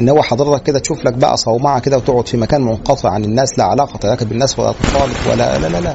إن 0.00 0.08
هو 0.08 0.22
حضرتك 0.22 0.62
كده 0.62 0.78
تشوف 0.78 1.04
لك 1.04 1.14
بقى 1.14 1.36
صومعة 1.36 1.80
كده 1.80 1.96
وتقعد 1.96 2.28
في 2.28 2.36
مكان 2.36 2.62
منقطع 2.62 3.10
عن 3.10 3.24
الناس 3.24 3.58
لا 3.58 3.64
علاقة 3.64 4.12
لك 4.12 4.24
بالناس 4.24 4.58
ولا 4.58 4.72
تصالح 4.72 5.26
ولا 5.30 5.58
لا 5.58 5.68
لا 5.68 5.80
لا. 5.80 5.94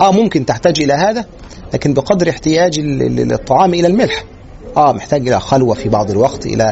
آه 0.00 0.12
ممكن 0.12 0.46
تحتاج 0.46 0.80
إلى 0.80 0.92
هذا 0.92 1.24
لكن 1.74 1.94
بقدر 1.94 2.30
احتياج 2.30 2.78
ال- 2.78 3.02
ال- 3.20 3.32
الطعام 3.32 3.74
إلى 3.74 3.86
الملح. 3.86 4.24
آه 4.78 4.92
محتاج 4.92 5.28
إلى 5.28 5.40
خلوة 5.40 5.74
في 5.74 5.88
بعض 5.88 6.10
الوقت 6.10 6.46
إلى 6.46 6.64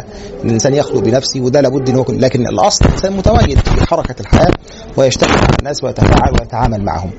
إن 0.44 0.48
الإنسان 0.48 0.74
يخلو 0.74 1.00
بنفسه 1.00 1.40
وده 1.40 1.60
لابد 1.60 1.88
إن 1.90 1.96
هو 1.96 2.04
لكن 2.08 2.46
الأصل 2.46 2.84
الانسان 2.84 3.16
متواجد 3.16 3.58
في 3.58 3.86
حركة 3.86 4.20
الحياة 4.20 4.50
ويشتغل 4.96 5.30
مع 5.30 5.48
الناس 5.58 5.84
ويتفاعل 5.84 6.32
ويتعامل 6.40 6.84
معهم. 6.84 7.10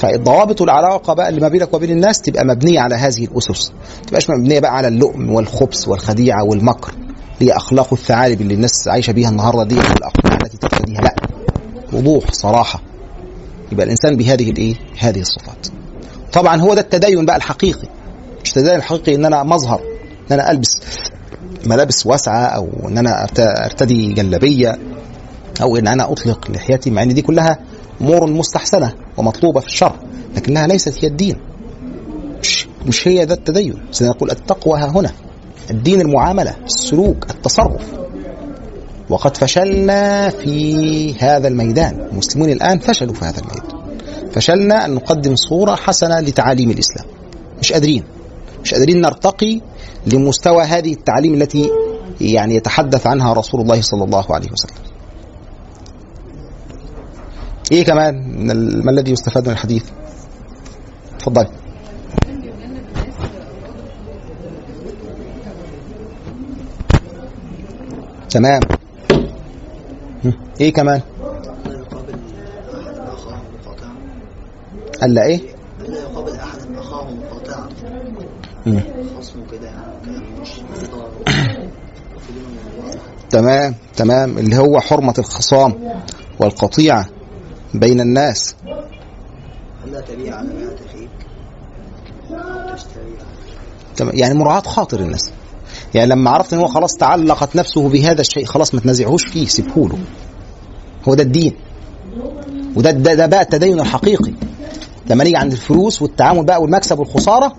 فالضوابط 0.00 0.60
والعلاقة 0.60 1.14
بقى 1.14 1.28
اللي 1.28 1.40
ما 1.40 1.48
بينك 1.48 1.74
وبين 1.74 1.90
الناس 1.90 2.20
تبقى 2.20 2.44
مبنية 2.44 2.80
على 2.80 2.94
هذه 2.94 3.24
الأسس. 3.24 3.70
ما 3.70 4.06
تبقاش 4.06 4.30
مبنية 4.30 4.58
بقى 4.60 4.76
على 4.76 4.88
اللؤم 4.88 5.30
والخبث 5.34 5.88
والخديعة 5.88 6.44
والمكر. 6.44 6.92
هي 7.40 7.52
أخلاق 7.52 7.88
الثعالب 7.92 8.40
اللي 8.40 8.54
الناس 8.54 8.88
عايشة 8.88 9.10
بيها 9.12 9.28
النهارده 9.28 9.64
دي 9.64 9.74
والاقنعه 9.74 10.36
التي 10.42 10.56
ترتديها 10.56 11.00
لا 11.00 11.14
وضوح 11.92 12.32
صراحة. 12.32 12.80
يبقى 13.72 13.84
الإنسان 13.86 14.16
بهذه 14.16 14.50
الإيه؟ 14.50 14.74
هذه 14.98 15.20
الصفات. 15.20 15.66
طبعا 16.32 16.60
هو 16.60 16.74
ده 16.74 16.80
التدين 16.80 17.24
بقى 17.26 17.36
الحقيقي. 17.36 17.88
مش 18.44 18.50
التدين 18.50 18.74
الحقيقي 18.74 19.14
إن 19.14 19.24
أنا 19.24 19.42
مظهر. 19.42 19.80
إن 20.30 20.32
أنا 20.32 20.50
ألبس 20.50 20.80
ملابس 21.66 22.06
واسعة 22.06 22.44
أو 22.44 22.68
إن 22.88 22.98
أنا 22.98 23.26
أرتدي 23.64 24.12
جلابية 24.12 24.78
أو 25.62 25.76
إن 25.76 25.88
أنا 25.88 26.12
أطلق 26.12 26.50
لحيتي 26.50 26.90
مع 26.90 27.02
إن 27.02 27.14
دي 27.14 27.22
كلها 27.22 27.58
أمور 28.00 28.30
مستحسنة 28.30 28.92
ومطلوبة 29.16 29.60
في 29.60 29.66
الشرع 29.66 29.94
لكنها 30.36 30.66
ليست 30.66 31.04
هي 31.04 31.08
الدين. 31.08 31.36
مش, 32.40 32.66
مش 32.86 33.08
هي 33.08 33.26
ده 33.26 33.34
التدين. 33.34 33.74
سنقول 33.90 34.30
التقوى 34.30 34.80
ها 34.80 34.86
هنا. 34.94 35.10
الدين 35.70 36.00
المعاملة 36.00 36.56
السلوك 36.64 37.30
التصرف. 37.30 37.82
وقد 39.10 39.36
فشلنا 39.36 40.28
في 40.28 41.14
هذا 41.18 41.48
الميدان. 41.48 42.08
المسلمون 42.12 42.50
الآن 42.50 42.78
فشلوا 42.78 43.14
في 43.14 43.24
هذا 43.24 43.38
الميدان. 43.40 43.82
فشلنا 44.32 44.84
أن 44.84 44.94
نقدم 44.94 45.36
صورة 45.36 45.74
حسنة 45.74 46.20
لتعاليم 46.20 46.70
الإسلام. 46.70 47.06
مش 47.60 47.72
قادرين. 47.72 48.04
مش 48.62 48.74
قادرين 48.74 49.00
نرتقي 49.00 49.60
لمستوى 50.06 50.62
هذه 50.62 50.92
التعاليم 50.92 51.34
التي 51.34 51.70
يعني 52.20 52.54
يتحدث 52.54 53.06
عنها 53.06 53.32
رسول 53.32 53.60
الله 53.60 53.80
صلى 53.80 54.04
الله 54.04 54.24
عليه 54.34 54.50
وسلم. 54.52 54.76
إيه 57.72 57.84
كمان 57.84 58.14
من 58.46 58.84
ما 58.84 58.90
الذي 58.90 59.10
يستفاد 59.12 59.46
من 59.46 59.52
الحديث؟ 59.52 59.84
اتفضلي 61.16 61.48
تمام. 68.30 68.60
إيه 70.60 70.72
كمان؟ 70.72 71.00
الا 75.02 75.22
إيه 75.24 75.40
لا 75.88 75.98
يقابل 75.98 76.32
أحد 76.36 76.58
أخاه 76.76 77.08
مقاطعا 77.10 77.60
مم. 77.60 77.68
خصمه 77.68 77.70
كده 77.72 77.80
يعني 77.80 77.80
كلام 77.80 77.80
مش 77.80 77.80
ضار 77.80 77.80
وفي 77.80 77.86
من 77.86 78.00
الموضوع 78.06 78.51
تمام 83.30 83.74
تمام. 83.96 84.38
اللي 84.38 84.56
هو 84.56 84.80
حرمة 84.80 85.14
الخصام 85.18 85.74
والقطيعة 86.40 87.06
بين 87.74 88.00
الناس. 88.00 88.56
تمام 93.96 94.16
يعني 94.16 94.34
مراعاة 94.34 94.60
خاطر 94.60 95.00
الناس. 95.00 95.30
يعني 95.94 96.10
لما 96.10 96.30
عرفت 96.30 96.52
إن 96.52 96.58
هو 96.58 96.66
خلاص 96.66 96.96
تعلقت 96.96 97.56
نفسه 97.56 97.88
بهذا 97.88 98.20
الشيء 98.20 98.44
خلاص 98.44 98.74
ما 98.74 98.80
تنازعهوش 98.80 99.24
فيه 99.24 99.46
سيبه 99.46 99.88
له 99.88 99.98
هو 101.08 101.14
ده 101.14 101.22
الدين. 101.22 101.56
وده 102.76 102.90
ده, 102.90 103.14
ده 103.14 103.26
بقى 103.26 103.42
التدين 103.42 103.80
الحقيقي. 103.80 104.32
لما 105.06 105.24
نيجي 105.24 105.36
عند 105.36 105.52
الفلوس 105.52 106.02
والتعامل 106.02 106.44
بقى 106.44 106.62
والمكسب 106.62 106.98
والخسارة 106.98 107.52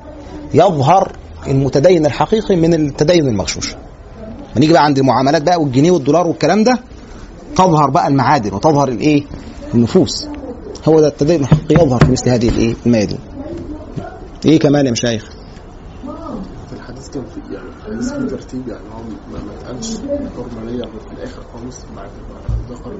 يظهر 0.53 1.11
المتدين 1.47 2.05
الحقيقي 2.05 2.55
من 2.55 2.73
التدين 2.73 3.27
المغشوش. 3.27 3.73
لما 3.73 4.59
نيجي 4.59 4.73
بقى 4.73 4.85
عند 4.85 4.97
المعاملات 4.97 5.41
بقى 5.41 5.61
والجنيه 5.61 5.91
والدولار 5.91 6.27
والكلام 6.27 6.63
ده 6.63 6.79
تظهر 7.55 7.89
بقى 7.89 8.07
المعادن 8.07 8.53
وتظهر 8.53 8.87
الإيه؟ 8.87 9.23
النفوس. 9.73 10.27
هو 10.87 10.99
ده 10.99 11.07
التدين 11.07 11.41
الحقيقي 11.41 11.83
يظهر 11.85 12.05
في 12.05 12.11
مثل 12.11 12.29
هذه 12.29 12.49
الإيه؟ 12.49 12.75
الميادين. 12.85 13.19
إيه 14.45 14.59
كمان 14.59 14.85
يا 14.85 14.91
مشايخ؟ 14.91 15.29
الحديث 16.73 17.09
كان 17.09 17.23
في 17.25 17.53
يعني 17.53 17.67
الحديث 17.87 18.13
في 18.13 18.27
ترتيب 18.27 18.67
يعني 18.67 18.83
هو 18.95 19.01
ما 19.33 19.39
ما 19.39 19.51
اتقالش 19.61 19.87
في 19.87 21.13
الآخر 21.17 21.41
خالص 21.53 21.77
بعد 21.95 22.09
ما 22.29 22.75
ذكر 22.75 22.91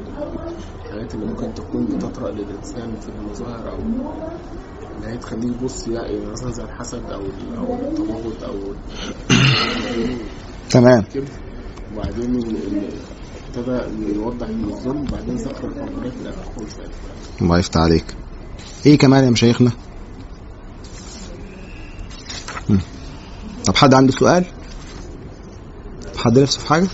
الحاجات 0.86 1.16
اللي 1.16 1.26
ممكن 1.26 1.54
تكون 1.54 1.86
بتطرأ 1.86 2.32
للإنسان 2.32 2.94
في 3.02 3.10
المظاهر 3.20 3.70
أو 3.72 3.78
إن 4.98 5.04
هي 5.10 5.18
تخليه 5.18 5.48
يبص 5.48 5.88
يعني 5.88 6.20
مثلا 6.26 6.52
زي 6.52 6.64
الحسد 6.64 7.12
أو 7.12 7.22
ال- 7.22 7.58
أو 7.58 7.74
التبغض 7.74 8.44
أو 8.44 8.54
ال- 8.54 10.18
تمام. 10.70 11.04
وبعدين 11.94 12.36
ابتدى 13.56 14.14
يوضح 14.16 14.48
من 14.50 14.70
الظلم 14.70 15.02
وبعدين 15.02 15.36
ذكر 15.36 15.68
الحرمانية 15.68 16.10
في 16.10 16.22
الآخر 16.22 16.44
خالص. 16.58 16.78
يعني 16.78 16.92
الله 17.42 17.60
يفتح 17.60 17.80
عليك. 17.82 18.06
إيه 18.86 18.98
كمان 18.98 19.24
يا 19.24 19.30
مشايخنا. 19.30 19.72
طب 23.66 23.76
حد 23.76 23.94
عنده 23.94 24.12
سؤال؟ 24.12 24.46
حد 26.18 26.40
نفسه 26.40 26.60
في 26.60 26.68
حاجة؟ 26.68 26.88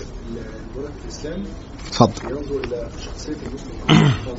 الإسلام 1.04 1.44
اتفضل. 1.88 2.30
ينظر 2.30 2.64
إلى 2.64 2.88
شخصية 3.04 3.32
المسلم. 3.46 4.12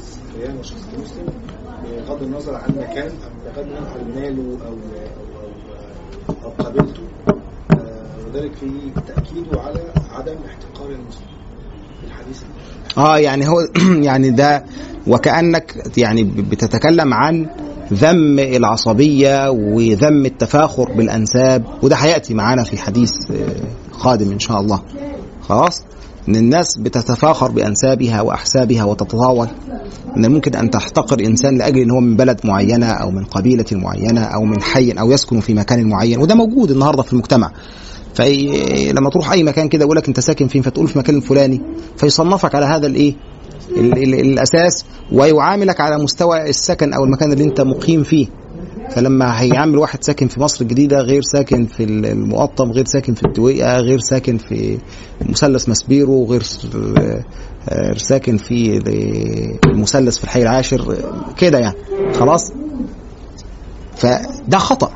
بغض 2.21 2.29
النظر 2.29 2.55
عن 2.55 2.69
مكان 2.69 3.07
أو 3.07 3.29
بغض 3.45 3.67
النظر 3.67 3.99
عن 3.99 4.21
ماله 4.21 4.57
أو 4.65 4.73
أو 4.73 4.75
أو, 6.29 6.35
أو 6.43 6.65
قبيلته 6.65 7.03
آه، 7.71 8.27
وذلك 8.27 8.55
في 8.55 8.69
تأكيده 9.07 9.61
على 9.61 9.79
عدم 10.11 10.35
احتقار 10.47 10.89
المسلم 10.91 11.27
في 12.01 12.07
الحديث. 12.07 12.41
آه 12.97 13.17
يعني 13.17 13.47
هو 13.47 13.59
يعني 14.09 14.29
ده 14.29 14.63
وكأنك 15.07 15.97
يعني 15.97 16.23
بتتكلم 16.23 17.13
عن 17.13 17.47
ذم 17.93 18.39
العصبية 18.39 19.49
وذم 19.49 20.25
التفاخر 20.25 20.91
بالأنساب 20.93 21.63
وده 21.83 21.95
هيأتي 21.95 22.33
معانا 22.33 22.63
في 22.63 22.77
حديث 22.77 23.31
آه، 23.31 23.97
قادم 23.99 24.31
إن 24.31 24.39
شاء 24.39 24.61
الله. 24.61 24.81
خلاص؟ 25.41 25.83
إن 26.29 26.35
الناس 26.35 26.77
بتتفاخر 26.77 27.51
بأنسابها 27.51 28.21
وأحسابها 28.21 28.83
وتتطاول 28.83 29.47
إن 30.17 30.31
ممكن 30.31 30.55
أن 30.55 30.69
تحتقر 30.69 31.19
إنسان 31.19 31.57
لأجل 31.57 31.79
إن 31.79 31.91
هو 31.91 31.99
من 31.99 32.15
بلد 32.15 32.39
معينة 32.43 32.85
أو 32.85 33.11
من 33.11 33.23
قبيلة 33.23 33.65
معينة 33.71 34.21
أو 34.21 34.43
من 34.45 34.61
حي 34.61 34.91
أو 34.91 35.11
يسكن 35.11 35.39
في 35.39 35.53
مكان 35.53 35.89
معين 35.89 36.19
وده 36.21 36.35
موجود 36.35 36.71
النهارده 36.71 37.03
في 37.03 37.13
المجتمع. 37.13 37.51
فلما 38.15 39.09
تروح 39.09 39.31
أي 39.31 39.43
مكان 39.43 39.67
كده 39.69 39.85
يقول 39.85 39.97
لك 39.97 40.07
أنت 40.07 40.19
ساكن 40.19 40.47
فين 40.47 40.61
فتقول 40.61 40.87
في 40.87 40.99
مكان 40.99 41.15
الفلاني 41.15 41.61
فيصنفك 41.97 42.55
على 42.55 42.65
هذا 42.65 42.87
الإيه؟ 42.87 43.13
ال- 43.77 43.97
ال- 44.03 44.13
الأساس 44.19 44.85
ويعاملك 45.11 45.81
على 45.81 46.03
مستوى 46.03 46.49
السكن 46.49 46.93
أو 46.93 47.03
المكان 47.03 47.31
اللي 47.33 47.43
أنت 47.43 47.61
مقيم 47.61 48.03
فيه. 48.03 48.27
فلما 48.95 49.41
هيعامل 49.41 49.77
واحد 49.77 50.03
ساكن 50.03 50.27
في 50.27 50.39
مصر 50.39 50.61
الجديدة 50.61 50.99
غير 50.99 51.21
ساكن 51.21 51.65
في 51.65 51.83
المقطم 51.83 52.71
غير 52.71 52.85
ساكن 52.85 53.13
في 53.13 53.23
الدويقه 53.23 53.79
غير 53.79 53.99
ساكن 53.99 54.37
في 54.37 54.77
مثلث 55.21 55.69
مسبيرو 55.69 56.25
غير 56.25 56.43
غير 57.71 57.97
ساكن 57.97 58.37
في 58.37 58.77
المثلث 59.65 60.17
في 60.17 60.23
الحي 60.23 60.43
العاشر 60.43 60.97
كده 61.37 61.59
يعني. 61.59 61.77
خلاص؟ 62.13 62.51
فده 63.95 64.57
خطأ. 64.57 64.91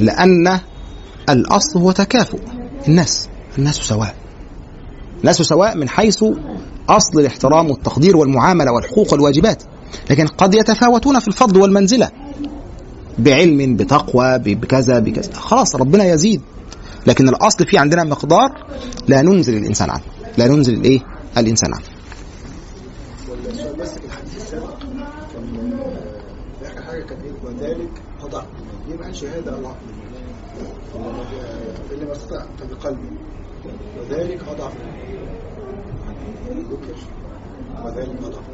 لأن 0.00 0.60
الأصل 1.30 1.78
هو 1.80 1.92
تكافؤ 1.92 2.38
الناس. 2.88 3.28
الناس 3.58 3.74
سواء. 3.74 4.14
الناس 5.20 5.42
سواء 5.42 5.76
من 5.76 5.88
حيث 5.88 6.24
أصل 6.88 7.20
الاحترام 7.20 7.70
والتقدير 7.70 8.16
والمعاملة 8.16 8.72
والحقوق 8.72 9.12
والواجبات. 9.12 9.62
لكن 10.10 10.26
قد 10.26 10.54
يتفاوتون 10.54 11.18
في 11.18 11.28
الفضل 11.28 11.60
والمنزلة. 11.60 12.10
بعلم 13.18 13.76
بتقوى 13.76 14.38
بكذا 14.38 14.98
بكذا. 14.98 15.32
خلاص 15.32 15.76
ربنا 15.76 16.04
يزيد. 16.04 16.42
لكن 17.06 17.28
الأصل 17.28 17.66
في 17.66 17.78
عندنا 17.78 18.04
مقدار 18.04 18.48
لا 19.08 19.22
ننزل 19.22 19.56
الإنسان 19.56 19.90
عنه. 19.90 20.02
لا 20.38 20.48
ننزل 20.48 20.74
الإيه؟ 20.74 21.00
الإنسان 21.38 21.70
عنه. 21.74 21.84
وذلك 27.44 28.02
اللي 31.92 32.06
ما 32.06 32.14
وذلك 33.98 34.40
يعني 36.06 36.62
ذكر 36.62 36.96
وذلك 37.84 38.18
أضعف 38.22 38.44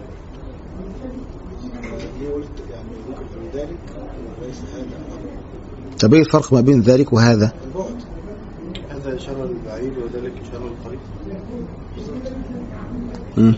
ليه 2.21 2.31
قلت 2.35 2.49
يعني 2.71 2.89
ذكر 3.09 3.25
في 3.25 3.59
ذلك 3.59 3.79
وليس 4.43 4.61
هذا 4.75 4.83
اضعف 4.83 6.01
طب 6.01 6.15
إيه 6.15 6.21
الفرق 6.21 6.53
ما 6.53 6.61
بين 6.61 6.81
ذلك 6.81 7.13
وهذا؟ 7.13 7.53
البعد 7.65 8.03
هذا 8.91 9.17
إشارة 9.17 9.45
للبعيد 9.45 9.93
وذلك 9.99 10.33
إشارة 10.43 10.65
للقريب 10.65 10.99
مم. 13.37 13.55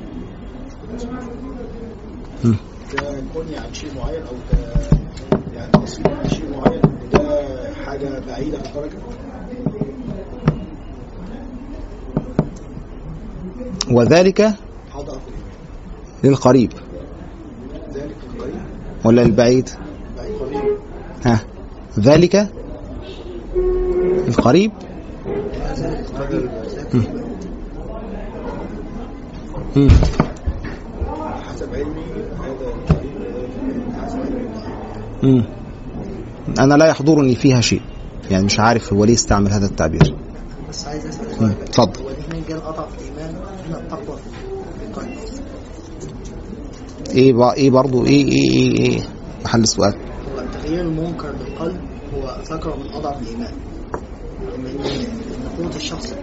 مم. 2.44 2.56
ده 2.94 3.22
كوني 3.34 3.56
عن 3.58 3.74
شيء 3.74 3.90
معين 3.96 4.22
أو 4.22 4.34
ده 4.52 4.58
يعني 5.54 5.72
تصميم 5.86 6.16
عن 6.16 6.28
شيء 6.28 6.50
معين 6.56 6.82
وده 7.14 7.74
حاجة 7.86 8.20
بعيدة 8.26 8.58
في 8.58 8.68
الدرجه 8.68 8.98
وذلك 13.90 14.54
للقريب 16.24 16.24
القريب 16.24 16.72
ولا 19.08 19.20
للبعيد؟ 19.20 19.68
بعيد 20.16 20.32
قريب 20.38 20.78
ها. 21.24 21.40
ذلك 22.00 22.48
القريب؟ 24.28 24.72
البعيد 31.62 31.86
علمي 31.86 32.02
مم. 35.22 35.44
أنا 36.58 36.74
لا 36.74 36.86
يحضرني 36.86 37.34
فيها 37.34 37.60
شيء. 37.60 37.80
يعني 38.30 38.44
مش 38.44 38.60
عارف 38.60 38.92
هو 38.92 39.04
ليه 39.04 39.14
استعمل 39.14 39.52
هذا 39.52 39.66
التعبير. 39.66 40.14
بس 40.68 40.86
عايز 40.86 41.06
أسأل 41.06 41.50
اتفضل 41.62 42.02
هو 42.02 42.08
هنا 42.08 42.42
جاء 42.48 42.58
اضعف 42.68 42.88
الإيمان؟ 42.98 43.34
هنا 43.68 43.78
التقوى 43.78 44.16
في 44.16 44.47
إيه 47.10 47.52
إيه 47.52 47.70
برضو 47.70 48.06
إيه 48.06 48.24
إيه 48.28 48.50
إيه, 48.50 48.78
إيه 48.78 49.00
محل 49.44 49.60
السؤال. 49.60 49.94
هو 49.94 50.44
تغيير 50.52 50.80
المنكر 50.80 51.32
بالقلب 51.32 51.80
هو 52.14 52.36
ذكر 52.50 52.76
من 52.76 52.92
أضعف 52.92 53.22
الإيمان. 53.22 53.52
قوة 55.58 55.76
الشخص 55.76 56.14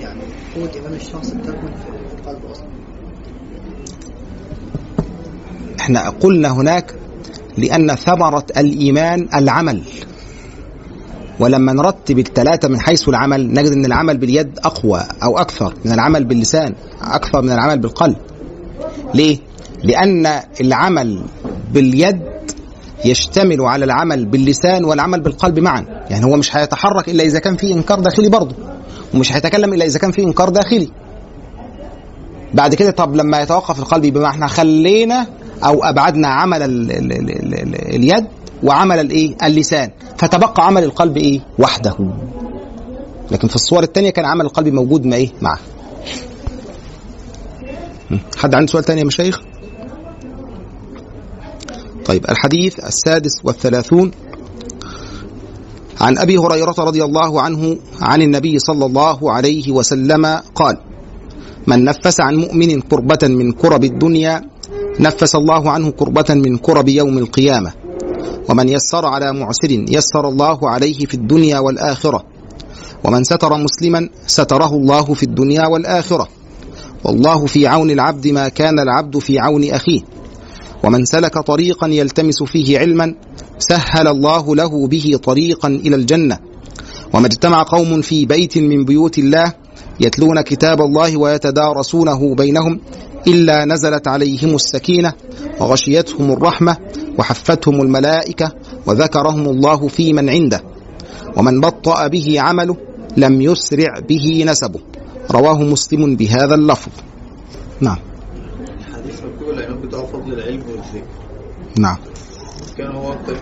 يعني 0.00 0.20
قوة 0.56 0.70
إيمان 0.74 0.92
الشخص 0.94 1.30
بتكمن 1.30 1.74
في 1.74 2.14
القلب 2.18 2.44
أصلا. 2.50 2.66
إحنا 5.80 6.10
قلنا 6.10 6.48
هناك 6.48 6.94
لأن 7.58 7.94
ثمرة 7.94 8.46
الإيمان 8.56 9.28
العمل. 9.34 9.82
ولما 11.40 11.72
نرتب 11.72 12.18
الثلاثة 12.18 12.68
من 12.68 12.80
حيث 12.80 13.08
العمل 13.08 13.52
نجد 13.52 13.72
أن 13.72 13.84
العمل 13.84 14.18
باليد 14.18 14.58
أقوى 14.58 15.00
أو 15.22 15.38
أكثر 15.38 15.74
من 15.84 15.92
العمل 15.92 16.24
باللسان 16.24 16.74
أكثر 17.02 17.42
من 17.42 17.52
العمل 17.52 17.78
بالقلب. 17.78 18.16
ليه؟ 19.14 19.38
لأن 19.84 20.40
العمل 20.60 21.22
باليد 21.72 22.20
يشتمل 23.04 23.60
على 23.60 23.84
العمل 23.84 24.24
باللسان 24.26 24.84
والعمل 24.84 25.20
بالقلب 25.20 25.58
معا. 25.58 25.84
يعني 26.10 26.24
هو 26.26 26.36
مش 26.36 26.56
هيتحرك 26.56 27.08
إلا 27.08 27.24
إذا 27.24 27.38
كان 27.38 27.56
فيه 27.56 27.74
إنكار 27.74 28.00
داخلي 28.00 28.28
برضه. 28.28 28.54
ومش 29.14 29.32
هيتكلم 29.32 29.74
إلا 29.74 29.84
إذا 29.84 29.98
كان 29.98 30.10
فيه 30.12 30.24
إنكار 30.24 30.48
داخلي. 30.48 30.88
بعد 32.54 32.74
كده 32.74 32.90
طب 32.90 33.16
لما 33.16 33.40
يتوقف 33.42 33.78
القلب 33.78 34.04
يبقى 34.04 34.30
إحنا 34.30 34.46
خلينا 34.46 35.26
أو 35.64 35.84
أبعدنا 35.84 36.28
عمل 36.28 36.62
ال 36.62 36.92
ال 36.92 37.12
ال 37.12 37.30
ال 37.30 37.54
ال 37.54 37.94
اليد 37.94 38.24
وعمل 38.62 39.00
الايه 39.00 39.36
اللسان. 39.42 39.90
فتبقى 40.18 40.66
عمل 40.66 40.84
القلب 40.84 41.16
إيه؟ 41.16 41.40
وحده. 41.58 41.96
لكن 43.30 43.48
في 43.48 43.54
الصور 43.56 43.82
الثانية 43.82 44.10
كان 44.10 44.24
عمل 44.24 44.44
القلب 44.44 44.68
موجود 44.68 45.06
ما 45.06 45.16
إيه؟ 45.16 45.28
معه. 45.42 45.58
حد 48.36 48.54
عنده 48.54 48.72
سؤال 48.72 48.84
تاني 48.84 49.00
يا 49.00 49.06
مشايخ؟ 49.06 49.40
طيب 52.04 52.30
الحديث 52.30 52.78
السادس 52.78 53.32
والثلاثون 53.44 54.10
عن 56.00 56.18
أبي 56.18 56.38
هريرة 56.38 56.74
رضي 56.78 57.04
الله 57.04 57.42
عنه 57.42 57.76
عن 58.00 58.22
النبي 58.22 58.58
صلى 58.58 58.86
الله 58.86 59.32
عليه 59.32 59.72
وسلم 59.72 60.26
قال 60.54 60.76
من 61.66 61.84
نفس 61.84 62.20
عن 62.20 62.36
مؤمن 62.36 62.80
كربة 62.80 63.28
من 63.28 63.52
كرب 63.52 63.84
الدنيا 63.84 64.42
نفس 65.00 65.34
الله 65.34 65.70
عنه 65.70 65.90
كربة 65.90 66.34
من 66.34 66.58
كرب 66.58 66.88
يوم 66.88 67.18
القيامة. 67.18 67.72
ومن 68.50 68.68
يسر 68.68 69.06
على 69.06 69.32
معسر 69.32 69.70
يسر 69.70 70.28
الله 70.28 70.70
عليه 70.70 70.98
في 71.06 71.14
الدنيا 71.14 71.58
والآخرة. 71.58 72.24
ومن 73.04 73.24
ستر 73.24 73.56
مسلما 73.56 74.08
ستره 74.26 74.74
الله 74.74 75.14
في 75.14 75.22
الدنيا 75.22 75.66
والآخرة. 75.66 76.28
والله 77.04 77.46
في 77.46 77.66
عون 77.66 77.90
العبد 77.90 78.28
ما 78.28 78.48
كان 78.48 78.78
العبد 78.78 79.18
في 79.18 79.38
عون 79.38 79.70
أخيه. 79.70 80.00
ومن 80.84 81.04
سلك 81.04 81.38
طريقا 81.38 81.88
يلتمس 81.88 82.42
فيه 82.42 82.78
علما 82.78 83.14
سهل 83.58 84.08
الله 84.08 84.56
له 84.56 84.86
به 84.88 85.18
طريقا 85.22 85.68
إلى 85.68 85.96
الجنة. 85.96 86.38
وما 87.14 87.26
اجتمع 87.26 87.62
قوم 87.62 88.00
في 88.00 88.26
بيت 88.26 88.58
من 88.58 88.84
بيوت 88.84 89.18
الله 89.18 89.52
يتلون 90.00 90.40
كتاب 90.40 90.80
الله 90.80 91.16
ويتدارسونه 91.16 92.34
بينهم 92.34 92.80
إلا 93.26 93.64
نزلت 93.64 94.08
عليهم 94.08 94.54
السكينة 94.54 95.12
وغشيتهم 95.60 96.32
الرحمة 96.32 96.76
وحفتهم 97.18 97.80
الملائكة 97.80 98.52
وذكرهم 98.86 99.48
الله 99.48 99.88
في 99.88 100.12
من 100.12 100.30
عنده. 100.30 100.62
ومن 101.36 101.60
بطأ 101.60 102.06
به 102.06 102.40
عمله 102.40 102.76
لم 103.16 103.40
يسرع 103.40 103.98
به 104.08 104.44
نسبه. 104.46 104.80
رواه 105.30 105.62
مسلم 105.62 106.16
بهذا 106.16 106.54
اللفظ. 106.54 106.92
نعم. 107.80 108.11
بتاعه 109.92 110.06
فضل 110.06 110.32
العلم 110.32 110.62
والذكر 110.70 111.06
نعم. 111.78 111.96
كان 112.78 112.94
هو 112.94 113.12
أكتر 113.12 113.36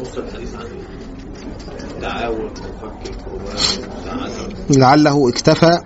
نص 0.00 0.18
الحديث 0.18 0.54
عن 0.54 0.66
التعاون 1.90 2.44
وفك 2.44 3.14
والسعادة 3.44 4.54
لعله 4.70 5.28
اكتفى 5.28 5.78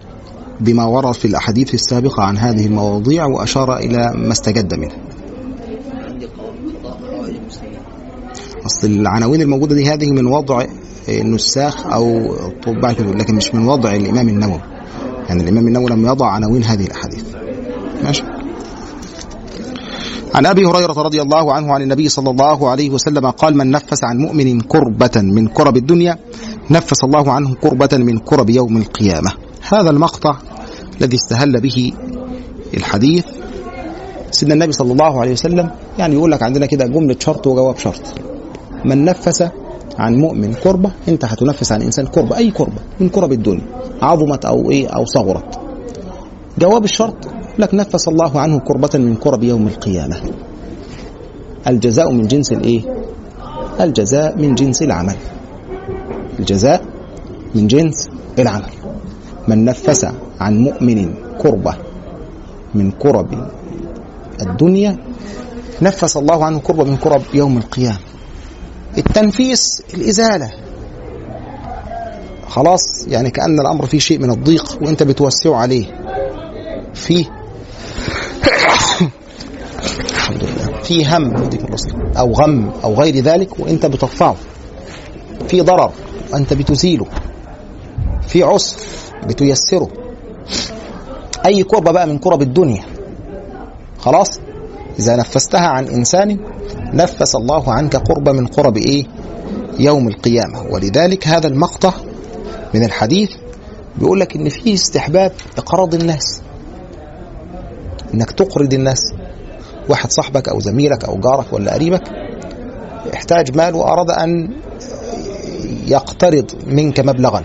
بما 0.60 0.84
ورد 0.84 1.14
في 1.14 1.24
الأحاديث 1.24 1.74
السابقة 1.74 2.22
عن 2.22 2.36
هذه 2.38 2.66
المواضيع 2.66 3.26
وأشار 3.26 3.76
إلى 3.76 4.12
ما 4.14 4.32
استجد 4.32 4.74
منه. 4.74 4.94
أصل 8.66 8.86
العناوين 8.86 9.40
الموجودة 9.40 9.74
دي 9.74 9.88
هذه 9.88 10.10
من 10.10 10.26
وضع 10.26 10.66
النساخ 11.08 11.86
أو 11.86 12.34
طباع 12.62 12.90
الكتب 12.90 13.16
لكن 13.16 13.34
مش 13.34 13.54
من 13.54 13.68
وضع 13.68 13.94
الإمام 13.94 14.28
النووي. 14.28 14.60
يعني 15.28 15.42
الإمام 15.42 15.66
النووي 15.66 15.90
لم 15.90 16.06
يضع 16.06 16.26
عناوين 16.26 16.64
هذه 16.64 16.86
الأحاديث. 16.86 17.24
ماشي. 18.04 18.41
عن 20.34 20.46
أبي 20.46 20.66
هريرة 20.66 20.92
رضي 20.92 21.22
الله 21.22 21.52
عنه 21.52 21.72
عن 21.72 21.82
النبي 21.82 22.08
صلى 22.08 22.30
الله 22.30 22.68
عليه 22.68 22.90
وسلم 22.90 23.30
قال 23.30 23.56
من 23.56 23.70
نفس 23.70 24.04
عن 24.04 24.16
مؤمن 24.18 24.60
كربة 24.60 25.10
من 25.16 25.48
كرب 25.48 25.76
الدنيا 25.76 26.18
نفس 26.70 27.04
الله 27.04 27.32
عنه 27.32 27.54
كربة 27.54 27.88
من 27.92 28.18
كرب 28.18 28.50
يوم 28.50 28.76
القيامة. 28.76 29.32
هذا 29.68 29.90
المقطع 29.90 30.36
الذي 31.00 31.16
استهل 31.16 31.60
به 31.60 31.92
الحديث 32.76 33.24
سيدنا 34.30 34.54
النبي 34.54 34.72
صلى 34.72 34.92
الله 34.92 35.20
عليه 35.20 35.32
وسلم. 35.32 35.70
يعني 35.98 36.14
يقول 36.14 36.30
لك 36.30 36.42
عندنا 36.42 36.66
كده 36.66 36.86
جملة 36.86 37.16
شرط 37.18 37.46
وجواب 37.46 37.78
شرط. 37.78 38.02
من 38.84 39.04
نفس 39.04 39.44
عن 39.98 40.14
مؤمن 40.14 40.54
كربة 40.54 40.90
انت 41.08 41.24
هتنفس 41.24 41.72
عن 41.72 41.82
إنسان 41.82 42.06
كربة 42.06 42.36
أي 42.36 42.50
كربة 42.50 42.80
من 43.00 43.08
كرب 43.08 43.32
الدنيا 43.32 43.66
عظمت 44.02 44.44
أو 44.44 44.70
إيه 44.70 44.88
أو 44.88 45.04
صغرت. 45.04 45.60
جواب 46.58 46.84
الشرط 46.84 47.16
لك 47.58 47.74
نفس 47.74 48.08
الله 48.08 48.40
عنه 48.40 48.58
كربة 48.58 48.90
من 48.94 49.16
كرب 49.16 49.42
يوم 49.42 49.66
القيامة. 49.66 50.16
الجزاء 51.66 52.12
من 52.12 52.26
جنس 52.26 52.52
الإيه؟ 52.52 52.82
الجزاء 53.80 54.38
من 54.38 54.54
جنس 54.54 54.82
العمل. 54.82 55.16
الجزاء 56.38 56.84
من 57.54 57.66
جنس 57.66 58.08
العمل. 58.38 58.70
من 59.48 59.64
نفس 59.64 60.06
عن 60.40 60.58
مؤمن 60.58 61.14
كربة 61.38 61.74
من 62.74 62.90
كرب 62.90 63.48
الدنيا 64.40 64.96
نفس 65.82 66.16
الله 66.16 66.44
عنه 66.44 66.58
كربة 66.58 66.84
من 66.84 66.96
كرب 66.96 67.22
يوم 67.34 67.58
القيامة. 67.58 67.98
التنفيس 68.98 69.82
الإزالة. 69.94 70.50
خلاص 72.48 73.08
يعني 73.08 73.30
كأن 73.30 73.60
الأمر 73.60 73.86
فيه 73.86 73.98
شيء 73.98 74.18
من 74.18 74.30
الضيق 74.30 74.78
وأنت 74.82 75.02
بتوسعه 75.02 75.56
عليه. 75.56 76.01
فيه. 76.94 77.24
الحمد 80.10 80.44
لله 80.44 80.80
في 80.82 81.06
هم 81.06 81.50
أو 82.18 82.32
غم 82.32 82.70
أو 82.84 82.94
غير 82.94 83.14
ذلك 83.16 83.60
وأنت 83.60 83.86
بترفعه. 83.86 84.36
في 85.48 85.60
ضرر 85.60 85.92
وانت 86.32 86.54
بتزيله. 86.54 87.06
في 88.28 88.42
عسر 88.42 88.76
بتيسره. 89.26 89.88
أي 91.46 91.64
كربة 91.64 91.90
بقى 91.90 92.06
من 92.06 92.18
كرب 92.18 92.42
الدنيا. 92.42 92.82
خلاص؟ 93.98 94.40
إذا 94.98 95.16
نفستها 95.16 95.66
عن 95.66 95.88
إنسان 95.88 96.38
نفس 96.92 97.34
الله 97.34 97.72
عنك 97.72 97.96
قربة 97.96 98.32
من 98.32 98.46
قرب 98.46 98.76
إيه؟ 98.76 99.06
يوم 99.78 100.08
القيامة. 100.08 100.62
ولذلك 100.70 101.28
هذا 101.28 101.48
المقطع 101.48 101.92
من 102.74 102.84
الحديث 102.84 103.30
بيقول 103.98 104.20
لك 104.20 104.36
إن 104.36 104.48
فيه 104.48 104.74
استحباب 104.74 105.32
اقراض 105.58 105.94
الناس. 105.94 106.42
إنك 108.14 108.30
تقرض 108.30 108.74
الناس. 108.74 109.12
واحد 109.88 110.10
صاحبك 110.12 110.48
أو 110.48 110.60
زميلك 110.60 111.04
أو 111.04 111.20
جارك 111.20 111.52
ولا 111.52 111.74
قريبك 111.74 112.02
احتاج 113.14 113.56
مال 113.56 113.74
وأراد 113.74 114.10
أن 114.10 114.48
يقترض 115.86 116.50
منك 116.66 117.00
مبلغا. 117.00 117.44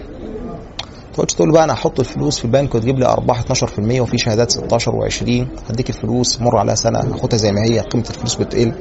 تقعدش 1.14 1.34
تقول 1.34 1.52
بقى 1.52 1.64
أنا 1.64 1.74
أحط 1.74 2.00
الفلوس 2.00 2.40
في 2.40 2.46
البنك 2.46 2.76
وتجيب 2.76 3.00
لي 3.00 3.06
أرباح 3.06 3.42
12% 3.42 4.02
وفي 4.02 4.18
شهادات 4.18 4.52
16 4.52 4.92
و20 4.92 5.46
هديك 5.70 5.90
الفلوس 5.90 6.42
مر 6.42 6.58
عليها 6.58 6.76
سنة 6.76 7.00
هاخدها 7.00 7.38
زي 7.38 7.52
ما 7.52 7.64
هي 7.64 7.80
قيمة 7.80 8.04
الفلوس 8.10 8.36
بتقل. 8.36 8.74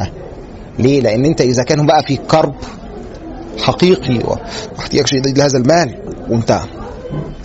ها. 0.00 0.10
ليه؟ 0.78 1.00
لأن 1.00 1.24
أنت 1.24 1.40
إذا 1.40 1.62
كان 1.62 1.86
بقى 1.86 2.02
في 2.02 2.16
كرب 2.16 2.54
حقيقي 3.58 4.20
واحتياج 4.78 5.06
شديد 5.06 5.38
لهذا 5.38 5.58
المال. 5.58 5.94
وانت 6.30 6.60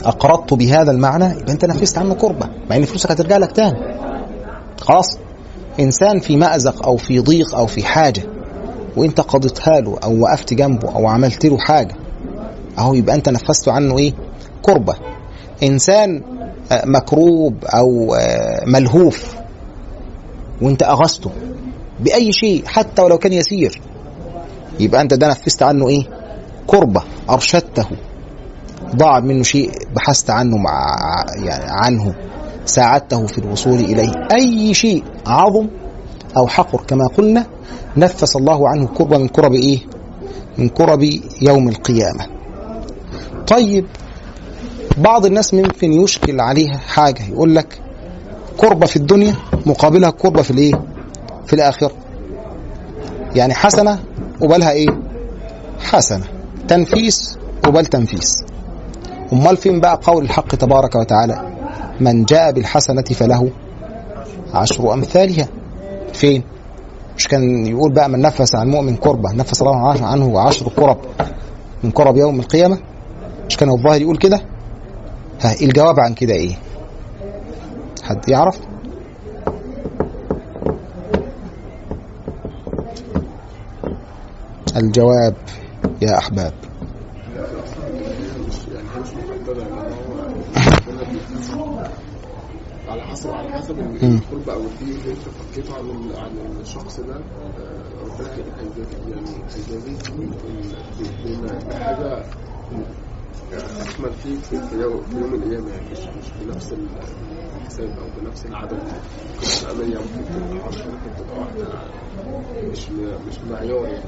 أقرضت 0.05 0.53
بهذا 0.53 0.91
المعنى 0.91 1.25
يبقى 1.39 1.51
أنت 1.53 1.65
نفذت 1.65 1.97
عنه 1.97 2.13
كربة 2.13 2.47
مع 2.69 2.75
إن 2.75 2.85
فلوسك 2.85 3.11
هترجع 3.11 3.37
لك 3.37 3.51
تاني. 3.51 3.79
خلاص. 4.81 5.17
إنسان 5.79 6.19
في 6.19 6.37
مأزق 6.37 6.85
أو 6.87 6.97
في 6.97 7.19
ضيق 7.19 7.55
أو 7.55 7.67
في 7.67 7.83
حاجة 7.85 8.23
وأنت 8.97 9.21
قضيتها 9.21 9.79
له 9.79 9.97
أو 10.03 10.19
وقفت 10.21 10.53
جنبه 10.53 10.95
أو 10.95 11.07
عملت 11.07 11.45
له 11.45 11.57
حاجة 11.57 11.95
أهو 12.79 12.93
يبقى 12.93 13.15
أنت 13.15 13.29
نفذت 13.29 13.67
عنه 13.69 13.97
إيه؟ 13.97 14.13
كربة. 14.61 14.95
إنسان 15.63 16.23
آه، 16.71 16.83
مكروب 16.85 17.65
أو 17.65 18.15
آه، 18.15 18.63
ملهوف 18.65 19.35
وأنت 20.61 20.83
اغثته 20.83 21.31
بأي 21.99 22.31
شيء 22.31 22.65
حتى 22.65 23.01
ولو 23.01 23.17
كان 23.17 23.33
يسير 23.33 23.81
يبقى 24.79 25.01
أنت 25.01 25.13
ده 25.13 25.27
نفذت 25.27 25.63
عنه 25.63 25.87
إيه؟ 25.89 26.03
كربة 26.67 27.01
أرشدته. 27.29 27.85
ضاع 28.95 29.19
منه 29.19 29.43
شيء 29.43 29.71
بحثت 29.95 30.29
عنه 30.29 30.57
مع 30.57 30.95
يعني 31.35 31.65
عنه 31.67 32.15
ساعدته 32.65 33.25
في 33.25 33.37
الوصول 33.37 33.79
إليه. 33.79 34.11
أي 34.33 34.73
شيء 34.73 35.03
عظم 35.27 35.67
أو 36.37 36.47
حقر 36.47 36.83
كما 36.87 37.07
قلنا 37.07 37.45
نفس 37.97 38.35
الله 38.35 38.69
عنه 38.69 38.87
كربه 38.87 39.17
من 39.17 39.27
كرب 39.27 39.53
إيه؟ 39.53 39.79
من 40.57 40.69
كرب 40.69 41.09
يوم 41.41 41.69
القيامة. 41.69 42.25
طيب 43.47 43.85
بعض 44.97 45.25
الناس 45.25 45.53
ممكن 45.53 45.93
يشكل 45.93 46.39
عليها 46.39 46.77
حاجة 46.77 47.23
يقول 47.29 47.55
لك 47.55 47.81
كربة 48.57 48.85
في 48.85 48.95
الدنيا 48.95 49.35
مقابلها 49.65 50.09
كربة 50.09 50.41
في 50.41 50.51
الإيه؟ 50.51 50.81
في 51.45 51.53
الآخرة. 51.53 51.91
يعني 53.35 53.53
حسنة 53.53 53.99
قبالها 54.41 54.71
إيه؟ 54.71 54.87
حسنة. 55.79 56.25
تنفيس 56.67 57.37
قبال 57.63 57.85
تنفيس. 57.85 58.43
امال 59.33 59.57
فين 59.57 59.79
بقى؟ 59.79 59.99
قول 60.03 60.23
الحق 60.23 60.55
تبارك 60.55 60.95
وتعالى. 60.95 61.51
من 61.99 62.23
جاء 62.25 62.51
بالحسنة 62.51 63.01
فله 63.03 63.49
عشر 64.53 64.93
أمثالها. 64.93 65.47
فين؟ 66.13 66.43
مش 67.17 67.27
كان 67.27 67.65
يقول 67.65 67.93
بقى 67.93 68.09
من 68.09 68.19
نفس 68.21 68.55
عن 68.55 68.67
مؤمن 68.69 68.95
كربة 68.95 69.31
نفس 69.31 69.61
الله 69.61 70.05
عنه 70.05 70.39
عشر 70.39 70.69
كرب. 70.75 70.97
من 71.83 71.91
كرب 71.91 72.17
يوم 72.17 72.39
القيامة. 72.39 72.77
مش 73.47 73.57
كان 73.57 73.69
الظاهر 73.69 74.01
يقول 74.01 74.17
كده؟ 74.17 74.41
ها 75.41 75.53
الجواب 75.61 75.99
عن 75.99 76.13
كده 76.13 76.33
إيه؟ 76.33 76.55
حد 78.03 78.29
يعرف؟ 78.29 78.59
الجواب 84.77 85.35
يا 86.01 86.17
أحباب 86.17 86.53
مش 87.33 87.35
يعني 87.35 87.47
هي 88.27 88.39
مش 88.39 88.47
محدده 88.47 88.69
يعني 88.69 88.69
هو 88.69 88.69
ربنا 88.69 88.89
بيديك 88.91 89.00
على 92.89 93.01
حسب 93.01 93.29
على 93.31 93.49
حسب 93.51 93.79
القرب 93.79 94.49
أو 94.49 94.59
الدين 94.61 94.89
اللي 95.01 95.11
انت 95.11 95.19
فكيته 95.21 95.73
عن 95.75 96.11
عن 96.17 96.31
الشخص 96.61 96.99
ده. 96.99 97.15
آه، 97.15 97.21
ربنا 98.03 98.27
يعني 99.09 99.29
هيجازيك 99.55 100.11
بما- 101.25 101.59
بحاجه 101.69 102.23
أكمل 103.53 104.11
فيك 104.23 104.39
في 104.43 104.75
يوم 104.81 105.01
في 105.03 105.17
يوم 105.21 105.33
القيامه 105.33 105.69
يعني. 105.69 105.85
مش 105.91 105.99
مش 105.99 106.31
بنفس 106.45 106.73
الحساب 107.61 107.89
أو 107.89 108.21
بنفس 108.21 108.45
العدد. 108.45 108.79
تبقى 109.61 109.75
100 109.75 109.97
ممكن 109.97 110.67
10 110.67 110.85
ممكن 110.85 111.11
تبقى 111.23 111.39
واحدة. 111.39 111.67
مش 112.71 112.89
مش 113.27 113.37
معيار 113.51 113.85
يعني. 113.87 114.05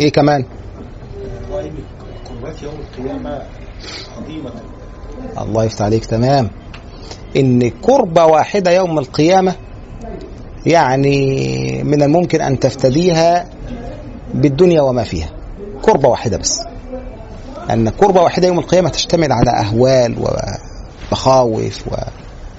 إيه 0.00 0.12
كمان؟ 0.12 0.44
قربات 2.40 2.62
يوم 2.62 2.74
القيامة 2.74 3.42
عظيمة 4.18 4.50
الله 5.38 5.64
يفتح 5.64 5.84
عليك. 5.84 6.04
تمام. 6.04 6.50
إن 7.36 7.70
كربة 7.70 8.24
واحدة 8.24 8.70
يوم 8.70 8.98
القيامة 8.98 9.54
يعني 10.66 11.82
من 11.82 12.02
الممكن 12.02 12.40
أن 12.40 12.58
تفتديها 12.58 13.46
بالدنيا 14.34 14.82
وما 14.82 15.04
فيها. 15.04 15.28
كربة 15.82 16.08
واحدة 16.08 16.36
بس. 16.36 16.60
أن 17.70 17.88
كربة 17.88 18.22
واحدة 18.22 18.48
يوم 18.48 18.58
القيامة 18.58 18.88
تشتمل 18.88 19.32
على 19.32 19.50
أهوال 19.50 20.16
ومخاوف 21.10 21.84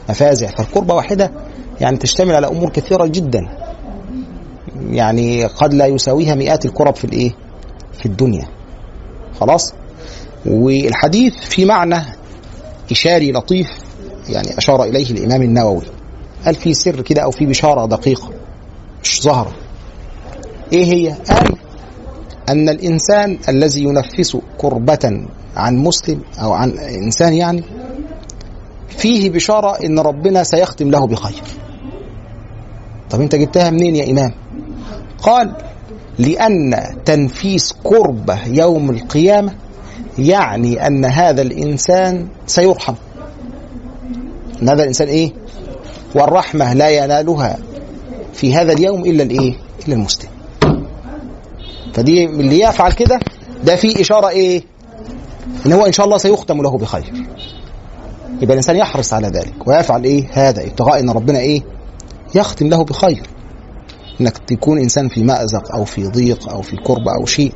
ومفازع. 0.09 0.47
فالكربة 0.47 0.93
واحدة 0.93 1.31
يعني 1.81 1.97
تشتمل 1.97 2.35
على 2.35 2.47
أمور 2.47 2.69
كثيرة 2.69 3.05
جدا. 3.05 3.39
يعني 4.89 5.45
قد 5.45 5.73
لا 5.73 5.85
يساويها 5.85 6.35
مئات 6.35 6.65
الكرب 6.65 6.95
في 6.95 7.05
الإيه؟ 7.05 7.31
في 7.99 8.05
الدنيا. 8.05 8.47
خلاص؟ 9.39 9.73
والحديث 10.45 11.33
في 11.33 11.65
معنى 11.65 12.01
إشاري 12.91 13.31
لطيف 13.31 13.67
يعني 14.29 14.57
أشار 14.57 14.83
إليه 14.83 15.11
الإمام 15.11 15.41
النووي. 15.41 15.83
قال 16.45 16.55
في 16.55 16.73
سر 16.73 17.01
كده 17.01 17.21
أو 17.21 17.31
في 17.31 17.45
بشارة 17.45 17.85
دقيقة؟ 17.85 18.29
مش 19.03 19.21
ظاهرة 19.23 19.51
إيه 20.73 20.85
هي؟ 20.85 21.15
قال 21.29 21.55
أن 22.49 22.69
الإنسان 22.69 23.37
الذي 23.49 23.83
ينفس 23.83 24.37
كربة 24.57 25.27
عن 25.55 25.77
مسلم 25.77 26.21
أو 26.41 26.53
عن 26.53 26.69
إنسان 26.79 27.33
يعني 27.33 27.63
فيه 28.89 29.29
بشارة 29.29 29.85
إن 29.85 29.99
ربنا 29.99 30.43
سيختم 30.43 30.91
له 30.91 31.07
بخير. 31.07 31.43
طب 33.09 33.21
أنت 33.21 33.35
جبتها 33.35 33.69
منين 33.69 33.95
يا 33.95 34.11
إمام؟ 34.11 34.31
قال 35.21 35.55
لأن 36.19 36.75
تنفيس 37.05 37.73
كربة 37.83 38.47
يوم 38.47 38.89
القيامة 38.89 39.53
يعني 40.19 40.87
أن 40.87 41.05
هذا 41.05 41.41
الإنسان 41.41 42.27
سيرحم. 42.47 42.93
أن 44.61 44.69
هذا 44.69 44.81
الإنسان 44.83 45.07
إيه؟ 45.07 45.31
والرحمة 46.15 46.73
لا 46.73 46.89
ينالها 46.89 47.57
في 48.33 48.55
هذا 48.55 48.73
اليوم 48.73 49.05
إلا 49.05 49.23
الإيه؟ 49.23 49.53
إلا 49.87 49.95
المسلم. 49.95 50.29
فدي 51.93 52.25
اللي 52.25 52.59
يفعل 52.59 52.91
كده 52.91 53.19
ده 53.63 53.75
فيه 53.75 54.01
إشارة 54.01 54.29
إيه؟ 54.29 54.63
إن 55.65 55.73
هو 55.73 55.85
إن 55.85 55.91
شاء 55.91 56.05
الله 56.05 56.17
سيختم 56.17 56.61
له 56.61 56.77
بخير. 56.77 57.13
يبقى 58.41 58.53
الإنسان 58.53 58.75
يحرص 58.75 59.13
على 59.13 59.27
ذلك 59.27 59.67
ويفعل 59.67 60.03
إيه؟ 60.03 60.27
هذا 60.31 60.63
ابتغاء 60.63 60.99
إن 60.99 61.09
ربنا 61.09 61.39
إيه؟ 61.39 61.61
يختم 62.35 62.67
له 62.67 62.83
بخير. 62.83 63.23
إنك 64.21 64.37
تكون 64.37 64.77
إنسان 64.77 65.07
في 65.09 65.23
مأزق 65.23 65.75
أو 65.75 65.85
في 65.85 66.07
ضيق 66.07 66.49
أو 66.49 66.61
في 66.61 66.75
كربة 66.75 67.15
أو 67.19 67.25
شيء 67.25 67.53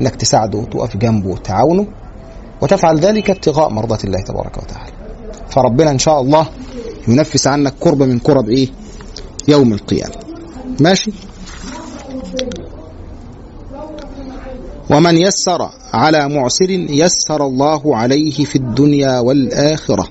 إنك 0.00 0.16
تساعده 0.16 0.58
وتقف 0.58 0.96
جنبه 0.96 1.28
وتعاونه 1.28 1.86
وتفعل 2.62 2.98
ذلك 2.98 3.30
ابتغاء 3.30 3.70
مرضاة 3.70 3.98
الله 4.04 4.20
تبارك 4.20 4.56
وتعالى. 4.56 4.92
فربنا 5.50 5.90
إن 5.90 5.98
شاء 5.98 6.20
الله 6.20 6.46
ينفس 7.08 7.46
عنك 7.46 7.74
كربة 7.80 8.06
من 8.06 8.18
كرب 8.18 8.48
إيه؟ 8.48 8.68
يوم 9.48 9.72
القيامة. 9.72 10.14
ماشي؟ 10.80 11.12
ومن 14.90 15.16
يسر 15.16 15.70
على 15.92 16.28
معسر 16.28 16.70
يسر 16.70 17.46
الله 17.46 17.96
عليه 17.96 18.44
في 18.44 18.56
الدنيا 18.56 19.18
والآخرة. 19.18 20.08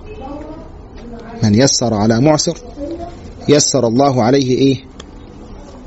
من 1.43 1.55
يسر 1.55 1.93
على 1.93 2.21
معسر 2.21 2.57
يسر 3.49 3.87
الله 3.87 4.23
عليه 4.23 4.57
إيه؟ 4.57 4.85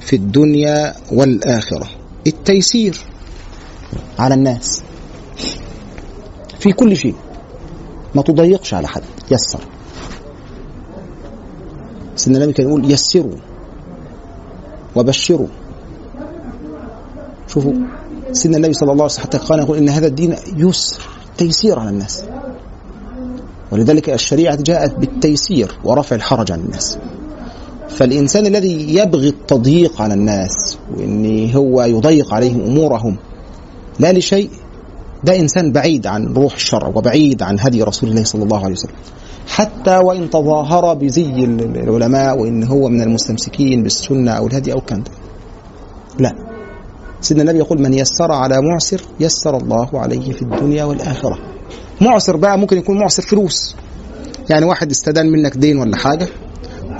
في 0.01 0.17
الدنيا 0.17 0.95
والآخرة. 1.13 1.89
التيسير 2.27 3.01
على 4.19 4.35
الناس. 4.35 4.83
في 6.61 6.73
كل 6.73 6.97
شيء. 6.97 7.15
ما 8.15 8.23
تضيقش 8.23 8.75
على 8.75 8.89
حد. 8.89 9.03
يسر. 9.31 9.61
سيدنا 12.17 12.39
النبي 12.39 12.53
كان 12.53 12.69
يقول 12.69 12.91
يسروا 12.91 13.37
وبشروا. 14.97 15.49
شوفوا 17.49 17.73
سيدنا 18.33 18.57
النبي 18.57 18.73
صلى 18.73 18.93
الله 18.93 19.05
عليه 19.05 19.13
وسلم 19.13 19.25
حتى 19.25 19.39
قال 19.39 19.59
يقول 19.59 19.79
إن 19.79 19.89
هذا 19.89 20.07
الدين 20.07 20.37
يسر 20.57 21.03
تيسير 21.37 21.79
على 21.79 21.91
الناس. 21.91 22.25
ولذلك 23.71 24.11
الشريعة 24.11 24.57
جاءت 24.57 24.95
بالتيسير 24.95 25.79
ورفع 25.85 26.17
الحرج 26.17 26.53
عن 26.53 26.61
الناس. 26.61 26.99
فالإنسان 27.97 28.47
الذي 28.47 28.95
يبغي 28.95 29.28
التضييق 29.28 30.03
على 30.03 30.14
الناس 30.14 30.78
وان 30.97 31.51
هو 31.55 31.82
يضيق 31.82 32.34
عليهم 32.34 32.61
أمورهم 32.61 33.16
لا 34.01 34.12
لشيء 34.12 34.51
ده 35.24 35.36
إنسان 35.41 35.72
بعيد 35.72 36.07
عن 36.07 36.26
روح 36.26 36.55
الشرع 36.55 36.88
وبعيد 36.95 37.43
عن 37.43 37.61
هدي 37.61 37.82
رسول 37.82 38.11
الله 38.11 38.24
صلى 38.24 38.43
الله 38.45 38.64
عليه 38.64 38.72
وسلم. 38.74 38.95
حتى 39.49 39.97
وإن 39.97 40.30
تظاهر 40.30 40.95
بزي 40.95 41.45
العلماء 41.84 42.38
وإن 42.38 42.64
هو 42.64 42.88
من 42.88 43.03
المستمسكين 43.03 43.82
بالسنة 43.82 44.30
أو 44.30 44.47
الهدي 44.47 44.72
أو 44.72 44.78
الكلام 44.78 45.05
لا. 46.18 46.32
سيدنا 47.20 47.43
النبي 47.43 47.59
يقول 47.59 47.82
من 47.82 47.95
يسر 47.95 48.32
على 48.32 48.61
معسر 48.62 49.01
يسر 49.20 49.57
الله 49.57 49.88
عليه 50.01 50.32
في 50.32 50.43
الدنيا 50.43 50.84
والآخرة. 50.84 51.38
معسر 52.01 52.36
بقى 52.36 52.59
ممكن 52.59 52.78
يكون 52.78 52.99
معسر 52.99 53.22
فلوس. 53.22 53.76
يعني 54.51 54.64
واحد 54.64 54.91
استدان 54.91 55.26
منك 55.32 55.57
دين 55.57 55.78
ولا 55.78 55.97
حاجة 55.97 56.28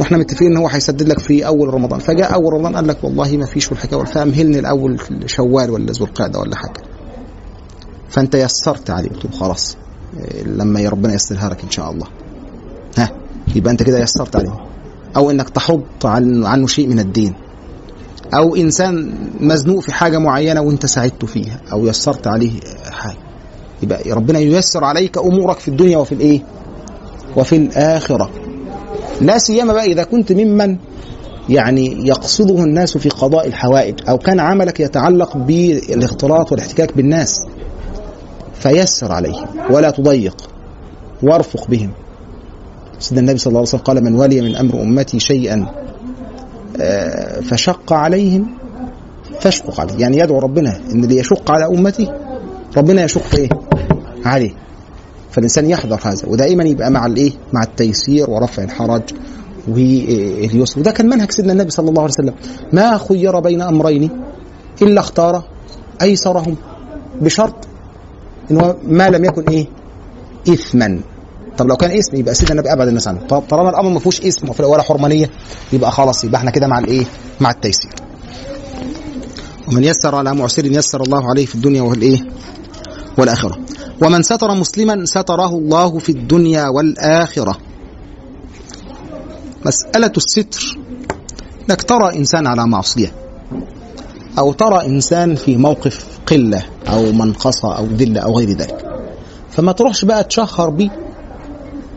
وإحنا 0.01 0.19
متفقين 0.19 0.51
إن 0.51 0.57
هو 0.57 0.69
هيسدد 0.69 1.09
لك 1.09 1.19
في 1.19 1.47
أول 1.47 1.75
رمضان. 1.75 2.01
فجاء 2.01 2.35
أول 2.35 2.53
رمضان 2.53 2.77
قال 2.77 2.87
لك 2.87 3.05
والله 3.05 3.37
ما 3.37 3.47
فيش 3.47 3.73
والحكاية 3.73 4.05
فامهلني 4.05 4.59
الأول 4.59 5.01
شوال 5.27 5.71
ولا 5.71 5.93
ذو 5.93 6.05
القعدة 6.07 6.39
ولا 6.39 6.57
حاجة. 6.57 6.83
فأنت 8.09 8.35
يسرت 8.35 8.91
عليه. 8.91 9.09
قلت 9.09 9.25
له 9.25 9.31
خلاص 9.31 9.77
لما 10.47 10.89
ربنا 10.89 11.13
ييسرها 11.13 11.49
لك 11.49 11.65
إن 11.65 11.71
شاء 11.71 11.91
الله. 11.91 12.07
ها 12.99 13.11
يبقى 13.55 13.73
أنت 13.73 13.83
كده 13.83 13.99
يسرت 13.99 14.37
عليه. 14.37 14.55
أو 15.17 15.31
إنك 15.31 15.49
تحط 15.51 16.07
عن 16.07 16.45
عنه 16.47 16.67
شيء 16.67 16.87
من 16.89 16.99
الدين. 16.99 17.35
أو 18.35 18.57
إنسان 18.57 19.15
مزنوق 19.41 19.81
في 19.81 19.95
حاجة 19.95 20.19
معينة 20.19 20.61
وأنت 20.61 20.87
ساعدته 20.87 21.27
فيها. 21.27 21.61
أو 21.73 21.87
يسرت 21.87 22.27
عليه 22.27 22.61
حاجة. 22.91 23.19
يبقى 23.83 24.11
ربنا 24.11 24.39
ييسر 24.39 24.85
عليك 24.85 25.19
أمورك 25.19 25.59
في 25.59 25.69
الدنيا 25.69 25.99
وفي 25.99 26.13
الإيه؟ 26.13 26.41
وفي 27.37 27.57
الآخرة. 27.57 28.31
لا 29.21 29.39
سيما 29.39 29.73
بقى 29.73 29.85
إذا 29.87 30.05
كنت 30.05 30.33
ممن 30.33 30.77
يعني 31.49 32.09
يقصده 32.09 32.65
الناس 32.65 32.99
في 32.99 33.09
قضاء 33.09 33.47
الحوائج 33.47 33.95
أو 34.09 34.19
كان 34.19 34.41
عملك 34.41 34.81
يتعلق 34.81 35.37
بالاختلاط 35.37 36.53
والاحتكاك 36.53 36.97
بالناس 36.97 37.47
فيسر 38.55 39.13
عليهم 39.13 39.47
ولا 39.71 39.91
تضيق 39.91 40.37
وارفق 41.23 41.69
بهم. 41.69 41.91
سيدنا 42.99 43.21
النبي 43.21 43.39
صلى 43.39 43.49
الله 43.51 43.59
عليه 43.59 43.69
وسلم 43.69 43.81
قال 43.83 44.05
من 44.05 44.15
ولي 44.15 44.41
من 44.41 44.57
أمر 44.57 44.83
أمتي 44.83 45.21
شيئا 45.21 45.67
آه، 46.81 47.41
فشق 47.41 47.93
عليهم 47.93 48.47
فاشقق 49.41 49.81
عليه. 49.81 49.95
يعني 49.99 50.19
يدعو 50.19 50.39
ربنا 50.39 50.81
إن 50.93 51.05
اللي 51.05 51.17
يشق 51.19 51.51
على 51.51 51.67
أمتي 51.67 52.13
ربنا 52.77 53.05
يشق 53.05 53.35
إيه؟ 53.39 53.49
عليه. 54.25 54.51
فالإنسان 55.31 55.71
يحذر 55.71 56.01
هذا 56.05 56.29
ودائما 56.29 56.65
يبقى 56.65 56.91
مع 56.91 57.07
الإيه؟ 57.07 57.33
مع 57.53 57.63
التيسير 57.63 58.31
ورفع 58.31 58.63
الحرج 58.63 59.03
واليسر. 59.69 60.81
وده 60.81 60.91
كان 60.91 61.09
منهج 61.09 61.31
سيدنا 61.31 61.53
النبي 61.53 61.71
صلى 61.71 61.89
الله 61.91 62.03
عليه 62.03 62.13
وسلم. 62.13 62.35
ما 62.73 62.99
خير 62.99 63.41
بين 63.41 63.63
أمرين 63.63 64.11
إلا 64.83 65.01
اختار 65.01 65.45
أيسرهم 66.03 66.57
بشرط 67.21 67.55
إن 68.51 68.61
هو 68.61 68.77
ما 68.85 69.09
لم 69.11 69.25
يكن 69.25 69.43
إيه؟ 69.43 69.67
اثما. 70.49 71.01
طب 71.59 71.67
لو 71.67 71.77
كان 71.77 71.91
اسم 71.91 72.17
يبقى 72.17 72.35
سيدنا 72.35 72.53
النبي 72.53 72.73
أبعد 72.73 72.89
الناس 72.89 73.09
عنه. 73.09 73.21
طب 73.29 73.41
طالما 73.51 73.71
الأمر 73.71 73.89
ما 73.91 73.99
فيهوش 73.99 74.21
اسم 74.21 74.49
ولا 74.65 74.83
حرمانية 74.83 75.31
يبقى 75.73 75.93
خلاص 75.93 76.25
يبقى 76.25 76.39
إحنا 76.39 76.51
كده 76.51 76.67
مع 76.67 76.79
الإيه؟ 76.79 77.05
مع 77.41 77.51
التيسير. 77.51 77.91
ومن 79.69 79.85
يسر 79.85 80.15
على 80.15 80.35
معسر 80.35 80.65
يسر 80.67 81.03
الله 81.03 81.31
عليه 81.31 81.47
في 81.47 81.55
الدنيا 81.55 81.83
والإيه؟ 81.83 82.19
والآخرة. 83.19 83.59
ومن 84.03 84.23
ستر 84.23 84.55
مسلما 84.55 85.05
ستره 85.05 85.49
الله 85.49 85.99
في 85.99 86.13
الدنيا 86.13 86.69
والآخرة. 86.69 87.59
مسألة 89.67 90.13
الستر 90.17 90.79
إنك 91.71 91.83
ترى 91.83 92.17
إنسان 92.17 92.47
على 92.47 92.67
معصية 92.67 93.13
أو 94.39 94.53
ترى 94.53 94.87
إنسان 94.87 95.35
في 95.35 95.57
موقف 95.57 96.19
قلة 96.27 96.63
أو 96.89 97.13
منقصة 97.13 97.77
أو 97.79 97.87
ذلة 97.87 98.21
أو 98.21 98.39
غير 98.39 98.49
ذلك. 98.51 98.85
فما 99.51 99.73
تروحش 99.73 100.05
بقى 100.05 100.25
تشهر 100.25 100.71
بيه 100.71 100.91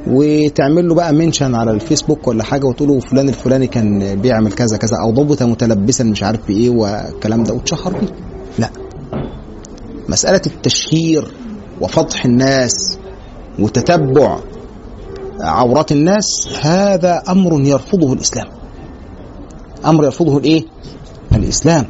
وتعمل 0.07 0.87
له 0.87 0.95
بقى 0.95 1.13
منشن 1.13 1.55
على 1.55 1.71
الفيسبوك 1.71 2.27
ولا 2.27 2.43
حاجة 2.43 2.65
وتقول 2.65 2.89
له 2.89 2.99
فلان 2.99 3.29
الفلاني 3.29 3.67
كان 3.67 4.21
بيعمل 4.21 4.51
كذا 4.51 4.77
كذا 4.77 4.97
أو 5.03 5.11
ضبط 5.11 5.43
متلبسا 5.43 6.03
مش 6.03 6.23
عارف 6.23 6.47
بإيه 6.47 6.69
والكلام 6.69 7.43
ده 7.43 7.53
وتشهر 7.53 7.93
بيه. 7.99 8.07
لا. 8.59 8.69
مسألة 10.09 10.41
التشهير 10.47 11.31
وفضح 11.81 12.25
الناس 12.25 12.97
وتتبع 13.59 14.39
عورات 15.41 15.91
الناس 15.91 16.49
هذا 16.61 17.23
أمر 17.29 17.61
يرفضه 17.61 18.13
الإسلام. 18.13 18.47
أمر 19.85 20.03
يرفضه 20.03 20.37
الإيه؟ 20.37 20.63
الإسلام. 21.35 21.85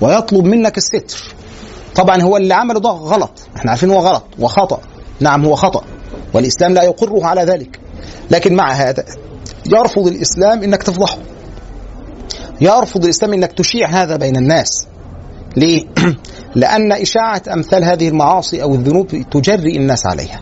ويطلب 0.00 0.44
منك 0.44 0.78
الستر. 0.78 1.34
طبعا 1.94 2.22
هو 2.22 2.36
اللي 2.36 2.54
عمله 2.54 2.80
ده 2.80 2.90
غلط. 2.90 3.30
إحنا 3.56 3.70
عارفين 3.70 3.90
هو 3.90 3.98
غلط 3.98 4.24
وخطأ. 4.38 4.80
نعم 5.20 5.44
هو 5.44 5.54
خطأ. 5.54 5.84
والإسلام 6.34 6.74
لا 6.74 6.82
يقره 6.82 7.26
على 7.26 7.42
ذلك. 7.42 7.80
لكن 8.30 8.54
مع 8.54 8.72
هذا 8.72 9.04
يرفض 9.66 10.06
الإسلام 10.06 10.62
إنك 10.62 10.82
تفضحه. 10.82 11.18
يرفض 12.60 13.04
الإسلام 13.04 13.32
إنك 13.32 13.52
تشيع 13.52 13.88
هذا 13.88 14.16
بين 14.16 14.36
الناس. 14.36 14.86
ليه؟ 15.58 15.84
لأن 16.60 16.92
إشاعة 16.92 17.42
أمثال 17.52 17.84
هذه 17.84 18.08
المعاصي 18.08 18.62
أو 18.62 18.74
الذنوب 18.74 19.06
تجري 19.30 19.76
الناس 19.76 20.06
عليها. 20.06 20.40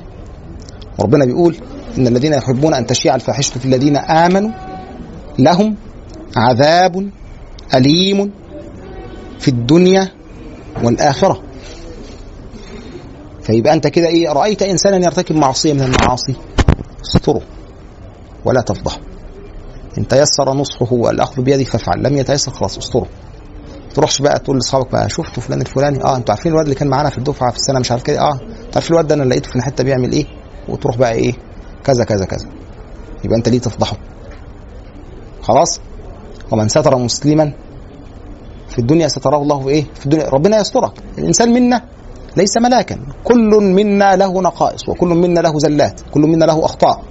ربنا 1.00 1.24
بيقول 1.24 1.56
إن 1.98 2.06
الذين 2.06 2.32
يحبون 2.32 2.74
أن 2.74 2.86
تشيع 2.86 3.14
الفاحشة 3.14 3.58
في 3.58 3.64
الذين 3.64 3.96
آمنوا 3.96 4.50
لهم 5.38 5.76
عذاب 6.36 7.10
أليم 7.74 8.32
في 9.38 9.48
الدنيا 9.48 10.08
والآخرة. 10.84 11.42
فيبقى 13.42 13.74
أنت 13.74 13.86
كده 13.86 14.06
إيه؟ 14.06 14.32
رأيت 14.32 14.62
إنسانا 14.62 14.96
يرتكب 14.96 15.36
معصية 15.36 15.72
من 15.72 15.82
المعاصي؟ 15.82 16.34
استره 17.02 17.42
ولا 18.44 18.60
تفضحه 18.60 19.00
إن 19.98 20.08
تيسر 20.08 20.52
نصحه 20.54 20.92
والأخذ 20.92 21.42
بيده 21.42 21.64
فافعل. 21.64 22.02
لم 22.02 22.16
يتيسر 22.16 22.52
خلاص 22.52 22.78
استره. 22.78 23.06
تروحش 23.96 24.22
بقى 24.22 24.38
تقول 24.38 24.56
لأصحابك 24.56 24.92
بقى 24.92 25.08
شفتوا 25.10 25.42
فلان 25.42 25.60
الفلاني؟ 25.60 26.04
آه 26.04 26.16
أنتوا 26.16 26.34
عارفين 26.34 26.52
الواد 26.52 26.64
اللي 26.64 26.74
كان 26.74 26.88
معانا 26.88 27.10
في 27.10 27.18
الدفعة 27.18 27.50
في 27.50 27.56
السنة 27.56 27.78
مش 27.80 27.90
عارف 27.90 28.02
كده؟ 28.02 28.20
آه 28.20 28.32
أنتوا 28.32 28.72
عارفين 28.74 28.92
الواد 28.92 29.06
ده 29.06 29.14
أنا 29.14 29.22
لقيته 29.22 29.50
في 29.50 29.56
الحته 29.56 29.84
بيعمل 29.84 30.12
إيه؟ 30.12 30.26
وتروح 30.68 30.96
بقى 30.96 31.12
إيه؟ 31.12 31.32
كذا 31.84 32.04
كذا 32.04 32.24
كذا. 32.24 32.46
يبقى 33.24 33.36
أنت 33.36 33.48
ليه 33.48 33.58
تفضحه؟ 33.58 33.96
خلاص؟ 35.42 35.80
ومن 36.52 36.68
ستر 36.68 36.96
مسلما 36.98 37.52
في 38.68 38.78
الدنيا 38.78 39.08
ستراه 39.08 39.42
الله 39.42 39.60
في 39.60 39.68
إيه؟ 39.68 39.84
في 39.94 40.04
الدنيا. 40.06 40.28
ربنا 40.28 40.60
يسترك. 40.60 40.92
الإنسان 41.18 41.52
منا 41.52 41.82
ليس 42.36 42.56
ملاكا. 42.56 42.98
كل 43.24 43.50
منا 43.62 44.16
له 44.16 44.42
نقائص 44.42 44.88
وكل 44.88 45.08
منا 45.08 45.40
له 45.40 45.58
زلات 45.58 46.00
كل 46.14 46.20
منا 46.20 46.44
له 46.44 46.64
أخطاء. 46.64 47.02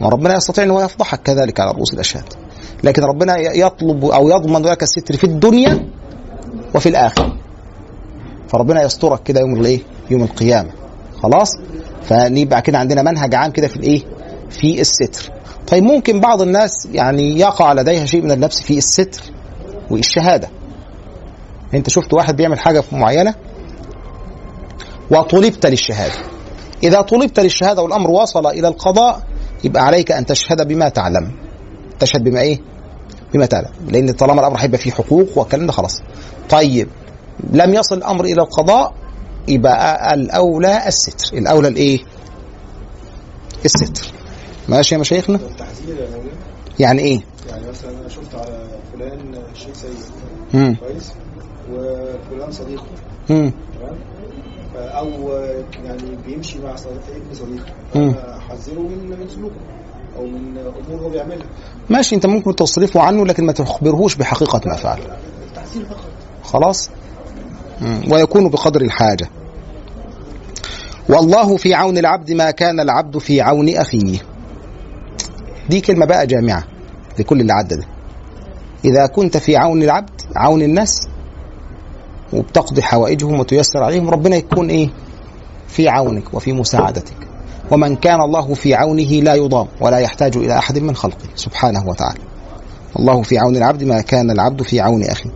وربنا 0.00 0.36
يستطيع 0.36 0.64
إن 0.64 0.70
هو 0.70 0.80
يفضحك 0.82 1.22
كذلك 1.22 1.60
على 1.60 1.70
رؤوس 1.70 1.94
الأشهاد. 1.94 2.24
لكن 2.84 3.02
ربنا 3.02 3.36
يطلب 3.38 4.04
أو 4.04 4.28
يضمن 4.28 4.62
لك 4.62 4.82
الستر 4.82 5.16
في 5.16 5.24
الدنيا 5.24 5.88
وفي 6.74 6.88
الآخرة. 6.88 7.36
فربنا 8.48 8.82
يسترك 8.82 9.22
كده 9.22 9.40
يوم 9.40 9.60
الإيه؟ 9.60 9.80
يوم 10.10 10.22
القيامة. 10.22 10.70
خلاص؟ 11.22 11.48
فنبقى 12.02 12.62
كده 12.62 12.78
عندنا 12.78 13.02
منهج 13.02 13.34
عام 13.34 13.50
كده 13.50 13.68
في 13.68 13.76
الإيه؟ 13.76 14.02
في 14.50 14.80
الستر. 14.80 15.30
طيب 15.66 15.82
ممكن 15.82 16.20
بعض 16.20 16.42
الناس 16.42 16.88
يعني 16.92 17.38
يقع 17.40 17.72
لديها 17.72 18.06
شيء 18.06 18.22
من 18.22 18.30
اللبس 18.30 18.62
في 18.62 18.78
الستر 18.78 19.22
والشهادة. 19.90 20.48
أنت 21.74 21.90
شفت 21.90 22.14
واحد 22.14 22.36
بيعمل 22.36 22.58
حاجة 22.58 22.84
معينة 22.92 23.34
وطلبت 25.10 25.66
للشهادة. 25.66 26.14
إذا 26.82 27.00
طلبت 27.00 27.40
للشهادة 27.40 27.82
والأمر 27.82 28.10
وصل 28.10 28.46
إلى 28.46 28.68
القضاء 28.68 29.22
يبقى 29.64 29.86
عليك 29.86 30.12
أن 30.12 30.26
تشهد 30.26 30.68
بما 30.68 30.88
تعلم. 30.88 31.32
تشهد 31.98 32.24
بما 32.24 32.40
إيه؟ 32.40 32.60
بما 33.34 33.46
تعلم. 33.46 33.68
لأن 33.88 34.12
طالما 34.12 34.40
الأمر 34.40 34.56
هيبقى 34.58 34.78
فيه 34.78 34.90
حقوق 34.90 35.38
والكلام 35.38 35.66
ده 35.66 35.72
خلاص. 35.72 36.02
طيب 36.50 36.88
لم 37.52 37.74
يصل 37.74 37.96
الأمر 37.98 38.24
إلى 38.24 38.42
القضاء 38.42 38.94
يبقى 39.48 40.14
الأولى 40.14 40.88
الستر. 40.88 41.38
الأولى 41.38 41.68
الإيه؟ 41.68 41.98
الستر. 43.64 44.06
ماشي 44.68 44.94
يا 44.94 45.00
مشايخنا. 45.00 45.38
يعني 46.80 47.02
إيه؟ 47.02 47.20
يعني 47.50 47.68
مثلا 47.68 47.90
أنا 48.00 48.08
شفت 48.08 48.34
على 48.34 48.66
فلان 48.92 49.42
شيء 49.54 49.72
سيء. 49.72 50.74
كويس. 50.74 51.12
وفلان 51.72 52.52
صديقه. 52.52 52.86
تمام؟ 53.28 53.52
أو 54.76 55.08
يعني 55.84 56.16
بيمشي 56.26 56.58
مع 56.58 56.70
ابن 56.70 57.34
صديقه 57.34 58.36
أحذره 58.36 58.80
من 58.80 59.10
من 59.20 59.28
سلوكه. 59.28 59.54
أو 60.16 60.26
من 60.26 60.58
أمور 60.58 61.00
هو 61.02 61.08
بيعملها. 61.08 61.46
ماشي 61.90 62.14
أنت 62.14 62.26
ممكن 62.26 62.56
تصرفه 62.56 63.00
عنه 63.00 63.26
لكن 63.26 63.46
ما 63.46 63.52
تخبرهوش 63.52 64.14
بحقيقة 64.14 64.60
ما 64.66 64.76
فعل. 64.76 64.98
التحذير 65.48 65.84
فقط. 65.84 66.00
خلاص. 66.42 66.90
ويكون 68.10 68.48
بقدر 68.48 68.80
الحاجة. 68.80 69.28
والله 71.08 71.56
في 71.56 71.74
عون 71.74 71.98
العبد 71.98 72.32
ما 72.32 72.50
كان 72.50 72.80
العبد 72.80 73.18
في 73.18 73.40
عون 73.40 73.68
أخيه. 73.68 74.18
دي 75.70 75.80
كلمة 75.80 76.06
بقى 76.06 76.26
جامعة 76.26 76.64
لكل 77.18 77.40
اللي 77.40 77.52
عدى 77.52 77.74
ده 77.76 77.86
إذا 78.84 79.06
كنت 79.06 79.36
في 79.36 79.56
عون 79.56 79.82
العبد 79.82 80.20
عون 80.36 80.62
الناس 80.62 81.08
وبتقضي 82.32 82.82
حوائجهم 82.82 83.40
وتيسر 83.40 83.82
عليهم 83.82 84.10
ربنا 84.10 84.36
يكون 84.36 84.70
إيه؟ 84.70 84.88
في 85.68 85.88
عونك 85.88 86.34
وفي 86.34 86.52
مساعدتك. 86.52 87.16
ومن 87.70 87.96
كان 87.96 88.20
الله 88.20 88.54
في 88.54 88.74
عونه 88.74 89.02
لا 89.02 89.34
يضام 89.34 89.66
ولا 89.80 89.98
يحتاج 89.98 90.36
إلى 90.36 90.58
أحد 90.58 90.78
من 90.78 90.96
خلقه. 90.96 91.28
سبحانه 91.34 91.88
وتعالى. 91.88 92.20
الله 92.98 93.22
في 93.22 93.38
عون 93.38 93.56
العبد 93.56 93.84
ما 93.84 94.00
كان 94.00 94.30
العبد 94.30 94.62
في 94.62 94.80
عون 94.80 95.04
أخيه. 95.04 95.30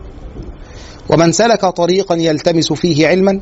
ومن 1.11 1.33
سلك 1.33 1.61
طريقا 1.61 2.15
يلتمس 2.15 2.73
فيه 2.73 3.09
علما 3.09 3.41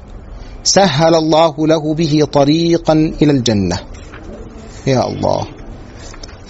سهل 0.64 1.14
الله 1.14 1.66
له 1.66 1.94
به 1.94 2.28
طريقا 2.32 2.92
إلى 3.22 3.32
الجنة. 3.32 3.78
يا 4.86 5.06
الله. 5.08 5.46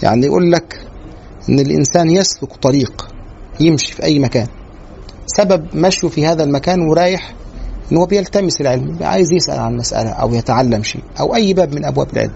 يعني 0.03 0.27
يقول 0.27 0.53
لك 0.53 0.81
إن 1.49 1.61
الإنسان 1.61 2.11
يسلك 2.11 2.57
طريق 2.63 3.09
يمشي 3.61 3.93
في 3.93 4.03
أي 4.03 4.19
مكان. 4.19 4.47
سبب 5.27 5.67
مشيه 5.75 6.09
في 6.09 6.27
هذا 6.27 6.45
المكان 6.45 6.81
ورايح 6.81 7.35
ان 7.93 7.97
هو 7.97 8.07
بيلتمس 8.07 8.61
العلم 8.61 8.99
عايز 9.01 9.33
يسأل 9.33 9.59
عن 9.59 9.77
مسألة 9.77 10.11
أو 10.11 10.35
يتعلم 10.35 10.83
شيء 10.83 11.03
أو 11.21 11.35
أي 11.35 11.55
باب 11.55 11.75
من 11.75 11.85
أبواب 11.85 12.13
العلم. 12.13 12.33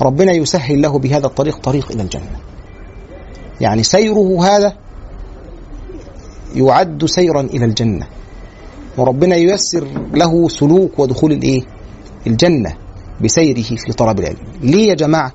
ربنا 0.00 0.32
يسهل 0.32 0.82
له 0.82 0.98
بهذا 0.98 1.26
الطريق 1.26 1.58
طريق 1.58 1.92
إلى 1.92 2.02
الجنة. 2.02 2.36
يعني 3.60 3.82
سيره 3.82 4.44
هذا 4.44 4.76
يعد 6.54 7.04
سيرا 7.06 7.40
إلى 7.40 7.64
الجنة. 7.64 8.06
وربنا 8.98 9.36
ييسر 9.36 9.88
له 10.14 10.48
سلوك 10.48 10.98
ودخول 10.98 11.32
الإيه؟ 11.32 11.62
الجنة 12.26 12.76
بسيره 13.24 13.62
في 13.62 13.92
طلب 13.92 14.20
العلم. 14.20 14.38
ليه 14.60 14.88
يا 14.88 14.94
جماعة؟ 14.94 15.32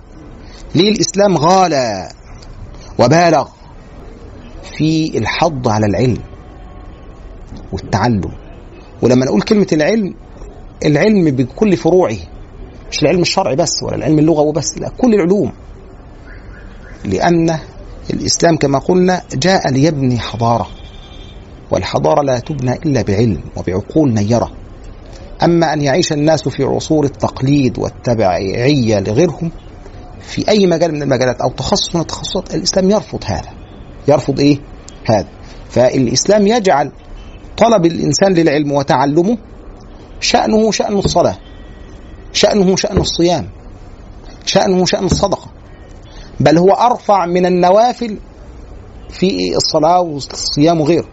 ليه 0.75 0.91
الإسلام 0.91 1.37
غالى 1.37 2.09
وبالغ 2.99 3.47
في 4.77 5.17
الحض 5.17 5.67
على 5.67 5.85
العلم 5.85 6.23
والتعلم؟ 7.71 8.46
ولما 9.01 9.25
نقول 9.25 9.41
كلمة 9.41 9.67
العلم 9.73 10.13
العلم 10.85 11.31
بكل 11.31 11.77
فروعه 11.77 12.17
مش 12.91 13.03
العلم 13.03 13.21
الشرعي 13.21 13.55
بس 13.55 13.83
ولا 13.83 13.95
العلم 13.95 14.19
اللغوي 14.19 14.53
بس 14.53 14.77
لا 14.77 14.89
كل 14.97 15.13
العلوم. 15.13 15.51
لأن 17.05 17.57
الإسلام 18.13 18.57
كما 18.57 18.79
قلنا 18.79 19.21
جاء 19.33 19.71
ليبني 19.71 20.19
حضارة 20.19 20.67
والحضارة 21.71 22.21
لا 22.21 22.39
تبنى 22.39 22.73
إلا 22.73 23.01
بعلم 23.01 23.41
وبعقول 23.57 24.13
نيرة. 24.13 24.51
أما 25.43 25.73
أن 25.73 25.81
يعيش 25.81 26.13
الناس 26.13 26.49
في 26.49 26.63
عصور 26.63 27.05
التقليد 27.05 27.79
والتبعية 27.79 28.99
لغيرهم 28.99 29.51
في 30.21 30.49
أي 30.49 30.67
مجال 30.67 30.91
من 30.91 31.01
المجالات 31.01 31.41
أو 31.41 31.49
تخصص 31.49 31.95
من 31.95 32.01
التخصصات 32.01 32.55
الإسلام 32.55 32.89
يرفض 32.89 33.19
هذا. 33.25 33.49
يرفض 34.07 34.39
إيه؟ 34.39 34.59
هذا. 35.05 35.27
فالإسلام 35.69 36.47
يجعل 36.47 36.91
طلب 37.57 37.85
الإنسان 37.85 38.33
للعلم 38.33 38.71
وتعلمه 38.71 39.37
شأنه 40.19 40.71
شأن 40.71 40.97
الصلاة 40.97 41.37
شأنه 42.33 42.75
شأن 42.75 42.97
الصيام 42.97 43.49
شأنه 44.45 44.85
شأن 44.85 45.05
الصدقة 45.05 45.47
بل 46.39 46.57
هو 46.57 46.71
أرفع 46.71 47.25
من 47.25 47.45
النوافل 47.45 48.17
في 49.09 49.55
الصلاة 49.55 50.01
والصيام 50.01 50.81
وغيره 50.81 51.05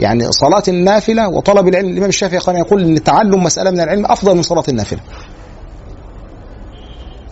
يعني 0.00 0.32
صلاة 0.32 0.62
النافلة 0.68 1.28
وطلب 1.28 1.68
العلم 1.68 1.88
الإمام 1.88 2.08
الشافعي 2.08 2.40
كان 2.40 2.56
يقول 2.56 2.82
أن 2.84 3.04
تعلم 3.04 3.42
مسألة 3.42 3.70
من 3.70 3.80
العلم 3.80 4.06
أفضل 4.06 4.36
من 4.36 4.42
صلاة 4.42 4.64
النافلة. 4.68 5.00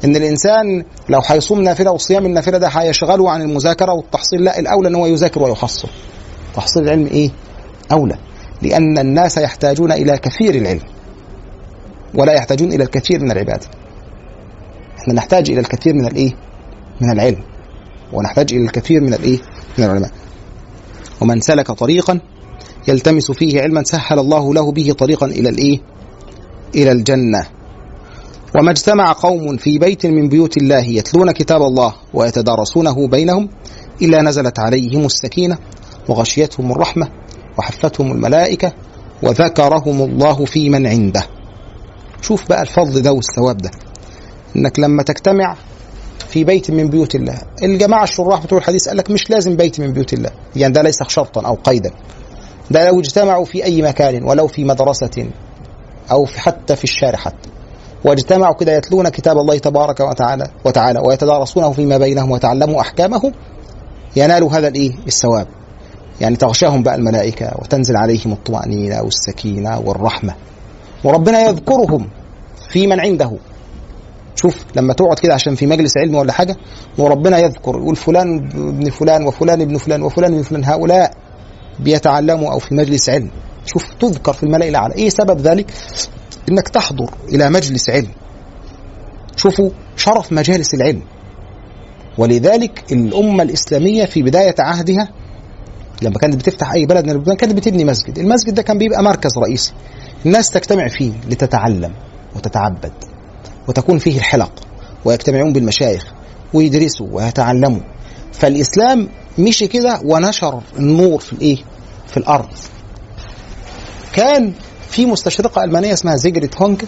إن 0.04 0.16
الإنسان 0.16 0.84
لو 1.08 1.20
هيصوم 1.26 1.60
نافلة 1.60 1.90
وصيام 1.90 2.26
النافلة 2.26 2.58
ده 2.58 2.68
هيشغله 2.68 3.30
عن 3.30 3.42
المذاكرة 3.42 3.92
والتحصيل 3.92 4.44
لا 4.44 4.58
الأولى 4.58 4.88
إن 4.88 4.94
هو 4.94 5.06
يذاكر 5.06 5.42
ويحصل. 5.42 5.88
تحصيل 6.54 6.82
العلم 6.82 7.06
إيه؟ 7.06 7.30
أولى. 7.92 8.18
لأن 8.62 8.98
الناس 8.98 9.38
يحتاجون 9.38 9.92
إلى 9.92 10.18
كثير 10.18 10.54
العلم 10.54 10.80
ولا 12.14 12.32
يحتاجون 12.32 12.72
إلى 12.72 12.84
الكثير 12.84 13.20
من 13.20 13.30
العباده 13.30 13.66
إحنا 15.00 15.14
نحتاج 15.14 15.50
إلى 15.50 15.60
الكثير 15.60 15.94
من 15.94 16.06
الإيه؟ 16.06 16.32
من 17.00 17.10
العلم 17.10 17.38
ونحتاج 18.12 18.54
إلى 18.54 18.64
الكثير 18.64 19.00
من 19.00 19.14
الإيه؟ 19.14 19.38
من 19.78 19.84
العلماء. 19.84 20.10
ومن 21.20 21.40
سلك 21.40 21.66
طريقا 21.70 22.20
يلتمس 22.88 23.30
فيه 23.30 23.62
علما 23.62 23.82
سهل 23.82 24.18
الله 24.18 24.54
له 24.54 24.72
به 24.72 24.92
طريقا 24.92 25.26
إلى 25.26 25.48
الإيه؟ 25.48 25.78
إلى 26.74 26.92
الجنة. 26.92 27.46
وما 28.56 28.70
اجتمع 28.70 29.12
قوم 29.12 29.56
في 29.56 29.78
بيت 29.78 30.06
من 30.06 30.28
بيوت 30.28 30.56
الله 30.56 30.84
يتلون 30.84 31.30
كتاب 31.32 31.62
الله 31.62 31.94
ويتدارسونه 32.14 33.08
بينهم 33.08 33.48
إلا 34.02 34.22
نزلت 34.22 34.58
عليهم 34.58 35.04
السكينة 35.04 35.58
وغشيتهم 36.08 36.72
الرحمة 36.72 37.08
وحفتهم 37.58 38.12
الملائكة 38.12 38.72
وذكرهم 39.22 40.02
الله 40.02 40.44
في 40.44 40.70
من 40.70 40.86
عنده. 40.86 41.22
شوف 42.22 42.48
بقى 42.48 42.62
الفضل 42.62 43.02
ده 43.02 43.12
والثواب 43.12 43.56
ده. 43.56 43.70
إنك 44.56 44.78
لما 44.78 45.02
تجتمع 45.02 45.56
في 46.28 46.44
بيت 46.44 46.70
من 46.70 46.88
بيوت 46.88 47.14
الله 47.14 47.38
الجماعة 47.62 48.04
الشراح 48.04 48.42
بتوع 48.44 48.58
الحديث 48.58 48.88
قال 48.88 48.96
لك 48.96 49.10
مش 49.10 49.30
لازم 49.30 49.56
بيت 49.56 49.80
من 49.80 49.92
بيوت 49.92 50.12
الله. 50.12 50.30
يعني 50.56 50.72
ده 50.72 50.82
ليس 50.82 51.02
شرطا 51.08 51.46
أو 51.46 51.54
قيدا. 51.54 51.90
ده 52.70 52.88
لو 52.88 53.00
اجتمعوا 53.00 53.44
في 53.44 53.64
أي 53.64 53.82
مكان 53.82 54.24
ولو 54.24 54.46
في 54.46 54.64
مدرسة 54.64 55.30
أو 56.10 56.24
في 56.24 56.40
حتى 56.40 56.76
في 56.76 56.84
الشارع 56.84 57.18
حتى. 57.18 57.48
واجتمعوا 58.04 58.54
كده 58.54 58.72
يتلون 58.72 59.08
كتاب 59.08 59.38
الله 59.38 59.58
تبارك 59.58 60.00
وتعالى 60.00 60.46
وتعالى 60.64 61.00
ويتدارسونه 61.04 61.72
فيما 61.72 61.98
بينهم 61.98 62.30
وتعلموا 62.30 62.80
احكامه 62.80 63.32
ينالوا 64.16 64.52
هذا 64.52 64.68
الإيه؟ 64.68 64.92
الثواب. 65.06 65.46
يعني 66.20 66.36
تغشاهم 66.36 66.82
بقى 66.82 66.94
الملائكة 66.94 67.50
وتنزل 67.58 67.96
عليهم 67.96 68.32
الطمأنينة 68.32 69.02
والسكينة 69.02 69.78
والرحمة. 69.78 70.34
وربنا 71.04 71.40
يذكرهم 71.40 72.10
في 72.70 72.86
من 72.86 73.00
عنده. 73.00 73.32
شوف 74.36 74.64
لما 74.76 74.92
تقعد 74.92 75.18
كده 75.18 75.34
عشان 75.34 75.54
في 75.54 75.66
مجلس 75.66 75.92
علم 75.96 76.14
ولا 76.14 76.32
حاجة 76.32 76.56
وربنا 76.98 77.38
يذكر 77.38 77.70
يقول 77.76 77.96
فلان 77.96 78.50
ابن 78.54 78.90
فلان 78.90 79.26
وفلان 79.26 79.60
ابن 79.60 79.76
فلان 79.78 80.02
وفلان 80.02 80.32
ابن 80.32 80.42
فلان. 80.42 80.64
هؤلاء 80.64 81.12
بيتعلموا 81.80 82.52
أو 82.52 82.58
في 82.58 82.74
مجلس 82.74 83.08
علم. 83.08 83.30
شوف 83.66 83.84
تذكر 84.00 84.32
في 84.32 84.42
الملأ 84.42 84.68
الاعلى 84.68 84.94
إيه 84.94 85.08
سبب 85.08 85.40
ذلك؟ 85.40 85.70
إنك 86.48 86.68
تحضر 86.68 87.10
إلى 87.28 87.50
مجلس 87.50 87.90
علم. 87.90 88.10
شوفوا 89.36 89.70
شرف 89.96 90.32
مجالس 90.32 90.74
العلم. 90.74 91.02
ولذلك 92.18 92.92
الأمة 92.92 93.42
الإسلامية 93.42 94.04
في 94.04 94.22
بداية 94.22 94.54
عهدها 94.58 95.08
لما 96.02 96.18
كانت 96.18 96.34
بتفتح 96.34 96.72
أي 96.72 96.86
بلد 96.86 97.04
من 97.04 97.10
البلدان 97.10 97.36
كانت 97.36 97.52
بتبني 97.52 97.84
مسجد. 97.84 98.18
المسجد 98.18 98.54
ده 98.54 98.62
كان 98.62 98.78
بيبقى 98.78 99.02
مركز 99.02 99.38
رئيسي. 99.38 99.72
الناس 100.26 100.50
تجتمع 100.50 100.88
فيه 100.88 101.12
لتتعلم 101.28 101.92
وتتعبد 102.36 102.92
وتكون 103.68 103.98
فيه 103.98 104.18
الحلق 104.18 104.52
ويجتمعون 105.04 105.52
بالمشايخ 105.52 106.12
ويدرسوا 106.54 107.06
ويتعلموا. 107.12 107.80
فالإسلام 108.32 109.08
مشي 109.38 109.66
كده 109.66 110.00
ونشر 110.04 110.62
النور 110.78 111.20
في 111.20 111.32
الإيه؟ 111.32 111.56
في 112.06 112.16
الأرض. 112.16 112.48
كان 114.12 114.52
في 114.88 115.06
مستشرقة 115.06 115.64
ألمانية 115.64 115.92
اسمها 115.92 116.16
زيجريت 116.16 116.62
هونج 116.62 116.82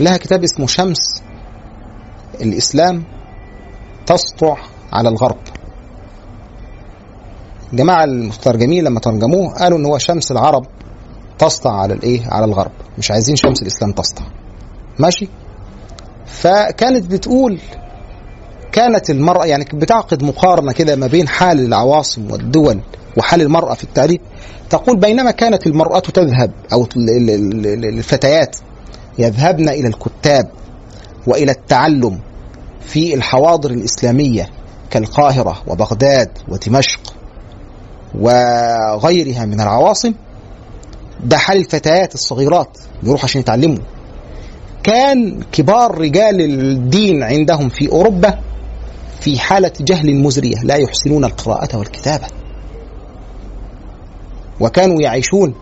لها 0.00 0.16
كتاب 0.16 0.44
اسمه 0.44 0.66
شمس 0.66 1.22
الإسلام 2.40 3.04
تسطع 4.06 4.56
على 4.92 5.08
الغرب. 5.08 5.38
جماعة 7.72 8.04
المترجمين 8.04 8.84
لما 8.84 9.00
ترجموه 9.00 9.54
قالوا 9.54 9.78
إن 9.78 9.86
هو 9.86 9.98
شمس 9.98 10.32
العرب 10.32 10.66
تسطع 11.38 11.70
على 11.70 11.94
الإيه؟ 11.94 12.20
على 12.28 12.44
الغرب. 12.44 12.70
مش 12.98 13.10
عايزين 13.10 13.36
شمس 13.36 13.62
الإسلام 13.62 13.92
تسطع. 13.92 14.22
ماشي؟ 14.98 15.28
فكانت 16.26 17.10
بتقول 17.10 17.60
كانت 18.72 19.10
المرأة 19.10 19.44
يعني 19.46 19.64
بتعقد 19.74 20.22
مقارنة 20.22 20.72
كده 20.72 20.96
ما 20.96 21.06
بين 21.06 21.28
حال 21.28 21.60
العواصم 21.60 22.30
والدول 22.30 22.80
وحال 23.16 23.42
المرأة 23.42 23.74
في 23.74 23.84
التاريخ 23.84 24.20
تقول 24.70 25.00
بينما 25.00 25.30
كانت 25.30 25.66
المرأة 25.66 25.98
تذهب 25.98 26.50
أو 26.72 26.86
الفتيات 26.96 28.56
يذهبن 29.18 29.68
إلى 29.68 29.88
الكتاب 29.88 30.50
وإلى 31.26 31.52
التعلم 31.52 32.20
في 32.80 33.14
الحواضر 33.14 33.70
الإسلامية 33.70 34.48
كالقاهرة 34.90 35.62
وبغداد 35.66 36.28
ودمشق 36.48 37.15
وغيرها 38.14 39.44
من 39.44 39.60
العواصم 39.60 40.14
ده 41.24 41.38
حال 41.38 41.56
الفتيات 41.56 42.14
الصغيرات 42.14 42.78
بيروحوا 43.02 43.24
عشان 43.24 43.40
يتعلموا. 43.40 43.78
كان 44.82 45.42
كبار 45.52 45.98
رجال 45.98 46.40
الدين 46.40 47.22
عندهم 47.22 47.68
في 47.68 47.88
أوروبا 47.92 48.38
في 49.20 49.38
حالة 49.38 49.72
جهل 49.80 50.14
مزرية 50.22 50.56
لا 50.62 50.74
يحسنون 50.74 51.24
القراءة 51.24 51.76
والكتابة. 51.78 52.26
وكانوا 54.60 55.00
يعيشون 55.02 55.54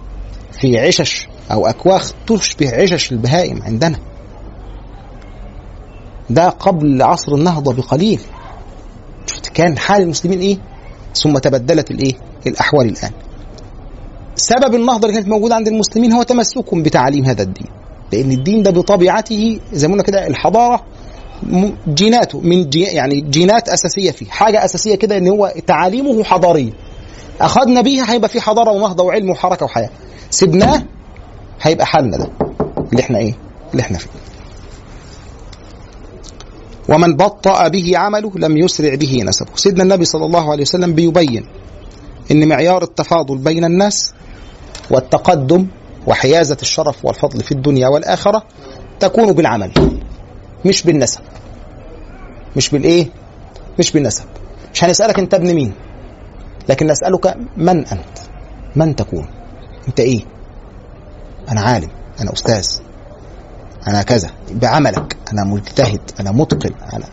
في 0.60 0.78
عشش 0.78 1.28
أو 1.52 1.66
أكواخ 1.66 2.12
تشبه 2.26 2.82
عشش 2.82 3.12
البهائم 3.12 3.62
عندنا. 3.62 3.98
ده 6.30 6.48
قبل 6.48 7.02
عصر 7.02 7.34
النهضة 7.34 7.72
بقليل. 7.74 8.20
شفت 9.26 9.48
كان 9.48 9.78
حال 9.78 10.02
المسلمين 10.02 10.40
إيه؟ 10.40 10.58
ثم 11.14 11.38
تبدلت 11.38 11.90
الإيه؟ 11.90 12.12
الأحوال 12.46 12.86
الآن. 12.88 13.10
سبب 14.36 14.74
النهضة 14.74 15.08
اللي 15.08 15.18
كانت 15.20 15.28
موجودة 15.28 15.54
عند 15.54 15.68
المسلمين 15.68 16.12
هو 16.12 16.22
تمسكهم 16.22 16.82
بتعاليم 16.82 17.24
هذا 17.24 17.42
الدين. 17.42 17.66
لأن 18.12 18.32
الدين 18.32 18.62
ده 18.62 18.70
بطبيعته 18.70 19.60
زي 19.72 19.88
ما 19.88 19.92
قلنا 19.92 20.02
كده 20.04 20.26
الحضارة 20.26 20.84
جيناته 21.88 22.40
من 22.40 22.68
جي 22.70 22.80
يعني 22.82 23.20
جينات 23.20 23.68
أساسية 23.68 24.10
فيه. 24.10 24.26
حاجة 24.26 24.64
أساسية 24.64 24.94
كده 24.94 25.16
إن 25.18 25.28
هو 25.28 25.52
تعاليمه 25.66 26.24
حضارية. 26.24 26.72
أخذنا 27.40 27.80
بيها 27.80 28.12
هيبقى 28.12 28.28
في 28.28 28.40
حضارة 28.40 28.70
ونهضة 28.70 29.04
وعلم 29.04 29.30
وحركة 29.30 29.64
وحياة. 29.64 29.90
سيبناه 30.30 30.82
هيبقى 31.62 31.86
حالنا 31.86 32.16
ده 32.16 32.28
اللي 32.92 33.02
إحنا 33.02 33.18
إيه؟ 33.18 33.34
اللي 33.72 33.82
إحنا 33.82 33.98
فيه. 33.98 34.08
ومن 36.88 37.16
بطأ 37.16 37.68
به 37.68 37.98
عمله 37.98 38.32
لم 38.36 38.56
يسرع 38.56 38.94
به 38.94 39.22
نسبه. 39.24 39.48
سيدنا 39.54 39.82
النبي 39.82 40.04
صلى 40.04 40.24
الله 40.26 40.50
عليه 40.52 40.62
وسلم 40.62 40.94
بيبين 40.94 41.46
إن 42.30 42.48
معيار 42.48 42.82
التفاضل 42.82 43.38
بين 43.38 43.64
الناس 43.64 44.12
والتقدم 44.90 45.66
وحيازة 46.06 46.56
الشرف 46.62 47.04
والفضل 47.04 47.40
في 47.40 47.52
الدنيا 47.52 47.88
والآخرة 47.88 48.42
تكون 49.00 49.32
بالعمل 49.32 49.72
مش 50.64 50.82
بالنسب. 50.82 51.20
مش 52.56 52.70
بالإيه؟ 52.70 53.06
مش 53.78 53.92
بالنسب. 53.92 54.24
مش 54.74 54.84
هنسألك 54.84 55.18
أنت 55.18 55.34
ابن 55.34 55.54
مين 55.54 55.72
لكن 56.68 56.86
نسألك 56.86 57.36
من 57.56 57.78
أنت؟ 57.78 58.18
من 58.76 58.96
تكون؟ 58.96 59.26
أنت 59.88 60.00
إيه؟ 60.00 60.20
أنا 61.50 61.60
عالم 61.60 61.88
أنا 62.20 62.32
أستاذ. 62.32 62.68
أنا 63.88 64.02
كذا 64.02 64.30
بعملك 64.50 65.16
أنا 65.32 65.44
مجتهد 65.44 66.00
أنا 66.20 66.32
متقن. 66.32 66.70
أنا 66.92 67.06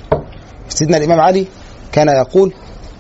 سيدنا 0.70 0.98
الإمام 0.98 1.20
علي 1.20 1.46
كان 1.92 2.08
يقول 2.08 2.54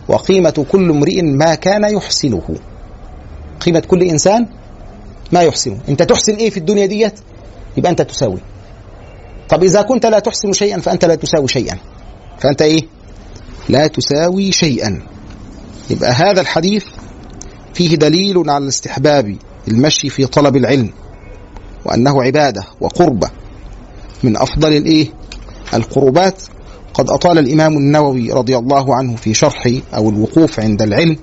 وقيمة 0.07 0.65
كل 0.71 0.89
امرئ 0.89 1.21
ما 1.21 1.55
كان 1.55 1.83
يحسنه. 1.83 2.55
قيمة 3.59 3.79
كل 3.79 4.03
إنسان 4.03 4.47
ما 5.31 5.41
يحسنه. 5.41 5.77
أنت 5.89 6.03
تحسن 6.03 6.35
إيه 6.35 6.49
في 6.49 6.57
الدنيا 6.57 6.85
ديت؟ 6.85 7.19
يبقى 7.77 7.91
أنت 7.91 8.01
تساوي. 8.01 8.39
طب 9.49 9.63
إذا 9.63 9.81
كنت 9.81 10.05
لا 10.05 10.19
تحسن 10.19 10.53
شيئا 10.53 10.79
فأنت 10.79 11.05
لا 11.05 11.15
تساوي 11.15 11.47
شيئا. 11.47 11.77
فأنت 12.39 12.61
إيه؟ 12.61 12.81
لا 13.69 13.87
تساوي 13.87 14.51
شيئا. 14.51 15.01
يبقى 15.89 16.11
هذا 16.11 16.41
الحديث 16.41 16.85
فيه 17.73 17.95
دليل 17.95 18.49
على 18.49 18.67
استحباب 18.67 19.37
المشي 19.67 20.09
في 20.09 20.25
طلب 20.25 20.55
العلم 20.55 20.89
وأنه 21.85 22.23
عبادة 22.23 22.63
وقربة. 22.81 23.29
من 24.23 24.37
أفضل 24.37 24.77
الإيه؟ 24.77 25.07
القربات. 25.73 26.43
قد 26.93 27.09
أطال 27.09 27.39
الإمام 27.39 27.77
النووي 27.77 28.31
رضي 28.31 28.57
الله 28.57 28.95
عنه 28.95 29.15
في 29.15 29.33
شرح 29.33 29.67
أو 29.95 30.09
الوقوف 30.09 30.59
عند 30.59 30.81
العلم 30.81 31.17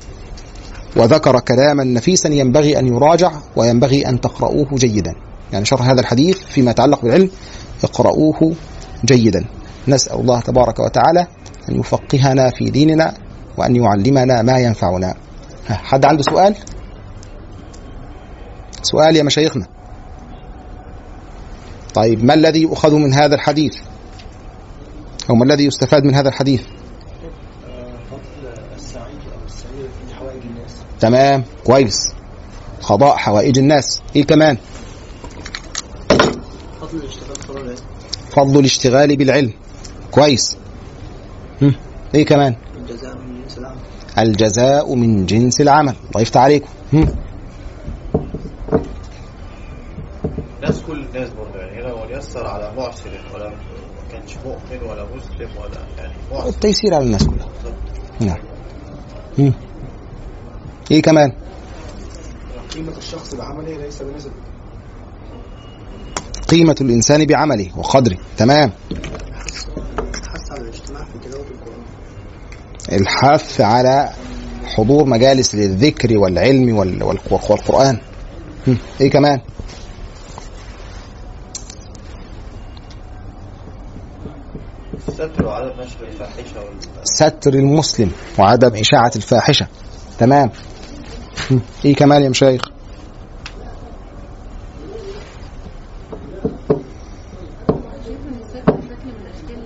وذكر 0.96 1.40
كلاما 1.40 1.84
نفيسا 1.84 2.28
ينبغي 2.28 2.78
أن 2.78 2.88
يراجع 2.88 3.32
وينبغي 3.56 4.08
أن 4.08 4.20
تقرؤوه 4.20 4.68
جيدا. 4.74 5.14
يعني 5.52 5.64
شرح 5.64 5.88
هذا 5.88 6.00
الحديث 6.00 6.38
فيما 6.38 6.70
يتعلق 6.70 7.02
بالعلم 7.02 7.30
اقرؤوه 7.84 8.54
جيدا. 9.04 9.44
نسأل 9.88 10.20
الله 10.20 10.40
تبارك 10.40 10.78
وتعالى 10.78 11.26
أن 11.68 11.80
يفقهنا 11.80 12.50
في 12.50 12.70
ديننا 12.70 13.14
وأن 13.56 13.76
يعلمنا 13.76 14.42
ما 14.42 14.58
ينفعنا. 14.58 15.14
حد 15.68 16.04
عنده 16.04 16.22
سؤال؟ 16.22 16.54
سؤال 18.82 19.16
يا 19.16 19.22
مشايخنا. 19.22 19.66
طيب 21.94 22.24
ما 22.24 22.34
الذي 22.34 22.62
يؤخذ 22.62 22.94
من 22.94 23.14
هذا 23.14 23.34
الحديث؟ 23.34 23.76
أو 25.30 25.34
ما 25.34 25.44
الذي 25.44 25.64
يستفاد 25.64 26.04
من 26.04 26.14
هذا 26.14 26.28
الحديث؟ 26.28 26.62
تمام 31.00 31.44
كويس. 31.64 32.12
قضاء 32.82 33.16
حوائج 33.16 33.58
الناس. 33.58 34.02
إيه 34.16 34.24
كمان؟ 34.24 34.56
فضل 36.80 36.98
الاشتغال 36.98 37.76
فضل 38.30 38.60
الاشتغال 38.60 39.16
بالعلم. 39.16 39.52
كويس. 40.10 40.56
هم. 41.62 41.74
إيه 42.14 42.26
كمان؟ 42.26 42.56
الجزاء 42.76 43.16
من 43.16 43.42
جنس 43.42 43.58
العمل. 43.58 43.78
الجزاء 44.18 44.94
من 44.94 45.26
جنس 45.26 45.60
العمل. 45.60 45.94
الله 46.08 46.20
يفتح 46.20 46.40
عليكم. 46.40 46.68
هم. 46.92 47.08
الناس 50.56 50.82
كل 50.86 51.04
الناس 51.04 51.28
برضه 51.28 51.58
وليسر 52.18 52.46
على 52.46 52.72
معسر 52.76 53.10
ولا 53.34 53.48
ما 53.48 53.56
كانش 54.12 54.36
مؤمن 54.36 54.90
ولا 54.90 55.04
مسلم 55.04 55.50
ولا 55.62 55.80
يعني 55.98 56.12
معسر. 56.32 56.48
التيسير 56.48 56.94
على 56.94 57.04
الناس 57.04 57.24
كلها. 57.26 57.48
نعم. 58.20 58.38
إيه 60.90 61.02
كمان؟ 61.02 61.32
قيمة 62.74 62.96
الشخص 62.98 63.34
بعمله 63.34 63.76
ليس 63.76 64.02
بنسب. 64.02 64.30
قيمة 66.48 66.76
الإنسان 66.80 67.24
بعمله 67.26 67.78
وقدره. 67.78 68.18
تمام. 68.36 68.70
حث 70.28 70.52
على 70.52 70.60
الاجتماع 70.60 71.04
في 71.04 71.28
تلاوة 71.28 71.44
القرآن. 71.50 71.82
الحث 73.00 73.60
على 73.60 74.08
حضور 74.64 75.04
مجالس 75.04 75.54
للذكر 75.54 76.18
والعلم 76.18 76.76
وال- 76.76 77.02
والق- 77.02 77.50
والقرآن. 77.50 77.98
إيه 79.00 79.10
كمان؟ 79.10 79.40
الستر 85.20 85.46
وعدم 85.46 85.80
نشر 85.80 86.06
الفاحشة 86.06 86.60
ستر 87.04 87.54
المسلم 87.54 88.12
وعدم 88.38 88.74
إشاعة 88.74 89.12
الفاحشة. 89.16 89.66
تمام. 90.18 90.50
إيه 91.84 91.94
كمان 91.94 92.22
يا 92.22 92.28
مشايخ؟ 92.28 92.60
شايف 98.04 98.20
ان 98.26 98.40
السبب 98.40 98.80
شكل 98.80 99.58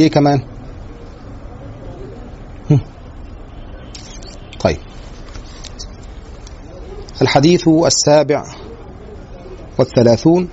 إيه 0.00 0.10
كمان. 0.10 0.40
طيب. 4.60 4.76
الحديث 7.22 7.68
السابع 7.68 8.44
والثلاثون 9.78 10.48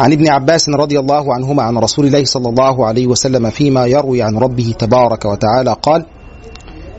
عن 0.00 0.12
ابن 0.12 0.28
عباس 0.28 0.68
رضي 0.68 0.98
الله 0.98 1.34
عنهما 1.34 1.62
عن 1.62 1.78
رسول 1.78 2.06
الله 2.06 2.24
صلى 2.24 2.48
الله 2.48 2.86
عليه 2.86 3.06
وسلم 3.06 3.50
فيما 3.50 3.86
يروي 3.86 4.22
عن 4.22 4.36
ربه 4.38 4.74
تبارك 4.78 5.24
وتعالى 5.24 5.76
قال 5.82 6.06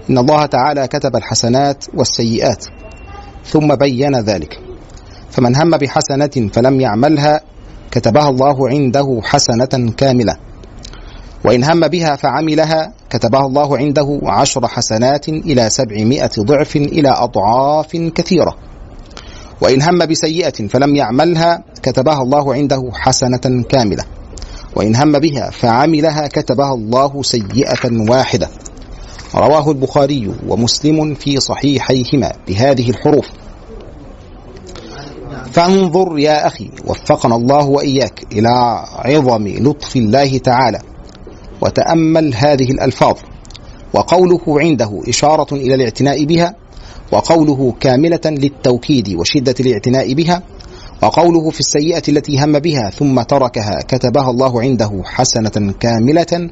إن 0.09 0.17
الله 0.17 0.45
تعالى 0.45 0.87
كتب 0.87 1.15
الحسنات 1.15 1.85
والسيئات 1.93 2.65
ثم 3.45 3.75
بين 3.75 4.15
ذلك. 4.15 4.59
فمن 5.31 5.55
هم 5.55 5.69
بحسنة 5.77 6.49
فلم 6.53 6.81
يعملها 6.81 7.41
كتبها 7.95 8.29
الله 8.29 8.69
عنده 8.69 9.19
حسنة 9.23 9.93
كاملة. 9.97 10.35
وإن 11.45 11.63
هم 11.63 11.87
بها 11.87 12.15
فعملها 12.15 12.93
كتبها 13.09 13.45
الله 13.45 13.77
عنده 13.77 14.19
عشر 14.23 14.67
حسنات 14.67 15.29
إلى 15.29 15.69
سبعمائة 15.69 16.31
ضعف 16.39 16.75
إلى 16.75 17.09
أضعاف 17.09 17.95
كثيرة. 17.95 18.55
وإن 19.61 19.81
هم 19.81 20.05
بسيئة 20.05 20.67
فلم 20.67 20.95
يعملها 20.95 21.63
كتبها 21.83 22.21
الله 22.21 22.53
عنده 22.53 22.91
حسنة 22.93 23.63
كاملة. 23.69 24.03
وإن 24.75 24.95
هم 24.95 25.19
بها 25.19 25.49
فعملها 25.49 26.27
كتبها 26.27 26.73
الله 26.73 27.23
سيئة 27.23 28.09
واحدة. 28.09 28.49
رواه 29.35 29.71
البخاري 29.71 30.33
ومسلم 30.47 31.13
في 31.13 31.39
صحيحيهما 31.39 32.31
بهذه 32.47 32.89
الحروف. 32.89 33.25
فانظر 35.55 36.19
يا 36.19 36.47
أخي 36.47 36.69
وفقنا 36.85 37.35
الله 37.35 37.65
وإياك 37.65 38.23
إلى 38.31 38.49
عظم 38.95 39.47
لطف 39.47 39.95
الله 39.95 40.37
تعالى 40.37 40.79
وتأمل 41.61 42.33
هذه 42.35 42.71
الألفاظ 42.71 43.15
وقوله 43.93 44.41
عنده 44.47 45.01
إشارة 45.07 45.55
إلى 45.55 45.75
الاعتناء 45.75 46.25
بها 46.25 46.55
وقوله 47.11 47.73
كاملة 47.79 48.19
للتوكيد 48.25 49.15
وشدة 49.15 49.55
الاعتناء 49.59 50.13
بها 50.13 50.43
وقوله 51.03 51.49
في 51.49 51.59
السيئة 51.59 52.03
التي 52.09 52.43
هم 52.43 52.59
بها 52.59 52.89
ثم 52.89 53.21
تركها 53.21 53.79
كتبها 53.87 54.29
الله 54.29 54.61
عنده 54.61 55.01
حسنة 55.05 55.73
كاملة 55.79 56.49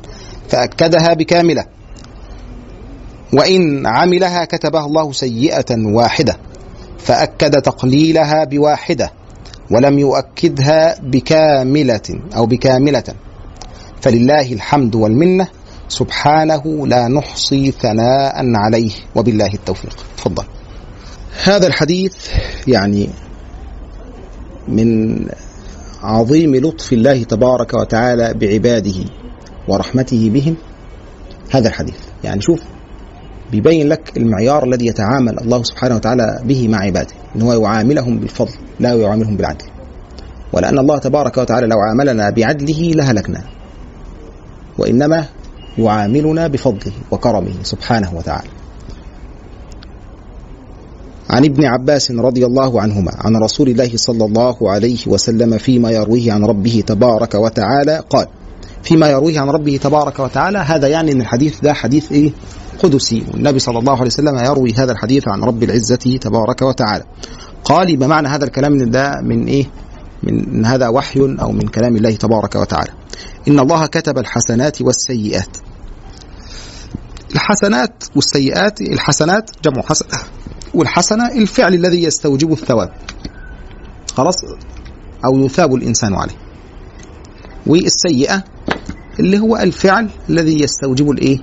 فأكدها 0.49 1.13
بكاملة 1.13 1.65
وإن 3.33 3.87
عملها 3.87 4.45
كتبها 4.45 4.85
الله 4.85 5.11
سيئة 5.11 5.65
واحدة. 5.95 6.37
فأكد 7.03 7.61
تقليلها 7.61 8.43
بواحدة 8.43 9.11
ولم 9.71 9.99
يؤكدها 9.99 10.99
بكاملة 11.01 12.19
أو 12.35 12.45
بكاملة. 12.45 13.03
فلله 14.01 14.53
الحمد 14.53 14.95
والمنة 14.95 15.47
سبحانه 15.87 16.87
لا 16.87 17.07
نحصي 17.07 17.71
ثناء 17.71 18.55
عليه 18.55 18.91
وبالله 19.15 19.53
التوفيق. 19.53 19.95
تفضل. 20.17 20.43
هذا 21.43 21.67
الحديث 21.67 22.13
يعني 22.67 23.09
من 24.67 25.19
عظيم 26.01 26.55
لطف 26.55 26.93
الله 26.93 27.23
تبارك 27.23 27.73
وتعالى 27.73 28.33
بعباده 28.33 29.05
ورحمته 29.67 30.29
بهم. 30.29 30.55
هذا 31.51 31.67
الحديث. 31.67 31.97
يعني 32.23 32.41
شوف 32.41 32.61
بيبين 33.53 33.89
لك 33.89 34.17
المعيار 34.17 34.63
الذي 34.63 34.85
يتعامل 34.87 35.39
الله 35.39 35.63
سبحانه 35.63 35.95
وتعالى 35.95 36.39
به 36.45 36.67
مع 36.67 36.77
عباده 36.77 37.13
إن 37.35 37.41
هو 37.41 37.53
يعاملهم 37.63 38.17
بالفضل 38.19 38.51
لا 38.79 38.93
يعاملهم 38.93 39.37
بالعدل. 39.37 39.65
ولأن 40.53 40.79
الله 40.79 40.97
تبارك 40.97 41.37
وتعالى 41.37 41.67
لو 41.67 41.77
عاملنا 41.79 42.29
بعدله 42.29 42.81
لهلكنا. 42.81 43.41
وإنما 44.77 45.25
يعاملنا 45.77 46.47
بفضله 46.47 46.91
وكرمه 47.11 47.53
سبحانه 47.63 48.13
وتعالى. 48.15 48.49
عن 51.29 51.45
ابن 51.45 51.65
عباس 51.65 52.11
رضي 52.11 52.45
الله 52.45 52.81
عنهما 52.81 53.11
عن 53.17 53.35
رسول 53.35 53.69
الله 53.69 53.89
صلى 53.95 54.25
الله 54.25 54.71
عليه 54.71 55.07
وسلم 55.07 55.57
فيما 55.57 55.91
يرويه 55.91 56.31
عن 56.33 56.45
ربه 56.45 56.83
تبارك 56.87 57.35
وتعالى 57.35 58.03
قال 58.09 58.27
فيما 58.83 59.07
يرويه 59.09 59.39
عن 59.39 59.49
ربه 59.49 59.77
تبارك 59.83 60.19
وتعالى 60.19 60.57
هذا 60.57 60.87
يعني 60.87 61.11
إن 61.11 61.21
الحديث 61.21 61.59
ده 61.61 61.73
حديث 61.73 62.11
إيه؟ 62.11 62.31
قدسي 62.83 63.23
والنبي 63.31 63.59
صلى 63.59 63.79
الله 63.79 63.93
عليه 63.93 64.05
وسلم 64.05 64.37
يروي 64.37 64.73
هذا 64.73 64.91
الحديث 64.91 65.27
عن 65.27 65.43
رب 65.43 65.63
العزة 65.63 66.17
تبارك 66.21 66.61
وتعالى. 66.61 67.03
قال 67.63 67.89
يبقى 67.89 68.07
معنى 68.09 68.27
هذا 68.27 68.45
الكلام؟ 68.45 68.89
ده 68.89 69.21
من 69.21 69.47
إيه؟ 69.47 69.65
من 70.23 70.49
إن 70.49 70.65
هذا 70.65 70.87
وحي 70.87 71.19
أو 71.19 71.51
من 71.51 71.67
كلام 71.67 71.95
الله 71.95 72.15
تبارك 72.15 72.55
وتعالى. 72.55 72.91
إن 73.47 73.59
الله 73.59 73.85
كتب 73.85 74.17
الحسنات 74.17 74.81
والسيئات. 74.81 75.57
الحسنات 77.33 78.03
والسيئات 78.15 78.81
الحسنات 78.81 79.49
جمع 79.63 79.81
حسنة 79.81 80.19
والحسنة 80.73 81.27
الفعل 81.27 81.73
الذي 81.73 82.03
يستوجب 82.03 82.51
الثواب. 82.51 82.93
خلاص؟ 84.13 84.35
أو 85.25 85.45
يثاب 85.45 85.75
الإنسان 85.75 86.13
عليه. 86.13 86.35
والسيئة 87.67 88.43
اللي 89.19 89.39
هو 89.39 89.57
الفعل 89.57 90.09
الذي 90.29 90.63
يستوجب 90.63 91.11
الإيه؟ 91.11 91.37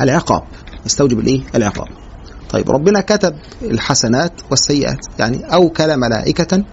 العقاب. 0.00 0.42
يستوجب 0.86 1.18
الإيه؟ 1.18 1.40
العقاب 1.54 1.88
طيب 2.50 2.70
ربنا 2.70 3.00
كتب 3.00 3.34
الحسنات 3.62 4.32
والسيئات 4.50 4.98
يعني 5.18 5.54
أوكل 5.54 5.96
ملائكة 5.96 6.64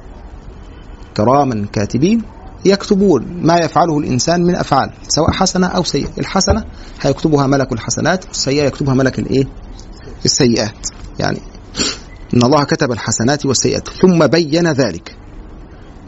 كراما 1.18 1.65
كاتبين 1.73 2.22
يكتبون 2.65 3.26
ما 3.41 3.60
يفعله 3.60 3.98
الإنسان 3.98 4.44
من 4.44 4.56
أفعال 4.56 4.91
سواء 5.07 5.31
حسنة 5.31 5.68
أو 5.68 5.84
سيئة. 5.84 6.10
الحسنة 6.18 6.64
هيكتبها 7.02 7.48
ملك 7.48 7.72
الحسنات 7.73 8.26
والسيئة 8.27 8.64
يكتبها 8.64 8.94
ملك 8.94 9.19
الإيه؟ 9.19 9.45
السيئات. 10.26 10.88
يعني 11.19 11.40
إن 12.34 12.44
الله 12.44 12.64
كتب 12.64 12.91
الحسنات 12.91 13.45
والسيئات 13.45 13.88
ثم 14.02 14.27
بين 14.27 14.68
ذلك. 14.68 15.15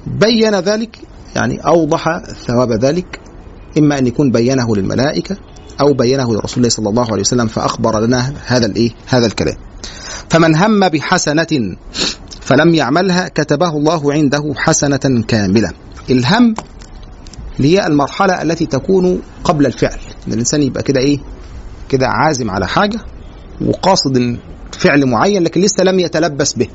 بين 0.07 0.55
ذلك 0.55 0.99
يعني 1.35 1.59
أوضح 1.59 2.23
ثواب 2.47 2.71
ذلك 2.71 3.19
إما 3.77 3.97
أن 3.97 4.07
يكون 4.07 4.31
بينه 4.31 4.75
للملائكة 4.75 5.37
أو 5.81 5.93
بينه 5.93 6.33
لرسول 6.35 6.57
الله 6.57 6.69
صلى 6.69 6.89
الله 6.89 7.11
عليه 7.11 7.21
وسلم 7.21 7.47
فأخبر 7.47 7.99
لنا 7.99 8.33
هذا 8.45 8.65
الإيه؟ 8.65 8.91
هذا 9.07 9.25
الكلام. 9.25 9.55
فمن 10.29 10.55
هم 10.55 10.89
بحسنة 10.89 11.47
فلم 12.41 12.75
يعملها 12.75 13.27
كتبه 13.27 13.69
الله 13.69 14.13
عنده 14.13 14.53
حسنة 14.57 15.23
كاملة. 15.27 15.71
الهم 16.09 16.53
هي 17.57 17.87
المرحلة 17.87 18.41
التي 18.41 18.65
تكون 18.65 19.21
قبل 19.43 19.65
الفعل. 19.65 19.99
إن 20.27 20.33
الإنسان 20.33 20.61
يبقى 20.63 20.83
كده 20.83 20.99
إيه؟ 20.99 21.19
كده 21.89 22.07
عازم 22.07 22.51
على 22.51 22.67
حاجة 22.67 22.99
وقاصد 23.65 24.37
فعل 24.71 25.05
معين 25.05 25.43
لكن 25.43 25.61
لسه 25.61 25.83
لم 25.83 25.99
يتلبس 25.99 26.53
به. 26.53 26.67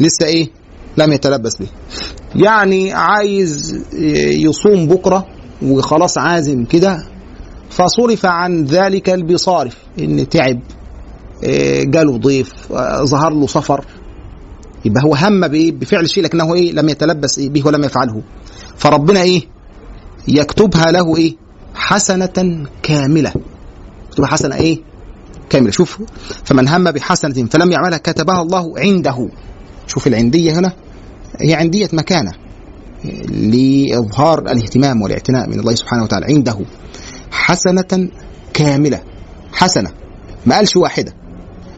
لسه 0.00 0.26
إيه؟ 0.26 0.48
لم 0.96 1.12
يتلبس 1.12 1.56
به. 1.56 1.66
يعني 2.34 2.92
عايز 2.92 3.82
يصوم 4.32 4.86
بكرة 4.86 5.26
وخلاص 5.62 6.18
عازم 6.18 6.64
كده 6.64 7.04
فصرف 7.74 8.26
عن 8.26 8.64
ذلك 8.64 9.10
بصارف 9.24 9.76
إن 9.98 10.28
تعب 10.28 10.60
جاله 11.84 12.18
ضيف 12.18 12.72
آه، 12.72 13.04
ظهر 13.04 13.32
له 13.32 13.46
سفر 13.46 13.84
يبقى 14.84 15.04
هو 15.04 15.14
هم 15.14 15.48
بفعل 15.48 16.08
شيء 16.10 16.24
لكنه 16.24 16.54
إيه؟ 16.54 16.72
لم 16.72 16.88
يتلبس 16.88 17.38
إيه؟ 17.38 17.48
به 17.50 17.66
ولم 17.66 17.84
يفعله. 17.84 18.22
فربنا 18.76 19.22
إيه؟ 19.22 19.42
يكتبها 20.28 20.90
له 20.92 21.16
إيه؟ 21.16 21.36
حسنة 21.74 22.66
كاملة. 22.82 23.32
يكتبها 24.08 24.26
حسنة 24.28 24.56
إيه؟ 24.56 24.78
كاملة. 25.50 25.70
شوف 25.70 25.98
فمن 26.44 26.68
هم 26.68 26.90
بحسنة 26.90 27.46
فلم 27.46 27.72
يعملها 27.72 27.98
كتبها 27.98 28.42
الله 28.42 28.74
عنده. 28.78 29.28
شوف 29.86 30.06
العندية 30.06 30.58
هنا. 30.58 30.72
هي 31.40 31.54
عندية 31.54 31.88
مكانة 31.92 32.32
لإظهار 33.28 34.38
الاهتمام 34.38 35.02
والاعتناء 35.02 35.48
من 35.48 35.60
الله 35.60 35.74
سبحانه 35.74 36.02
وتعالى. 36.02 36.26
عنده. 36.26 36.58
حسنة 37.34 38.08
كاملة. 38.54 39.02
حسنة. 39.52 39.90
ما 40.46 40.56
قالش 40.56 40.76
واحدة. 40.76 41.14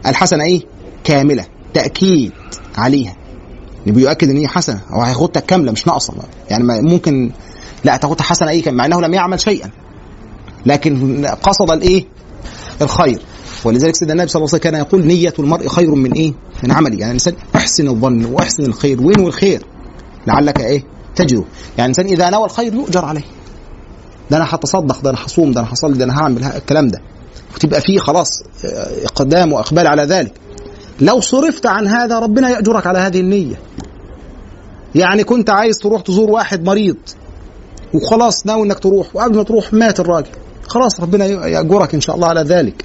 الحسنة 0.06 0.44
إيه؟ 0.44 0.60
كاملة. 1.04 1.44
تأكيد 1.74 2.32
عليها. 2.76 3.16
اللي 3.82 3.92
بيؤكد 3.94 4.30
إن 4.30 4.36
هي 4.36 4.48
حسنة. 4.48 4.80
هو 4.88 5.02
هياخدها 5.02 5.42
كاملة 5.42 5.72
مش 5.72 5.86
ناقصة. 5.86 6.14
يعني 6.50 6.82
ممكن 6.82 7.30
لا 7.84 7.96
تاخدها 7.96 8.22
حسنة 8.22 8.50
إيه 8.50 8.70
مع 8.70 8.86
إنه 8.86 9.00
لم 9.00 9.14
يعمل 9.14 9.40
شيئا. 9.40 9.70
لكن 10.66 11.26
قصد 11.26 11.70
الإيه؟ 11.70 12.04
الخير. 12.82 13.22
ولذلك 13.64 13.96
سيدنا 13.96 14.12
النبي 14.12 14.28
صلى 14.28 14.40
الله 14.40 14.50
عليه 14.52 14.60
وسلم 14.60 14.72
كان 14.72 14.74
يقول 14.74 15.06
نية 15.06 15.34
المرء 15.38 15.68
خير 15.68 15.94
من 15.94 16.12
إيه؟ 16.12 16.32
من 16.62 16.72
عمله. 16.72 16.94
يعني 16.94 17.06
الإنسان 17.06 17.34
أحسن 17.56 17.88
الظن 17.88 18.24
وأحسن 18.24 18.62
الخير. 18.62 19.02
وين 19.02 19.20
الخير 19.20 19.66
لعلك 20.26 20.60
إيه؟ 20.60 20.84
تجده. 21.14 21.44
يعني 21.78 21.92
الإنسان 21.92 22.06
إذا 22.06 22.30
نوى 22.30 22.44
الخير 22.44 22.74
يؤجر 22.74 23.04
عليه. 23.04 23.24
ده 24.30 24.36
أنا 24.36 24.46
هتصدق 24.50 25.00
ده 25.02 25.10
أنا 25.10 25.18
هصوم 25.26 25.52
ده 25.52 25.60
أنا 25.60 25.72
هصلي 25.72 25.98
ده 25.98 26.04
أنا 26.04 26.18
هعمل 26.18 26.44
الكلام 26.44 26.88
ده. 26.88 27.00
وتبقى 27.54 27.80
فيه 27.80 27.98
خلاص 27.98 28.28
آه، 28.64 29.04
إقدام 29.04 29.52
وإقبال 29.52 29.86
على 29.86 30.02
ذلك. 30.02 30.32
لو 31.00 31.20
صرفت 31.20 31.66
عن 31.66 31.86
هذا 31.86 32.18
ربنا 32.18 32.50
يأجرك 32.50 32.86
على 32.86 32.98
هذه 32.98 33.20
النية. 33.20 33.56
يعني 34.94 35.24
كنت 35.24 35.50
عايز 35.50 35.78
تروح 35.78 36.02
تزور 36.02 36.30
واحد 36.30 36.64
مريض 36.64 36.96
وخلاص 37.94 38.46
ناوي 38.46 38.66
إنك 38.66 38.78
تروح 38.78 39.16
وقبل 39.16 39.36
ما 39.36 39.42
تروح 39.42 39.72
مات 39.72 40.00
الراجل. 40.00 40.30
خلاص 40.68 41.00
ربنا 41.00 41.24
يأجرك 41.26 41.94
إن 41.94 42.00
شاء 42.00 42.16
الله 42.16 42.28
على 42.28 42.40
ذلك. 42.40 42.84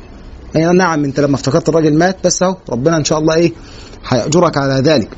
يعني 0.56 0.78
نعم 0.78 1.04
أنت 1.04 1.20
لما 1.20 1.36
افتكرت 1.36 1.70
الراجل 1.70 1.98
مات 1.98 2.18
بس 2.26 2.44
أهو 2.44 2.56
ربنا 2.70 2.98
إن 2.98 3.04
شاء 3.04 3.20
الله 3.20 3.36
إيه 3.36 3.52
هيأجرك 4.08 4.58
على 4.58 4.74
ذلك. 4.74 5.10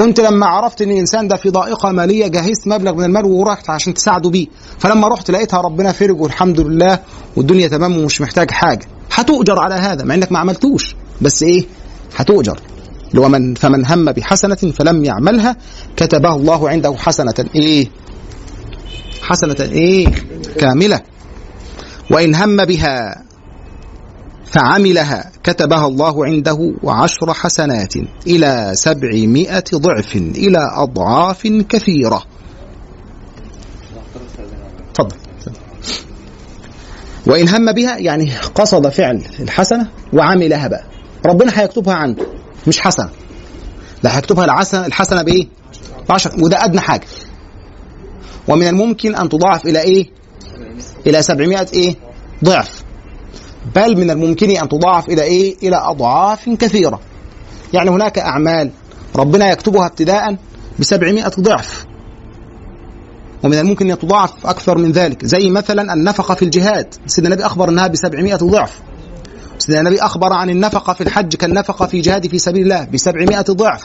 كنت 0.00 0.20
لما 0.20 0.46
عرفت 0.46 0.82
إن 0.82 0.90
الإنسان 0.90 1.28
ده 1.28 1.36
في 1.36 1.50
ضائقة 1.50 1.92
مالية 1.92 2.26
جهزت 2.26 2.66
مبلغ 2.66 2.94
من 2.94 3.04
المال 3.04 3.24
ورحت 3.24 3.70
عشان 3.70 3.94
تساعده 3.94 4.30
بيه. 4.30 4.46
فلما 4.78 5.08
رحت 5.08 5.30
لقيتها 5.30 5.60
ربنا 5.60 5.92
فرج 5.92 6.20
والحمد 6.20 6.60
لله 6.60 6.98
والدنيا 7.36 7.68
تمام 7.68 7.98
ومش 7.98 8.20
محتاج 8.20 8.50
حاجة. 8.50 8.86
هتؤجر 9.12 9.58
على 9.58 9.74
هذا 9.74 10.04
مع 10.04 10.14
إنك 10.14 10.32
ما 10.32 10.38
عملتوش. 10.38 10.96
بس 11.20 11.42
إيه؟ 11.42 11.64
هتؤجر. 12.16 12.60
اللي 13.10 13.20
هو 13.20 13.28
من 13.28 13.54
فمن 13.54 13.86
هم 13.86 14.12
بحسنة 14.12 14.54
فلم 14.54 15.04
يعملها 15.04 15.56
كتبه 15.96 16.34
الله 16.36 16.68
عنده 16.68 16.94
حسنة 16.96 17.34
إيه؟ 17.54 17.88
حسنة 19.22 19.56
إيه؟ 19.60 20.08
كاملة. 20.58 21.00
وإن 22.10 22.34
هم 22.34 22.64
بها 22.64 23.24
فعملها 24.50 25.30
كتبها 25.44 25.86
الله 25.86 26.24
عنده 26.26 26.74
عشر 26.84 27.34
حسنات 27.34 27.94
إلى 28.26 28.70
سبعمائة 28.74 29.64
ضعف 29.74 30.16
إلى 30.16 30.70
أضعاف 30.72 31.46
كثيرة. 31.46 32.22
تفضل. 34.94 35.16
وإن 37.26 37.48
هم 37.48 37.72
بها 37.72 37.98
يعني 37.98 38.32
قصد 38.54 38.88
فعل 38.88 39.22
الحسنة 39.40 39.88
وعملها 40.12 40.68
بقى. 40.68 40.84
ربنا 41.26 41.52
هيكتبها 41.60 41.94
عنده 41.94 42.26
مش 42.66 42.80
حسنة. 42.80 43.10
لا 44.02 44.16
هيكتبها 44.16 44.44
الحسنة 44.44 44.86
الحسنة 44.86 45.22
بإيه؟ 45.22 45.48
بعشر 46.08 46.30
وده 46.38 46.64
أدنى 46.64 46.80
حاجة. 46.80 47.06
ومن 48.48 48.66
الممكن 48.66 49.14
أن 49.14 49.28
تضاعف 49.28 49.66
إلى 49.66 49.80
إيه؟ 49.80 50.06
إلى 51.06 51.22
سبعمائة 51.22 51.66
إيه؟ 51.72 51.94
ضعف. 52.44 52.79
بل 53.76 53.96
من 53.96 54.10
الممكن 54.10 54.50
أن 54.50 54.68
تضاعف 54.68 55.08
إلى 55.08 55.22
إيه؟ 55.22 55.56
إلى 55.62 55.76
أضعاف 55.76 56.48
كثيرة. 56.48 57.00
يعني 57.72 57.90
هناك 57.90 58.18
أعمال 58.18 58.70
ربنا 59.16 59.50
يكتبها 59.50 59.86
ابتداء 59.86 60.36
ب 60.78 60.82
700 60.82 61.28
ضعف. 61.40 61.86
ومن 63.42 63.58
الممكن 63.58 63.90
أن 63.90 63.98
تضاعف 63.98 64.46
أكثر 64.46 64.78
من 64.78 64.92
ذلك، 64.92 65.24
زي 65.24 65.50
مثلا 65.50 65.92
النفقة 65.92 66.34
في 66.34 66.44
الجهاد، 66.44 66.94
سيدنا 67.06 67.28
النبي 67.34 67.46
أخبر 67.46 67.68
أنها 67.68 67.86
ب 67.86 67.96
700 67.96 68.34
ضعف. 68.34 68.80
سيدنا 69.58 69.80
النبي 69.80 70.02
أخبر 70.02 70.32
عن 70.32 70.50
النفقة 70.50 70.92
في 70.92 71.00
الحج 71.00 71.34
كالنفقة 71.34 71.86
في 71.86 72.00
جهاد 72.00 72.26
في 72.26 72.38
سبيل 72.38 72.62
الله 72.62 72.84
ب 72.84 72.96
700 72.96 73.40
ضعف. 73.40 73.82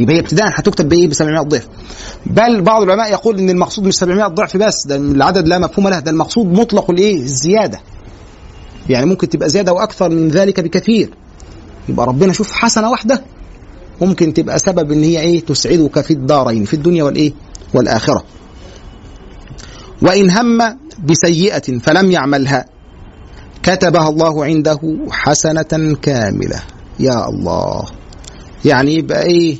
يبقى 0.00 0.14
هي 0.14 0.20
ابتداء 0.20 0.46
هتكتب 0.48 0.88
بإيه؟ 0.88 1.08
ب 1.08 1.12
700 1.12 1.40
ضعف. 1.42 1.68
بل 2.26 2.62
بعض 2.62 2.82
العلماء 2.82 3.10
يقول 3.10 3.38
إن 3.38 3.50
المقصود 3.50 3.86
مش 3.86 3.94
700 3.94 4.26
ضعف 4.26 4.56
بس، 4.56 4.86
ده 4.86 4.96
العدد 4.96 5.48
لا 5.48 5.58
مفهوم 5.58 5.88
له، 5.88 5.98
ده 5.98 6.10
المقصود 6.10 6.46
مطلق 6.46 6.90
الإيه؟ 6.90 7.16
الزيادة. 7.16 7.80
يعني 8.88 9.06
ممكن 9.06 9.28
تبقى 9.28 9.48
زيادة 9.48 9.72
وأكثر 9.72 10.08
من 10.08 10.28
ذلك 10.28 10.60
بكثير. 10.60 11.10
يبقى 11.88 12.06
ربنا 12.06 12.32
شوف 12.32 12.52
حسنة 12.52 12.90
واحدة 12.90 13.22
ممكن 14.00 14.34
تبقى 14.34 14.58
سبب 14.58 14.92
إن 14.92 15.02
هي 15.02 15.20
إيه؟ 15.20 15.40
تسعدك 15.40 16.00
في 16.00 16.10
الدارين 16.10 16.64
في 16.64 16.74
الدنيا 16.74 17.04
والإيه؟ 17.04 17.32
والآخرة. 17.74 18.24
وإن 20.02 20.30
هم 20.30 20.78
بسيئة 21.04 21.78
فلم 21.78 22.10
يعملها 22.10 22.64
كتبها 23.62 24.08
الله 24.08 24.44
عنده 24.44 24.80
حسنة 25.10 25.96
كاملة. 26.02 26.60
يا 27.00 27.28
الله. 27.28 27.84
يعني 28.64 28.94
يبقى 28.94 29.22
إيه؟ 29.22 29.56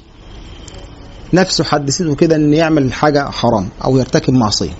نفسه 1.33 1.65
حدثته 1.65 2.15
كده 2.15 2.37
إن 2.37 2.55
يعمل 2.55 2.93
حاجة 2.93 3.31
حرام 3.31 3.69
أو 3.85 3.99
يرتكب 3.99 4.35
معصية. 4.35 4.75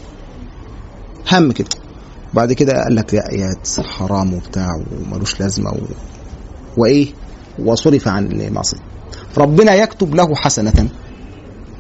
هم 1.33 1.53
كده. 1.53 1.69
بعد 2.35 2.53
كده 2.53 2.83
قال 2.83 2.95
لك 2.95 3.15
يا 3.15 3.55
حرام 3.81 4.35
وبتاع 4.35 4.69
وملوش 4.93 5.41
لازمة 5.41 5.71
و... 5.71 5.79
وإيه؟ 6.77 7.07
وصرف 7.59 8.09
عن 8.09 8.27
المعصيه 8.33 8.79
ربنا 9.39 9.75
يكتب 9.75 10.15
له 10.15 10.35
حسنة. 10.35 10.89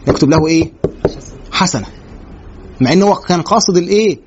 يكتب 0.08 0.30
له 0.30 0.46
إيه؟ 0.46 0.72
حسنة. 1.52 1.86
مع 2.80 2.92
إنه 2.92 3.06
هو 3.06 3.14
كان 3.14 3.42
قاصد 3.42 3.76
الإيه؟ 3.76 4.18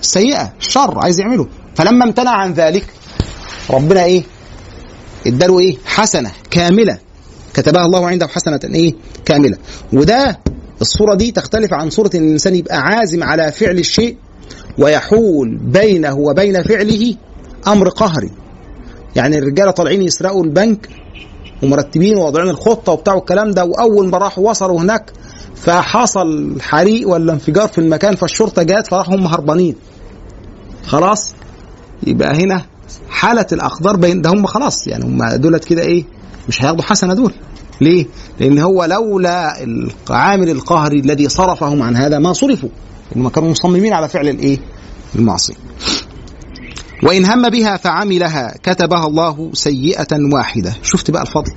السيئه 0.00 0.52
الشر 0.60 0.98
عايز 0.98 1.20
يعمله. 1.20 1.46
فلما 1.74 2.04
امتنع 2.04 2.30
عن 2.30 2.52
ذلك 2.52 2.86
ربنا 3.70 4.04
إيه؟ 4.04 4.22
اداله 5.26 5.58
إيه؟ 5.58 5.76
حسنة 5.84 6.30
كاملة. 6.50 6.98
كتبها 7.54 7.84
الله 7.86 8.06
عنده 8.06 8.26
حسنة 8.26 8.60
إيه؟ 8.64 8.94
كاملة. 9.24 9.58
وده 9.92 10.38
الصورة 10.80 11.14
دي 11.14 11.30
تختلف 11.32 11.72
عن 11.74 11.90
صورة 11.90 12.10
إن 12.14 12.24
الإنسان 12.24 12.54
يبقى 12.54 12.78
عازم 12.80 13.22
على 13.22 13.52
فعل 13.52 13.78
الشيء 13.78 14.16
ويحول 14.78 15.56
بينه 15.56 16.14
وبين 16.18 16.62
فعله 16.62 17.14
أمر 17.66 17.88
قهري. 17.88 18.30
يعني 19.16 19.38
الرجالة 19.38 19.70
طالعين 19.70 20.02
يسرقوا 20.02 20.44
البنك 20.44 20.88
ومرتبين 21.62 22.16
وواضعين 22.16 22.48
الخطة 22.50 22.92
وبتاع 22.92 23.14
الكلام 23.14 23.50
ده 23.50 23.64
وأول 23.64 24.08
ما 24.08 24.18
راحوا 24.18 24.50
وصلوا 24.50 24.80
هناك 24.80 25.12
فحصل 25.54 26.56
حريق 26.60 27.08
ولا 27.08 27.32
انفجار 27.32 27.68
في 27.68 27.78
المكان 27.78 28.16
فالشرطة 28.16 28.62
جت 28.62 28.86
فراحوا 28.86 29.14
هم 29.14 29.26
هربانين. 29.26 29.74
خلاص؟ 30.86 31.34
يبقى 32.06 32.34
هنا 32.44 32.62
حالة 33.08 33.46
الاقدار 33.52 33.96
بين 33.96 34.22
ده 34.22 34.30
هم 34.30 34.46
خلاص 34.46 34.86
يعني 34.86 35.04
هم 35.04 35.24
دولت 35.34 35.64
كده 35.64 35.82
إيه 35.82 36.04
مش 36.48 36.62
هياخدوا 36.64 36.82
حسنة 36.84 37.14
دول. 37.14 37.32
ليه؟ 37.80 38.06
لأن 38.40 38.58
هو 38.58 38.84
لولا 38.84 39.64
العامل 40.10 40.50
القهري 40.50 41.00
الذي 41.00 41.28
صرفهم 41.28 41.82
عن 41.82 41.96
هذا 41.96 42.18
ما 42.18 42.32
صرفوا. 42.32 42.68
انهم 43.16 43.28
كانوا 43.28 43.50
مصممين 43.50 43.92
على 43.92 44.08
فعل 44.08 44.28
الإيه؟ 44.28 44.58
المعصية. 45.14 45.54
وإن 47.02 47.24
هم 47.24 47.48
بها 47.50 47.76
فعملها 47.76 48.54
كتبها 48.62 49.06
الله 49.06 49.50
سيئة 49.52 50.18
واحدة، 50.32 50.72
شفت 50.82 51.10
بقى 51.10 51.22
الفضل. 51.22 51.52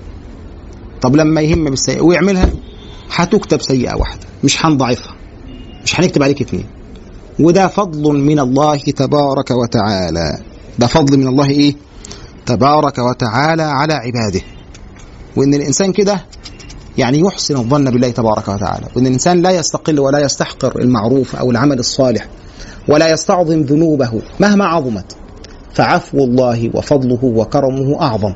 طب 1.02 1.16
لما 1.16 1.42
يهم 1.42 1.64
بالسيئة 1.66 2.02
ويعملها 2.02 2.50
هتكتب 3.16 3.62
سيئة 3.62 3.96
واحدة 3.96 4.22
مش 4.44 4.66
هنضعفها 4.66 5.16
مش 5.84 6.00
هنكتب 6.00 6.24
عليك 6.24 6.42
اتنين 6.42 6.66
وده 7.40 7.68
فضل 7.68 8.14
من 8.20 8.40
الله 8.40 8.78
تبارك 8.78 9.52
وتعالى 9.52 10.38
ده 10.80 10.88
فضل 10.88 11.18
من 11.20 11.28
الله 11.28 11.50
إيه 11.50 11.76
تبارك 12.46 12.98
وتعالى 12.98 13.64
على 13.64 13.94
عباده 13.94 14.42
وإن 15.36 15.54
الإنسان 15.54 15.92
كده 15.94 16.26
يعني 16.98 17.20
يحسن 17.20 17.58
الظن 17.58 17.84
بالله 17.84 18.10
تبارك 18.10 18.48
وتعالى 18.48 18.86
وإن 18.96 19.08
الإنسان 19.08 19.42
لا 19.42 19.52
يستقل 19.52 20.00
ولا 20.00 20.20
يستحقر 20.20 20.80
المعروف 20.80 21.36
أو 21.36 21.52
العمل 21.52 21.80
الصالح 21.80 22.28
ولا 22.88 23.10
يستعظم 23.10 23.62
ذنوبه 23.62 24.22
مهما 24.40 24.66
عظمت 24.66 25.16
فعفو 25.74 26.18
الله 26.18 26.72
وفضله 26.74 27.20
وكرمه 27.24 28.02
أعظم 28.02 28.34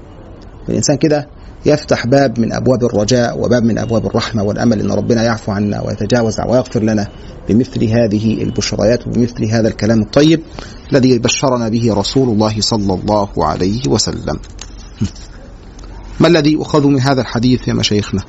الإنسان 0.70 0.98
كده 0.98 1.28
يفتح 1.66 2.08
باب 2.08 2.40
من 2.40 2.54
أبواب 2.54 2.84
الرجاء 2.84 3.40
وباب 3.40 3.64
من 3.64 3.78
أبواب 3.78 4.06
الرحمة 4.06 4.44
والأمل 4.44 4.80
إن 4.80 4.92
ربنا 4.92 5.24
يعفو 5.24 5.52
عنا 5.52 5.82
ويتجاوز 5.82 6.40
ويغفر 6.40 6.84
لنا 6.84 7.08
بمثل 7.50 7.84
هذه 7.84 8.44
البشريات 8.44 9.08
وبمثل 9.08 9.46
هذا 9.46 9.68
الكلام 9.68 10.02
الطيب 10.02 10.42
الذي 10.92 11.20
بشرنا 11.20 11.70
به 11.70 11.94
رسول 11.94 12.30
الله 12.30 12.62
صلى 12.62 12.94
الله 12.94 13.30
عليه 13.38 13.82
وسلم. 13.88 14.40
ما 16.19 16.27
الذي 16.27 16.52
يؤخذ 16.52 16.88
من 16.88 16.99
هذا 16.99 17.22
الحديث 17.22 17.68
يا 17.68 17.73
مشايخنا؟ 17.73 18.22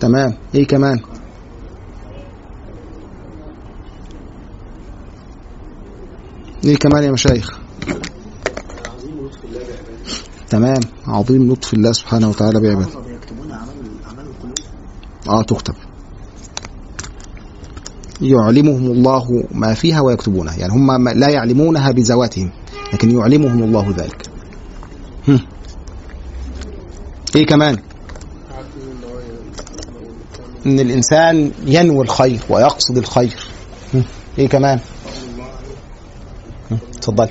تمام 0.00 0.34
إيه 0.54 0.66
كمان؟ 0.66 1.00
إيه 6.64 6.76
كمان 6.76 7.02
يا 7.02 7.10
مشايخ؟ 7.10 7.58
تمام 10.50 10.80
عظيم 11.06 11.52
لطف 11.52 11.74
الله 11.74 11.92
سبحانه 11.92 12.28
وتعالى 12.28 12.60
بعباده 12.60 12.88
الرافضة 12.88 13.10
يكتبون 13.10 13.50
أعمال 13.50 13.74
أعمال 14.06 14.26
القلوب 14.26 14.54
آه 15.28 15.42
تكتب 15.42 15.74
يعلمهم 18.20 18.86
الله 18.90 19.44
ما 19.50 19.74
فيها 19.74 20.00
ويكتبونها 20.00 20.56
يعني 20.56 20.72
هم 20.72 21.08
لا 21.08 21.28
يعلمونها 21.28 21.90
بذواتهم 21.90 22.50
لكن 22.92 23.18
يعلمهم 23.18 23.62
الله 23.62 23.94
ذلك. 23.96 24.28
إيه 27.36 27.46
كمان 27.46 27.78
إن 30.66 30.80
الإنسان 30.80 31.52
ينوي 31.66 32.04
الخير 32.04 32.40
ويقصد 32.50 32.96
الخير. 32.98 33.36
إيه 34.38 34.48
كمان 34.48 34.80
هم. 36.70 36.78
اتفضل 36.96 37.28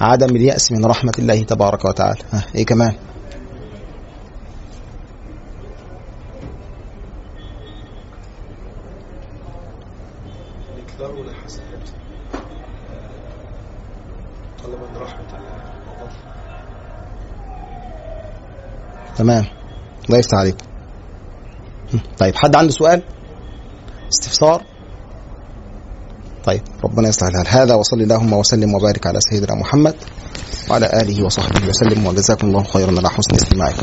عدم 0.00 0.36
اليأس 0.36 0.72
من 0.72 0.84
رحمة 0.84 1.12
الله 1.18 1.42
تبارك 1.42 1.84
وتعالى 1.84 2.20
ها. 2.32 2.44
إيه 2.54 2.66
كمان 2.66 2.94
يكثروا 10.78 11.24
الحسنات 11.24 11.88
طلبا 14.64 14.86
رحمة 15.00 15.38
الله 15.38 15.62
تمام. 19.22 19.44
الله 20.06 20.18
يفتح 20.18 20.38
عليك 20.38 20.56
هم. 21.94 22.00
طيب 22.18 22.34
حد 22.36 22.56
عنده 22.56 22.72
سؤال؟ 22.72 23.02
استفسار؟ 24.12 24.62
طيب 26.44 26.62
ربنا 26.84 27.08
يصلح 27.08 27.28
الحال 27.28 27.48
هذا 27.62 27.74
وصل 27.74 28.00
اللهم 28.00 28.32
وسلم 28.32 28.74
وبارك 28.74 29.06
على 29.06 29.20
سيدنا 29.20 29.54
محمد 29.54 29.94
وعلى 30.70 30.86
آله 31.02 31.24
وصحبه 31.24 31.68
وسلم 31.68 32.06
وجزاكم 32.06 32.46
الله 32.46 32.62
خيرا 32.64 32.98
على 32.98 33.10
حسن 33.10 33.34
استماعكم 33.34 33.82